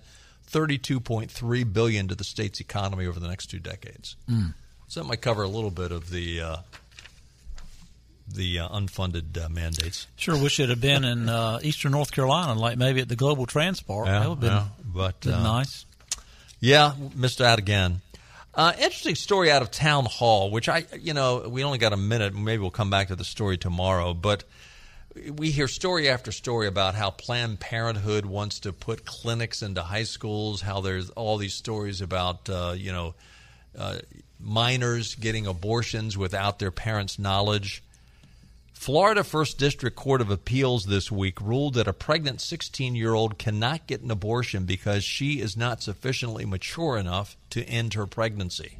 32.3 0.50 1.74
billion 1.74 2.08
to 2.08 2.16
the 2.16 2.24
state's 2.24 2.60
economy 2.60 3.06
over 3.06 3.20
the 3.20 3.28
next 3.28 3.48
two 3.48 3.60
decades. 3.60 4.16
Mm. 4.30 4.54
So 4.88 5.02
that 5.02 5.08
might 5.08 5.22
cover 5.22 5.44
a 5.44 5.48
little 5.48 5.72
bit 5.72 5.92
of 5.92 6.10
the 6.10 6.42
uh, 6.42 6.58
the 8.28 8.60
uh, 8.60 8.70
unfunded 8.70 9.44
uh, 9.44 9.50
mandates. 9.50 10.08
Sure 10.16 10.38
wish 10.38 10.60
it 10.60 10.70
had 10.70 10.80
been 10.80 11.04
in 11.04 11.28
uh, 11.28 11.60
eastern 11.64 11.92
North 11.92 12.12
Carolina, 12.12 12.54
like 12.54 12.78
maybe 12.78 13.02
at 13.02 13.10
the 13.10 13.16
Global 13.16 13.46
TransPark. 13.46 14.06
Yeah, 14.06 14.20
that 14.20 14.30
would 14.30 14.36
have 14.36 14.40
been, 14.40 14.52
yeah, 14.52 14.66
but, 14.86 15.22
been 15.22 15.34
uh, 15.34 15.44
nice. 15.44 15.86
Yeah, 16.60 16.94
missed 17.16 17.42
out 17.42 17.60
again. 17.60 18.02
Uh, 18.56 18.72
interesting 18.78 19.16
story 19.16 19.50
out 19.50 19.64
of 19.64 19.72
Town 19.72 20.06
Hall, 20.06 20.52
which 20.52 20.70
I, 20.70 20.86
you 21.00 21.16
know, 21.16 21.48
we 21.50 21.64
only 21.64 21.80
got 21.80 21.92
a 21.92 21.98
minute. 21.98 22.36
Maybe 22.36 22.62
we'll 22.62 22.70
come 22.70 22.92
back 22.92 23.08
to 23.08 23.16
the 23.16 23.24
story 23.24 23.58
tomorrow. 23.58 24.14
But 24.14 24.44
we 25.36 25.50
hear 25.50 25.68
story 25.68 26.08
after 26.08 26.32
story 26.32 26.68
about 26.68 26.94
how 26.94 27.10
Planned 27.10 27.60
Parenthood 27.60 28.26
wants 28.28 28.60
to 28.60 28.72
put 28.72 29.06
clinics 29.06 29.64
into 29.64 29.82
high 29.82 30.04
schools. 30.04 30.62
How 30.62 30.82
there's 30.82 31.10
all 31.12 31.38
these 31.38 31.56
stories 31.56 32.02
about, 32.02 32.48
uh, 32.48 32.76
you 32.78 32.92
know, 32.92 33.16
uh, 33.76 33.98
minors 34.40 35.16
getting 35.16 35.48
abortions 35.48 36.16
without 36.16 36.60
their 36.60 36.72
parents' 36.72 37.18
knowledge. 37.18 37.82
Florida 38.84 39.24
First 39.24 39.58
District 39.58 39.96
Court 39.96 40.20
of 40.20 40.30
Appeals 40.30 40.88
this 40.88 41.10
week 41.10 41.40
ruled 41.40 41.76
that 41.76 41.88
a 41.88 41.94
pregnant 41.94 42.42
16 42.42 42.96
year 42.96 43.14
old 43.14 43.38
cannot 43.38 43.88
get 43.88 44.02
an 44.02 44.12
abortion 44.12 44.66
because 44.66 45.06
she 45.06 45.40
is 45.40 45.56
not 45.56 45.82
sufficiently 45.82 46.44
mature 46.44 46.98
enough 46.98 47.38
to 47.52 47.64
end 47.64 47.94
her 47.94 48.06
pregnancy. 48.06 48.80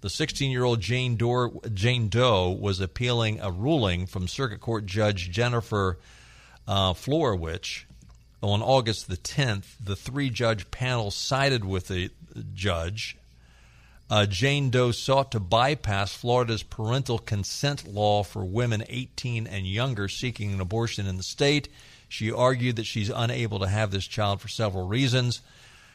The 0.00 0.10
16 0.10 0.52
year 0.52 0.62
old 0.62 0.80
Jane, 0.80 1.16
Doe, 1.16 1.60
Jane 1.74 2.08
Doe 2.08 2.50
was 2.50 2.80
appealing 2.80 3.40
a 3.40 3.50
ruling 3.50 4.06
from 4.06 4.28
Circuit 4.28 4.60
Court 4.60 4.86
Judge 4.86 5.28
Jennifer 5.32 5.98
uh, 6.68 6.92
Florowich. 6.92 7.82
On 8.42 8.62
August 8.62 9.08
the 9.08 9.16
10th, 9.16 9.74
the 9.84 9.96
three 9.96 10.30
judge 10.30 10.70
panel 10.70 11.10
sided 11.10 11.64
with 11.64 11.88
the 11.88 12.12
judge. 12.54 13.16
Uh, 14.12 14.26
Jane 14.26 14.68
Doe 14.68 14.90
sought 14.90 15.32
to 15.32 15.40
bypass 15.40 16.12
Florida's 16.12 16.62
parental 16.62 17.18
consent 17.18 17.88
law 17.88 18.22
for 18.22 18.44
women 18.44 18.84
18 18.90 19.46
and 19.46 19.66
younger 19.66 20.06
seeking 20.06 20.52
an 20.52 20.60
abortion 20.60 21.06
in 21.06 21.16
the 21.16 21.22
state. 21.22 21.70
She 22.10 22.30
argued 22.30 22.76
that 22.76 22.84
she's 22.84 23.08
unable 23.08 23.58
to 23.60 23.66
have 23.66 23.90
this 23.90 24.06
child 24.06 24.42
for 24.42 24.48
several 24.48 24.86
reasons. 24.86 25.40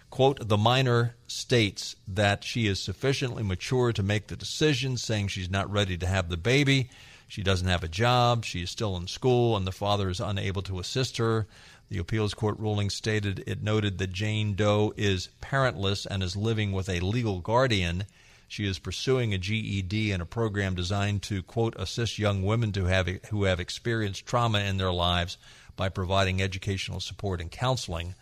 Quote, 0.09 0.47
the 0.47 0.57
minor 0.57 1.15
states 1.28 1.95
that 2.07 2.43
she 2.43 2.65
is 2.65 2.80
sufficiently 2.80 3.43
mature 3.43 3.93
to 3.93 4.01
make 4.01 4.26
the 4.26 4.36
decision, 4.36 4.97
saying 4.97 5.28
she's 5.28 5.51
not 5.51 5.72
ready 5.72 5.95
to 5.95 6.07
have 6.07 6.30
the 6.30 6.38
baby. 6.38 6.89
She 7.28 7.43
doesn't 7.43 7.68
have 7.68 7.84
a 7.84 7.88
job. 7.88 8.45
She 8.45 8.63
is 8.63 8.72
still 8.72 8.97
in 8.97 9.05
school, 9.05 9.55
and 9.55 9.68
the 9.68 9.72
father 9.72 10.09
is 10.09 10.20
unable 10.20 10.63
to 10.63 10.80
assist 10.80 11.18
her. 11.18 11.45
The 11.90 12.00
appeals 12.00 12.34
court 12.34 12.60
ruling 12.60 12.90
stated 12.90 13.44
it 13.48 13.64
noted 13.64 13.98
that 13.98 14.12
Jane 14.12 14.56
Doe 14.56 14.94
is 14.98 15.30
parentless 15.42 16.06
and 16.06 16.22
is 16.22 16.36
living 16.36 16.74
with 16.74 16.90
a 16.90 17.00
legal 17.00 17.40
guardian. 17.40 18.06
She 18.48 18.66
is 18.66 18.80
pursuing 18.80 19.34
a 19.34 19.38
GED 19.38 20.12
in 20.12 20.22
a 20.22 20.26
program 20.26 20.76
designed 20.76 21.24
to, 21.24 21.44
quote, 21.44 21.76
assist 21.78 22.20
young 22.20 22.44
women 22.44 22.72
to 22.74 22.86
have, 22.86 23.08
who 23.30 23.46
have 23.46 23.60
experienced 23.60 24.26
trauma 24.26 24.60
in 24.60 24.78
their 24.78 24.92
lives 24.92 25.38
by 25.76 25.90
providing 25.90 26.42
educational 26.42 27.00
support 27.00 27.40
and 27.40 27.52
counseling. 27.52 28.16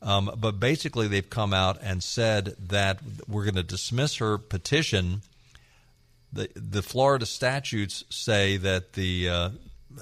Um, 0.00 0.30
but 0.38 0.60
basically, 0.60 1.08
they've 1.08 1.28
come 1.28 1.54
out 1.54 1.78
and 1.82 2.02
said 2.02 2.54
that 2.68 3.00
we're 3.26 3.44
going 3.44 3.54
to 3.54 3.62
dismiss 3.62 4.16
her 4.16 4.38
petition. 4.38 5.22
The, 6.32 6.48
the 6.54 6.82
Florida 6.82 7.26
statutes 7.26 8.04
say 8.10 8.58
that 8.58 8.94
the 8.94 9.28
uh, 9.28 9.50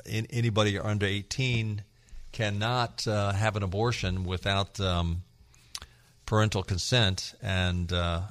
in, 0.05 0.27
anybody 0.31 0.79
under 0.79 1.07
18 1.07 1.83
cannot 2.33 3.07
uh, 3.07 3.33
have 3.33 3.57
an 3.57 3.63
abortion 3.63 4.25
without 4.25 4.81
um, 4.81 5.23
parental 6.27 6.63
consent, 6.63 7.35
and 7.43 7.93
uh, 7.93 8.23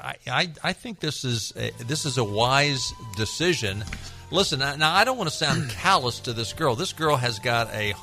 I, 0.00 0.16
I, 0.26 0.52
I 0.62 0.72
think 0.72 1.00
this 1.00 1.24
is 1.24 1.52
a, 1.56 1.70
this 1.84 2.04
is 2.04 2.18
a 2.18 2.24
wise 2.24 2.92
decision. 3.16 3.84
Listen, 4.30 4.58
now 4.58 4.94
I 4.94 5.04
don't 5.04 5.16
want 5.16 5.30
to 5.30 5.36
sound 5.36 5.70
callous 5.82 6.20
to 6.20 6.32
this 6.32 6.52
girl. 6.52 6.74
This 6.74 6.92
girl 6.92 7.16
has 7.16 7.38
got 7.38 7.72
a 7.72 7.94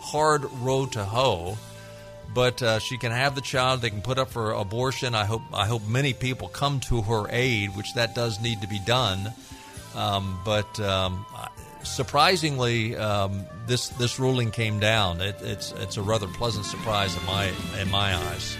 hard 0.00 0.44
road 0.60 0.92
to 0.92 1.04
hoe, 1.04 1.58
but 2.34 2.62
uh, 2.62 2.78
she 2.78 2.98
can 2.98 3.10
have 3.12 3.34
the 3.34 3.40
child. 3.40 3.82
They 3.82 3.90
can 3.90 4.02
put 4.02 4.18
up 4.18 4.30
for 4.30 4.52
abortion. 4.52 5.14
I 5.14 5.24
hope 5.24 5.42
I 5.52 5.66
hope 5.66 5.86
many 5.86 6.12
people 6.12 6.48
come 6.48 6.80
to 6.80 7.02
her 7.02 7.26
aid, 7.30 7.76
which 7.76 7.94
that 7.94 8.14
does 8.14 8.40
need 8.40 8.60
to 8.60 8.68
be 8.68 8.78
done. 8.78 9.32
Um, 9.94 10.40
but 10.44 10.80
um, 10.80 11.26
surprisingly, 11.82 12.96
um, 12.96 13.46
this 13.66 13.88
this 13.90 14.18
ruling 14.18 14.50
came 14.50 14.80
down. 14.80 15.20
It, 15.20 15.36
it's 15.40 15.72
it's 15.72 15.96
a 15.96 16.02
rather 16.02 16.26
pleasant 16.28 16.66
surprise 16.66 17.16
in 17.16 17.24
my 17.26 17.52
in 17.80 17.90
my 17.90 18.14
eyes. 18.14 18.56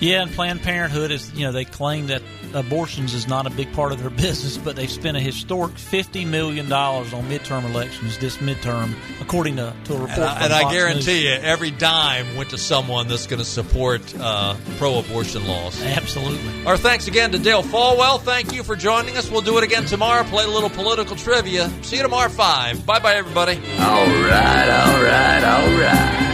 Yeah, 0.00 0.22
and 0.22 0.30
Planned 0.30 0.62
Parenthood 0.62 1.10
is, 1.10 1.32
you 1.32 1.46
know, 1.46 1.52
they 1.52 1.64
claim 1.64 2.08
that 2.08 2.22
abortions 2.54 3.14
is 3.14 3.26
not 3.26 3.46
a 3.46 3.50
big 3.50 3.72
part 3.72 3.92
of 3.92 4.00
their 4.00 4.10
business, 4.26 4.56
but 4.56 4.76
they've 4.76 4.90
spent 4.90 5.16
a 5.16 5.20
historic 5.20 5.74
$50 5.74 6.26
million 6.26 6.70
on 6.70 7.04
midterm 7.28 7.64
elections 7.64 8.18
this 8.18 8.36
midterm, 8.38 8.94
according 9.20 9.56
to, 9.56 9.72
to 9.84 9.94
a 9.94 9.98
report. 9.98 10.18
And 10.18 10.24
I, 10.24 10.44
and 10.44 10.52
I 10.52 10.72
guarantee 10.72 11.24
News. 11.24 11.24
you, 11.24 11.30
every 11.30 11.70
dime 11.70 12.36
went 12.36 12.50
to 12.50 12.58
someone 12.58 13.08
that's 13.08 13.26
going 13.26 13.38
to 13.38 13.44
support 13.44 14.14
uh, 14.18 14.56
pro 14.78 14.98
abortion 14.98 15.46
laws. 15.46 15.80
Absolutely. 15.82 16.66
Our 16.66 16.76
thanks 16.76 17.08
again 17.08 17.32
to 17.32 17.38
Dale 17.38 17.62
Folwell. 17.62 18.20
Thank 18.20 18.52
you 18.52 18.62
for 18.62 18.76
joining 18.76 19.16
us. 19.16 19.30
We'll 19.30 19.40
do 19.40 19.56
it 19.58 19.64
again 19.64 19.84
tomorrow, 19.86 20.24
play 20.24 20.44
a 20.44 20.48
little 20.48 20.70
political 20.70 21.16
trivia. 21.16 21.70
See 21.82 21.96
you 21.96 22.02
tomorrow 22.02 22.28
5. 22.28 22.84
Bye 22.84 22.98
bye, 22.98 23.14
everybody. 23.14 23.56
All 23.56 24.06
right, 24.06 24.68
all 24.68 25.02
right, 25.02 25.44
all 25.44 25.80
right. 25.80 26.25